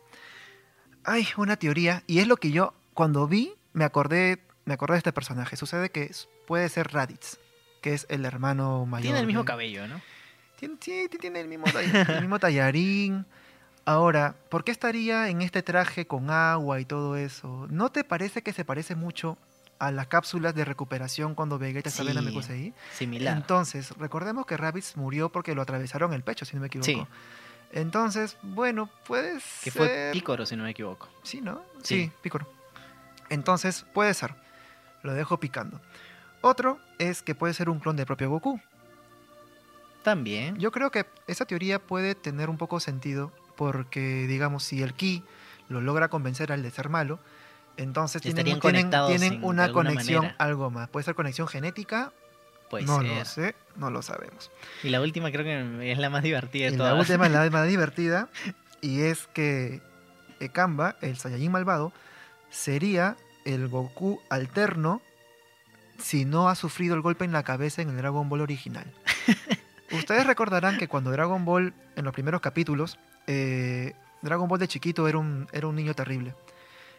Hay 1.05 1.29
una 1.37 1.57
teoría, 1.57 2.03
y 2.07 2.19
es 2.19 2.27
lo 2.27 2.37
que 2.37 2.51
yo, 2.51 2.75
cuando 2.95 3.27
vi, 3.29 3.55
me 3.73 3.85
acordé, 3.85 4.43
me 4.65 4.75
acordé 4.75 4.95
de 4.95 4.99
este 4.99 5.13
personaje. 5.13 5.57
Sucede 5.57 5.91
que 5.91 6.05
es- 6.05 6.29
puede 6.47 6.69
ser 6.69 6.93
Raditz, 6.93 7.39
que 7.83 7.95
es 7.95 8.07
el 8.09 8.25
hermano 8.25 8.87
mayor. 8.87 9.03
Tiene 9.05 9.21
el 9.21 9.27
mismo 9.27 9.43
de- 9.43 9.47
cabello, 9.47 9.87
¿no? 9.87 10.01
Tiene, 10.59 10.77
sí, 10.81 11.09
tiene 11.21 11.41
el 11.41 11.49
mismo, 11.49 11.67
el 12.09 12.21
mismo 12.21 12.39
tallarín. 12.39 13.27
Ahora, 13.85 14.35
¿por 14.51 14.65
qué 14.65 14.73
estaría 14.73 15.29
en 15.29 15.43
este 15.43 15.63
traje 15.63 16.07
con 16.07 16.31
agua 16.31 16.81
y 16.81 16.85
todo 16.85 17.17
eso? 17.17 17.69
¿No 17.71 17.93
te 17.93 18.03
parece 18.03 18.43
que 18.43 18.53
se 18.53 18.65
parece 18.65 18.97
mucho 18.97 19.39
a 19.79 19.91
las 19.91 20.07
cápsulas 20.07 20.55
de 20.55 20.65
recuperación 20.65 21.35
cuando 21.35 21.59
Vegeta 21.59 21.89
estaba 21.89 22.11
en 22.11 22.17
Sí. 22.17 22.23
Namekusei? 22.25 22.75
Similar. 22.95 23.37
Entonces, 23.37 23.91
recordemos 23.99 24.47
que 24.47 24.57
Rabbids 24.57 24.97
murió 24.97 25.31
porque 25.31 25.55
lo 25.55 25.63
atravesaron 25.63 26.13
el 26.13 26.23
pecho, 26.23 26.45
si 26.45 26.55
no 26.57 26.61
me 26.63 26.69
equivoco. 26.69 26.87
Sí. 26.87 27.07
Entonces, 27.73 28.37
bueno, 28.43 28.89
puede 29.07 29.35
Que 29.63 29.71
ser... 29.71 29.73
fue 29.73 30.11
Pícoro, 30.13 30.47
si 30.47 30.57
no 30.57 30.65
me 30.65 30.71
equivoco. 30.71 31.09
Sí, 31.23 31.41
¿no? 31.41 31.63
Sí. 31.83 32.05
Sí, 32.05 32.13
Picoro. 32.23 32.49
Entonces, 33.29 33.85
puede 33.93 34.15
ser. 34.15 34.35
Lo 35.03 35.13
dejo 35.15 35.39
picando. 35.39 35.81
Otro 36.41 36.79
es 36.99 37.23
que 37.23 37.35
puede 37.35 37.55
ser 37.55 37.69
un 37.69 37.81
clon 37.81 37.97
del 37.97 38.07
propio 38.07 38.31
Goku. 38.31 38.61
También. 40.03 40.57
Yo 40.59 40.71
creo 40.71 40.91
que 40.91 41.07
esa 41.27 41.45
teoría 41.47 41.81
puede 41.81 42.15
tener 42.15 42.49
un 42.49 42.57
poco 42.57 42.79
sentido 42.79 43.33
porque, 43.57 44.27
digamos, 44.29 44.63
si 44.63 44.83
el 44.83 44.95
Ki 44.95 45.25
lo 45.69 45.81
logra 45.81 46.09
convencer 46.09 46.53
al 46.53 46.63
de 46.63 46.71
ser 46.71 46.89
malo, 46.89 47.19
entonces 47.77 48.23
tienen, 48.23 48.45
tienen- 48.45 48.61
conectados 48.61 49.13
una 49.43 49.73
conexión 49.73 50.23
manera. 50.23 50.37
algo 50.39 50.71
más. 50.71 50.89
Puede 50.89 51.05
ser 51.05 51.15
conexión 51.15 51.47
genética, 51.49 52.13
Puede 52.71 52.85
no 52.85 53.01
ser. 53.01 53.11
lo 53.19 53.25
sé, 53.25 53.55
no 53.77 53.91
lo 53.91 54.03
sabemos. 54.03 54.51
Y 54.83 54.89
la 54.89 55.01
última 55.01 55.31
creo 55.31 55.45
que 55.45 55.93
es 55.93 55.99
la 55.99 56.11
más 56.11 56.23
divertida 56.23 56.69
Y 56.69 56.71
de 56.73 56.77
la 56.79 56.91
todas. 56.91 57.09
última 57.09 57.27
es 57.27 57.33
la 57.33 57.49
más 57.51 57.69
divertida 57.69 58.29
y 58.81 59.03
es 59.03 59.27
que 59.29 59.81
Ekamba, 60.41 60.97
el 61.01 61.17
Saiyajin 61.17 61.51
malvado, 61.53 61.93
sería 62.51 63.17
el 63.45 63.69
Goku 63.69 64.21
alterno 64.29 65.01
si 65.99 66.25
no 66.25 66.49
ha 66.49 66.55
sufrido 66.55 66.95
el 66.95 67.01
golpe 67.01 67.25
en 67.25 67.33
la 67.33 67.43
cabeza 67.43 67.81
en 67.83 67.89
el 67.91 67.97
Dragon 67.97 68.29
Ball 68.29 68.41
original. 68.43 68.93
Ustedes 69.93 70.27
recordarán 70.27 70.77
que 70.79 70.89
cuando 70.89 71.11
Dragon 71.11 71.45
Ball, 71.45 71.73
en 71.95 72.05
los 72.05 72.13
primeros 72.13 72.41
capítulos, 72.41 72.99
eh, 73.27 73.95
Dragon 74.21 74.49
Ball 74.49 74.59
de 74.59 74.69
chiquito 74.69 75.07
era 75.09 75.19
un, 75.19 75.47
era 75.53 75.69
un 75.69 75.77
niño 75.77 75.95
terrible. 75.95 76.35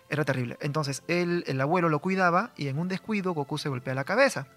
Era 0.10 0.24
terrible. 0.24 0.58
Entonces, 0.62 1.04
él, 1.08 1.44
el 1.48 1.60
abuelo 1.60 1.90
lo 1.90 2.00
cuidaba 2.00 2.52
y 2.56 2.70
en 2.70 2.80
un 2.80 2.88
descuido 2.88 3.34
Goku 3.34 3.58
se 3.58 3.68
golpea 3.68 3.94
la 3.94 4.06
cabeza. 4.06 4.48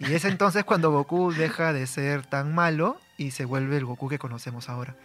Y 0.00 0.12
es 0.14 0.24
entonces 0.24 0.64
cuando 0.64 0.90
Goku 0.90 1.32
deja 1.32 1.72
de 1.72 1.86
ser 1.86 2.26
tan 2.26 2.52
malo 2.54 2.98
y 3.16 3.30
se 3.30 3.44
vuelve 3.44 3.76
el 3.76 3.84
Goku 3.84 4.08
que 4.08 4.18
conocemos 4.18 4.68
ahora. 4.68 4.96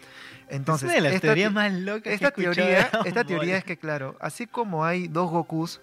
Entonces, 0.50 0.90
es 0.90 0.96
una 0.96 0.96
de 0.96 1.02
las 1.02 1.14
esta 1.16 1.28
teorías 1.28 1.50
te- 1.50 1.54
más 1.54 1.74
locas 1.74 2.04
que 2.04 2.14
esta 2.14 2.28
de 2.32 2.32
teoría, 2.44 2.90
esta 3.06 3.24
teoría 3.24 3.58
es 3.58 3.64
que, 3.64 3.78
claro, 3.78 4.18
así 4.20 4.48
como 4.48 4.84
hay 4.84 5.08
dos 5.08 5.30
Gokus 5.30 5.80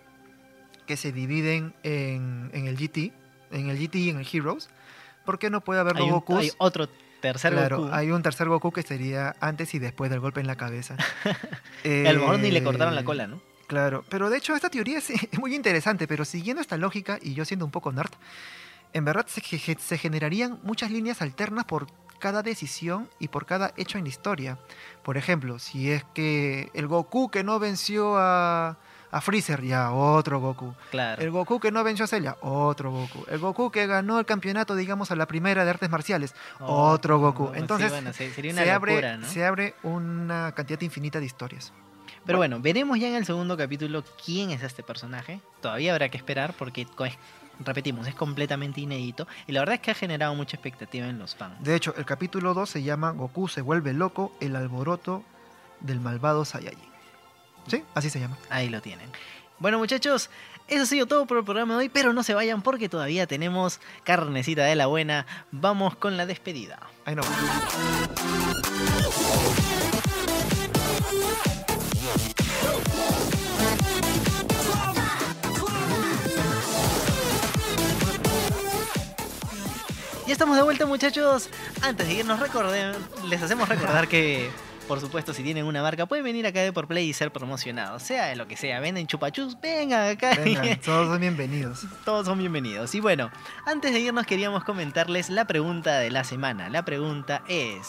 que 0.87 0.97
se 0.97 1.13
dividen 1.13 1.73
en, 1.85 2.51
en 2.53 2.67
el 2.67 2.77
GT, 2.77 3.13
en 3.53 3.71
el 3.71 3.79
GT 3.79 3.95
y 3.97 4.11
en 4.11 4.19
el 4.19 4.27
Heroes, 4.31 4.69
¿por 5.25 5.39
qué 5.39 5.51
no 5.51 5.61
puede 5.61 5.81
haber 5.81 5.95
dos 5.97 6.09
Gokus? 6.11 6.37
hay 6.39 6.51
otro 6.59 6.89
tercer 7.21 7.53
claro, 7.53 7.83
Goku. 7.83 7.95
hay 7.95 8.11
un 8.11 8.23
tercer 8.23 8.49
Goku 8.49 8.73
que 8.73 8.83
sería 8.83 9.37
antes 9.41 9.73
y 9.75 9.79
después 9.79 10.11
del 10.11 10.19
golpe 10.19 10.41
en 10.41 10.47
la 10.49 10.57
cabeza. 10.57 10.97
Y 11.85 12.07
a 12.07 12.13
lo 12.13 12.21
mejor 12.21 12.39
ni 12.41 12.51
le 12.51 12.59
Eh, 12.59 12.65
cortaron 12.65 12.97
la 12.97 13.05
cola, 13.05 13.27
¿no? 13.29 13.41
Claro, 13.71 14.05
pero 14.09 14.29
de 14.31 14.37
hecho 14.39 14.57
esta 14.57 14.69
teoría 14.69 14.99
es, 14.99 15.11
es 15.33 15.39
muy 15.39 15.55
interesante, 15.55 16.09
pero 16.09 16.25
siguiendo 16.25 16.61
esta 16.61 16.77
lógica 16.77 17.19
y 17.23 17.35
yo 17.35 17.45
siendo 17.45 17.65
un 17.65 17.71
poco 17.71 17.93
nerd, 17.93 18.11
en 18.93 19.05
verdad 19.05 19.27
se, 19.29 19.41
ge- 19.41 19.79
se 19.81 19.97
generarían 19.97 20.59
muchas 20.65 20.91
líneas 20.91 21.23
alternas 21.23 21.67
por 21.67 21.87
cada 22.19 22.43
decisión 22.43 23.09
y 23.21 23.29
por 23.29 23.47
cada 23.47 23.73
hecho 23.77 23.97
en 23.97 24.05
la 24.05 24.11
historia. 24.11 24.59
Por 25.05 25.17
ejemplo, 25.17 25.61
si 25.61 25.91
es 25.93 26.03
que 26.15 26.69
el 26.75 26.89
Goku 26.89 27.31
que 27.31 27.45
no 27.45 27.61
venció 27.61 28.17
a, 28.19 28.77
a 29.13 29.21
Freezer, 29.21 29.63
ya 29.63 29.93
otro 29.93 30.41
Goku. 30.41 30.75
Claro. 30.91 31.23
El 31.23 31.31
Goku 31.31 31.61
que 31.61 31.71
no 31.71 31.85
venció 31.85 32.05
a 32.07 32.09
Cell, 32.09 32.27
otro 32.41 32.91
Goku. 32.91 33.25
El 33.29 33.39
Goku 33.39 33.71
que 33.71 33.87
ganó 33.87 34.19
el 34.19 34.27
campeonato, 34.27 34.75
digamos, 34.75 35.13
a 35.13 35.17
la 35.17 35.27
primera 35.27 35.63
de 35.65 35.71
artes 35.71 35.89
marciales, 35.89 36.35
Oh, 36.59 36.91
otro 36.91 37.21
Goku. 37.21 37.45
no, 37.45 37.53
sí, 37.55 37.59
Entonces, 37.61 37.91
bueno, 37.91 38.13
se- 38.13 38.35
sería 38.35 38.53
una 38.53 38.65
se, 38.65 38.71
abre, 38.73 38.93
locura, 38.95 39.17
¿no? 39.17 39.27
se 39.29 39.45
abre 39.47 39.75
una 39.85 40.53
cantidad 40.57 40.81
infinita 40.81 41.21
de 41.21 41.27
historias. 41.27 41.73
Pero 42.31 42.39
bueno, 42.39 42.61
veremos 42.61 42.99
ya 42.99 43.09
en 43.09 43.15
el 43.17 43.27
segundo 43.27 43.57
capítulo 43.57 44.05
quién 44.25 44.51
es 44.51 44.63
este 44.63 44.83
personaje. 44.83 45.41
Todavía 45.61 45.93
habrá 45.93 46.09
que 46.09 46.17
esperar 46.17 46.55
porque, 46.57 46.87
co- 46.87 47.05
es- 47.05 47.19
repetimos, 47.59 48.07
es 48.07 48.15
completamente 48.15 48.81
inédito. 48.81 49.27
Y 49.47 49.53
la 49.53 49.61
verdad 49.61 49.75
es 49.75 49.81
que 49.81 49.91
ha 49.91 49.95
generado 49.95 50.35
mucha 50.35 50.57
expectativa 50.57 51.07
en 51.07 51.19
los 51.19 51.35
fans. 51.35 51.63
De 51.63 51.75
hecho, 51.75 51.95
el 51.97 52.05
capítulo 52.05 52.55
2 52.55 52.71
se 52.71 52.83
llama 52.83 53.11
Goku 53.11 53.49
se 53.49 53.61
vuelve 53.63 53.93
loco, 53.93 54.33
el 54.41 54.55
alboroto 54.57 55.25
del 55.81 56.01
malvado 56.01 56.45
Saiyajin. 56.45 56.89
¿Sí? 57.67 57.83
Así 57.95 58.11
se 58.11 58.21
llama. 58.21 58.37
Ahí 58.49 58.69
lo 58.71 58.81
tienen. 58.81 59.11
Bueno 59.59 59.79
muchachos, 59.79 60.31
eso 60.69 60.83
ha 60.85 60.87
sido 60.87 61.07
todo 61.07 61.27
por 61.27 61.37
el 61.37 61.45
programa 61.45 61.75
de 61.75 61.81
hoy, 61.81 61.89
pero 61.91 62.13
no 62.15 62.23
se 62.23 62.33
vayan 62.33 62.63
porque 62.63 62.89
todavía 62.89 63.27
tenemos 63.27 63.81
carnecita 64.05 64.63
de 64.65 64.75
la 64.77 64.87
buena. 64.87 65.27
Vamos 65.51 65.97
con 65.97 66.17
la 66.17 66.25
despedida. 66.27 66.79
Ahí 67.05 67.15
no. 67.15 67.23
Ya 80.31 80.35
estamos 80.35 80.57
de 80.57 80.63
vuelta 80.63 80.87
muchachos. 80.87 81.51
Antes 81.83 82.07
de 82.07 82.15
irnos 82.15 82.39
recorden, 82.39 82.93
les 83.29 83.43
hacemos 83.43 83.69
recordar 83.69 84.07
que, 84.07 84.49
por 84.87 85.01
supuesto, 85.01 85.35
si 85.35 85.43
tienen 85.43 85.65
una 85.65 85.83
marca, 85.83 86.07
pueden 86.07 86.25
venir 86.25 86.47
acá 86.47 86.61
de 86.61 86.73
por 86.73 86.87
Play 86.87 87.09
y 87.09 87.13
ser 87.13 87.33
promocionados. 87.33 88.05
Sea 88.05 88.27
de 88.27 88.37
lo 88.37 88.47
que 88.47 88.57
sea, 88.57 88.79
venden 88.79 89.09
chupachus, 89.09 89.61
vengan 89.61 90.09
acá. 90.09 90.37
Vengan, 90.37 90.79
todos 90.85 91.09
son 91.09 91.21
bienvenidos. 91.21 91.85
Todos 92.05 92.27
son 92.27 92.39
bienvenidos. 92.39 92.95
Y 92.95 93.01
bueno, 93.01 93.29
antes 93.67 93.93
de 93.93 93.99
irnos 93.99 94.25
queríamos 94.25 94.63
comentarles 94.63 95.31
la 95.31 95.49
pregunta 95.49 95.99
de 95.99 96.13
la 96.13 96.23
semana. 96.23 96.71
La 96.71 96.85
pregunta 96.85 97.43
es, 97.49 97.89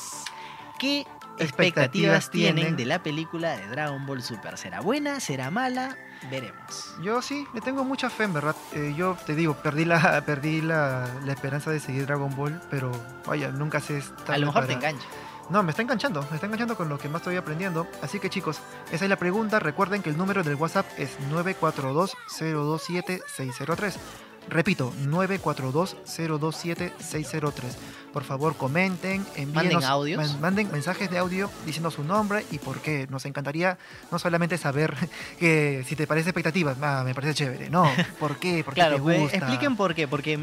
¿qué 0.80 1.06
expectativas 1.38 2.32
tienen 2.32 2.76
de 2.76 2.86
la 2.88 3.04
película 3.04 3.56
de 3.56 3.68
Dragon 3.68 4.04
Ball 4.08 4.24
Super? 4.24 4.58
¿Será 4.58 4.82
buena? 4.82 5.20
¿Será 5.20 5.52
mala? 5.52 5.96
Veremos. 6.30 6.96
Yo 7.02 7.22
sí, 7.22 7.48
le 7.54 7.62
tengo 7.62 7.84
mucha 7.84 8.10
fe, 8.10 8.26
en 8.26 8.34
verdad. 8.34 8.56
Eh, 8.74 8.94
yo 8.96 9.18
te 9.26 9.36
digo, 9.36 9.56
perdí 9.56 9.86
la 9.86 10.22
perdí 10.26 10.62
la, 10.62 11.08
la 11.26 11.34
esperanza 11.34 11.72
de 11.72 11.80
seguir 11.80 12.06
Dragon 12.06 12.36
Ball, 12.36 12.62
pero 12.70 12.92
vaya, 13.26 13.50
nunca 13.50 13.80
se 13.80 13.98
está 13.98 14.34
A 14.34 14.38
lo 14.38 14.48
mejor 14.48 14.68
te 14.68 14.74
engancha. 14.74 15.06
No, 15.50 15.64
me 15.64 15.72
está 15.72 15.82
enganchando, 15.82 16.22
me 16.30 16.36
está 16.36 16.46
enganchando 16.46 16.78
con 16.78 16.88
lo 16.88 16.98
que 16.98 17.10
más 17.10 17.22
estoy 17.22 17.36
aprendiendo. 17.36 17.86
Así 18.02 18.20
que 18.20 18.30
chicos, 18.30 18.62
esa 18.92 19.04
es 19.04 19.10
la 19.10 19.18
pregunta. 19.18 19.60
Recuerden 19.60 20.02
que 20.02 20.10
el 20.10 20.18
número 20.18 20.44
del 20.44 20.56
WhatsApp 20.56 20.86
es 20.98 21.20
942-027-603. 21.30 23.98
Repito, 24.52 24.94
942-027-603. 25.08 27.52
Por 28.14 28.24
favor, 28.24 28.56
comenten, 28.58 29.26
envíenos, 29.36 29.54
Manden 29.56 29.84
audios. 29.86 30.18
man- 30.18 30.42
manden 30.42 30.72
mensajes 30.72 31.10
de 31.10 31.18
audio 31.18 31.50
diciendo 31.66 31.90
su 31.90 32.04
nombre 32.04 32.46
y 32.52 32.60
por 32.60 32.80
qué. 32.82 33.08
Nos 33.10 33.26
encantaría 33.26 33.78
no 34.12 34.20
solamente 34.20 34.58
saber 34.58 34.94
que 35.40 35.84
si 35.88 35.96
te 35.96 36.06
parece 36.08 36.30
expectativa, 36.30 36.76
ah, 36.82 37.04
me 37.06 37.16
parece 37.16 37.34
chévere. 37.34 37.70
No, 37.70 37.90
¿por 38.20 38.38
qué? 38.38 38.64
¿Por 38.64 38.74
qué 38.74 38.82
Claro, 38.82 38.96
te 38.98 39.02
gusta? 39.02 39.38
expliquen 39.38 39.76
por 39.78 39.96
qué. 39.96 40.08
Porque 40.08 40.38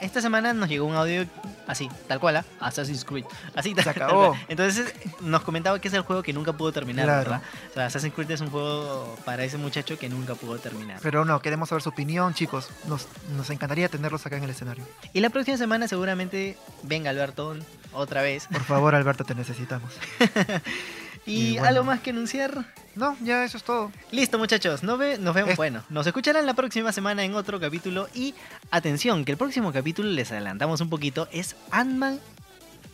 esta 0.00 0.20
semana 0.20 0.52
nos 0.52 0.68
llegó 0.68 0.86
un 0.86 0.94
audio 0.94 1.26
así, 1.66 1.88
tal 2.06 2.18
cual, 2.20 2.36
¿ah? 2.36 2.44
Assassin's 2.60 3.04
Creed. 3.04 3.24
Así, 3.54 3.74
tal, 3.74 3.84
Se 3.84 3.90
acabó. 3.90 4.36
Entonces 4.48 4.94
nos 5.20 5.42
comentaba 5.42 5.78
que 5.80 5.88
es 5.88 5.94
el 5.94 6.02
juego 6.02 6.22
que 6.22 6.32
nunca 6.32 6.52
pudo 6.52 6.72
terminar, 6.72 7.04
Claro. 7.06 7.30
¿verdad? 7.30 7.42
O 7.70 7.74
sea, 7.74 7.86
Assassin's 7.86 8.14
Creed 8.14 8.30
es 8.30 8.40
un 8.40 8.50
juego 8.50 9.16
para 9.24 9.44
ese 9.44 9.58
muchacho 9.58 9.98
que 9.98 10.08
nunca 10.08 10.34
pudo 10.34 10.58
terminar. 10.58 10.98
Pero 11.02 11.24
no, 11.24 11.40
queremos 11.40 11.68
saber 11.68 11.82
su 11.82 11.88
opinión, 11.90 12.34
chicos. 12.34 12.70
Nos, 12.86 13.06
nos 13.36 13.50
encantaría 13.50 13.88
tenerlos 13.88 14.24
acá 14.26 14.36
en 14.36 14.44
el 14.44 14.50
escenario. 14.50 14.84
Y 15.12 15.20
la 15.20 15.30
próxima 15.30 15.56
semana 15.56 15.88
seguramente 15.88 16.56
venga 16.82 17.10
Alberto 17.10 17.56
otra 17.92 18.22
vez. 18.22 18.46
Por 18.50 18.64
favor, 18.64 18.94
Alberto, 18.94 19.24
te 19.24 19.34
necesitamos. 19.34 19.92
Y, 21.28 21.40
Y 21.40 21.52
bueno. 21.52 21.66
algo 21.68 21.84
más 21.84 22.00
que 22.00 22.10
anunciar. 22.10 22.64
No, 22.94 23.16
ya 23.22 23.44
eso 23.44 23.56
es 23.58 23.62
todo. 23.62 23.92
Listo, 24.10 24.38
muchachos. 24.38 24.82
Nos, 24.82 24.98
ve- 24.98 25.18
nos 25.18 25.34
vemos. 25.34 25.50
Es- 25.52 25.56
Bueno, 25.56 25.84
nos 25.90 26.06
escucharán 26.06 26.46
la 26.46 26.54
próxima 26.54 26.90
semana 26.90 27.22
en 27.22 27.34
otro 27.34 27.60
capítulo. 27.60 28.08
Y 28.14 28.34
atención, 28.70 29.24
que 29.24 29.32
el 29.32 29.38
próximo 29.38 29.72
capítulo, 29.72 30.08
les 30.08 30.32
adelantamos 30.32 30.80
un 30.80 30.88
poquito, 30.90 31.28
es 31.30 31.54
Ant-Man 31.70 32.18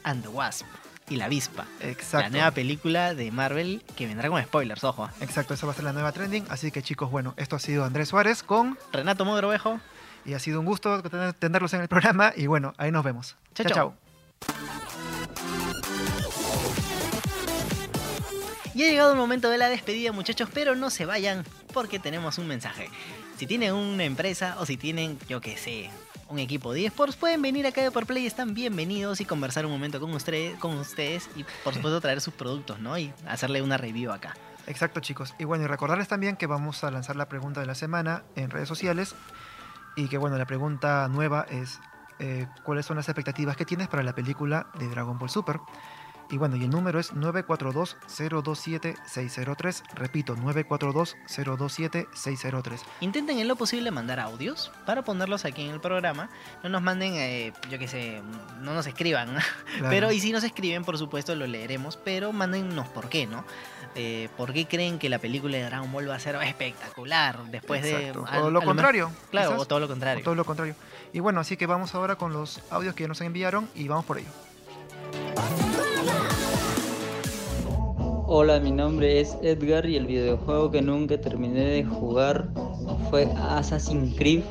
and 0.03 0.23
the 0.23 0.29
Wasp 0.29 0.67
y 1.09 1.17
la 1.17 1.27
avispa. 1.27 1.65
La 1.81 1.89
Exacto. 1.89 2.31
nueva 2.31 2.51
película 2.51 3.15
de 3.15 3.31
Marvel 3.31 3.83
que 3.97 4.07
vendrá 4.07 4.29
con 4.29 4.43
spoilers, 4.43 4.83
ojo. 4.85 5.09
Exacto, 5.21 5.55
esa 5.55 5.67
va 5.67 5.73
a 5.73 5.75
ser 5.77 5.85
la 5.85 5.93
nueva 5.93 6.13
trending. 6.13 6.45
Así 6.51 6.71
que 6.71 6.83
chicos, 6.83 7.11
bueno, 7.11 7.35
esto 7.37 7.57
ha 7.57 7.59
sido 7.61 7.85
Andrés 7.85 8.09
Suárez 8.09 8.43
con... 8.43 8.77
Renato 8.93 9.25
Mogrovejo. 9.25 9.81
Y 10.27 10.33
ha 10.35 10.39
sido 10.39 10.59
un 10.61 10.67
gusto 10.67 11.03
tener- 11.03 11.35
tenerlos 11.35 11.73
en 11.75 11.83
el 11.83 11.89
programa. 11.89 12.33
Y 12.35 12.47
bueno, 12.47 12.73
ahí 12.79 12.91
nos 12.91 13.05
vemos. 13.05 13.37
Chao, 13.55 13.67
chao. 13.69 13.95
Y 18.75 18.83
ha 18.83 18.91
llegado 18.91 19.13
el 19.13 19.19
momento 19.19 19.51
de 19.51 19.59
la 19.59 19.69
despedida, 19.69 20.11
muchachos, 20.11 20.49
pero 20.53 20.75
no 20.75 20.91
se 20.91 21.07
vayan 21.07 21.45
porque 21.73 22.01
tenemos 22.01 22.39
un 22.39 22.49
mensaje. 22.49 22.91
Si 23.37 23.47
tienen 23.47 23.73
una 23.73 24.03
empresa 24.03 24.57
o 24.59 24.67
si 24.67 24.77
tienen, 24.77 25.17
yo 25.29 25.41
qué 25.41 25.57
sé, 25.57 25.91
un 26.29 26.41
equipo 26.41 26.73
de 26.73 26.87
eSports, 26.87 27.15
pueden 27.15 27.41
venir 27.41 27.69
acá 27.69 27.83
de 27.83 27.93
por 27.93 28.05
Play, 28.05 28.27
están 28.27 28.53
bienvenidos 28.53 29.21
y 29.21 29.25
conversar 29.25 29.65
un 29.65 29.71
momento 29.71 30.01
con, 30.01 30.13
ustedes, 30.13 30.59
con 30.59 30.77
ustedes 30.77 31.31
y 31.37 31.45
por 31.63 31.73
supuesto 31.73 32.01
traer 32.01 32.21
sus 32.21 32.35
productos, 32.35 32.81
¿no? 32.81 32.99
Y 32.99 33.13
hacerle 33.29 33.63
una 33.63 33.77
review 33.77 34.11
acá. 34.11 34.35
Exacto, 34.67 34.99
chicos. 34.99 35.35
Y 35.39 35.45
bueno, 35.45 35.65
y 35.65 35.67
recordarles 35.69 36.09
también 36.09 36.37
que 36.37 36.47
vamos 36.49 36.83
a 36.83 36.91
lanzar 36.91 37.15
la 37.15 37.29
pregunta 37.29 37.61
de 37.61 37.67
la 37.67 37.77
semana 37.77 38.25
en 38.35 38.51
redes 38.51 38.69
sociales. 38.69 39.15
Y 39.95 40.09
que 40.09 40.19
bueno, 40.19 40.37
la 40.37 40.47
pregunta 40.47 41.07
nueva 41.09 41.47
es, 41.49 41.79
eh, 42.19 42.49
¿cuáles 42.65 42.87
son 42.87 42.97
las 42.97 43.09
expectativas 43.09 43.57
que 43.57 43.65
tienes 43.65 43.87
para 43.87 44.03
la 44.03 44.17
película 44.17 44.67
de 44.81 44.89
Dragon 44.89 45.17
Ball 45.17 45.31
Super? 45.31 45.61
Y 46.35 46.37
bueno, 46.37 46.57
y 46.57 46.65
el 46.65 46.71
número 46.71 46.99
es 46.99 47.13
942-027-603. 47.15 49.83
Repito, 49.95 50.35
942-027-603. 50.35 52.81
Intenten 53.01 53.39
en 53.39 53.47
lo 53.47 53.55
posible 53.55 53.93
mandar 53.93 54.19
audios 54.19 54.73
para 54.85 55.03
ponerlos 55.03 55.45
aquí 55.45 55.63
en 55.65 55.71
el 55.71 55.79
programa. 55.81 56.29
No 56.65 56.71
nos 56.71 56.83
manden, 56.83 57.15
eh, 57.15 57.53
yo 57.71 57.79
qué 57.79 57.87
sé, 57.87 58.21
no 58.61 58.75
nos 58.75 58.87
escriban. 58.89 59.35
Claro. 59.79 59.91
Pero 59.91 60.11
y 60.13 60.19
si 60.21 60.31
nos 60.33 60.43
escriben, 60.45 60.85
por 60.85 60.99
supuesto, 60.99 61.35
lo 61.37 61.47
leeremos. 61.47 61.97
Pero 61.97 62.33
mándennos 62.33 62.89
por 62.89 63.09
qué, 63.09 63.27
¿no? 63.29 63.45
Eh, 63.95 64.29
¿Por 64.37 64.53
qué 64.53 64.67
creen 64.67 64.99
que 64.99 65.09
la 65.09 65.19
película 65.21 65.57
de 65.57 65.63
Dragon 65.65 65.91
Ball 65.93 66.11
va 66.11 66.17
a 66.17 66.21
ser 66.21 66.35
espectacular 66.43 67.45
después 67.47 67.85
Exacto. 67.85 68.25
de... 68.25 68.27
O 68.27 68.27
al- 68.27 68.41
lo 68.41 68.47
a 68.47 68.51
mejor- 68.51 68.65
contrario. 68.65 69.11
Claro, 69.31 69.51
quizás. 69.51 69.63
o 69.63 69.67
todo 69.67 69.79
lo 69.81 69.87
O 69.87 69.89
contrario. 69.89 70.25
todo 70.25 70.35
lo 70.35 70.45
contrario. 70.45 70.75
Y 71.13 71.21
bueno, 71.21 71.39
así 71.41 71.57
que 71.57 71.67
vamos 71.67 71.95
ahora 71.95 72.17
con 72.17 72.33
los 72.33 72.61
audios 72.71 72.95
que 72.97 73.07
nos 73.07 73.21
enviaron 73.21 73.69
y 73.77 73.87
vamos 73.87 74.05
por 74.05 74.19
ello. 74.19 74.31
Hola, 78.37 78.59
mi 78.59 78.73
nombre 78.73 79.21
es 79.21 79.37
Edgar 79.43 79.87
y 79.87 79.97
el 79.97 80.07
videojuego 80.07 80.73
que 80.73 80.83
nunca 80.83 81.21
terminé 81.21 81.67
de 81.67 81.85
jugar 81.85 82.49
fue 83.09 83.29
Assassin's 83.37 84.17
Creed 84.19 84.43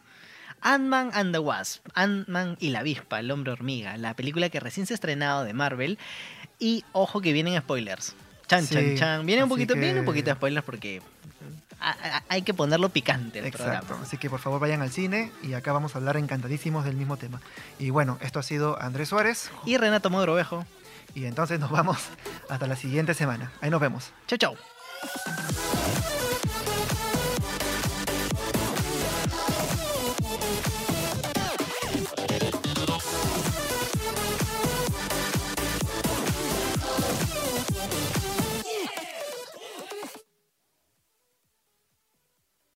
Ant-Man 0.63 1.09
and 1.13 1.33
the 1.33 1.39
Wasp, 1.39 1.83
Ant-Man 1.95 2.55
y 2.59 2.69
la 2.69 2.79
avispa, 2.81 3.19
el 3.19 3.31
hombre 3.31 3.51
hormiga, 3.51 3.97
la 3.97 4.13
película 4.15 4.49
que 4.49 4.59
recién 4.59 4.85
se 4.85 4.93
ha 4.93 4.95
estrenado 4.95 5.43
de 5.43 5.53
Marvel. 5.53 5.97
Y 6.59 6.85
ojo 6.91 7.19
que 7.21 7.33
vienen 7.33 7.59
spoilers. 7.59 8.15
Chan, 8.51 8.65
Sí, 8.67 8.75
chan, 8.75 8.95
chan. 8.97 9.25
Viene 9.25 9.43
un 9.43 9.49
poquito, 9.49 9.75
que- 9.75 9.79
viene 9.79 9.99
un 10.01 10.05
poquito 10.05 10.29
de 10.29 10.35
spoilers 10.35 10.65
porque 10.65 11.01
a- 11.79 11.91
a- 11.91 12.23
hay 12.27 12.41
que 12.41 12.53
ponerlo 12.53 12.89
picante 12.89 13.39
el 13.39 13.45
Exacto, 13.45 13.85
programa. 13.87 14.03
así 14.05 14.17
que 14.17 14.29
por 14.29 14.41
favor 14.41 14.59
vayan 14.59 14.81
al 14.81 14.91
cine 14.91 15.31
y 15.41 15.53
acá 15.53 15.71
vamos 15.71 15.95
a 15.95 15.99
hablar 15.99 16.17
encantadísimos 16.17 16.83
del 16.83 16.97
mismo 16.97 17.15
tema. 17.15 17.39
Y 17.79 17.91
bueno, 17.91 18.17
esto 18.21 18.39
ha 18.39 18.43
sido 18.43 18.77
Andrés 18.81 19.07
Suárez 19.07 19.49
Y 19.65 19.77
Renato 19.77 20.09
Mogrovejo. 20.09 20.65
y 21.15 21.23
entonces 21.25 21.61
nos 21.61 21.71
vamos 21.71 21.97
hasta 22.49 22.67
la 22.67 22.75
siguiente 22.75 23.13
semana. 23.13 23.53
Ahí 23.61 23.69
nos 23.69 23.79
vemos. 23.79 24.11
Chau, 24.27 24.37
chau. 24.37 24.57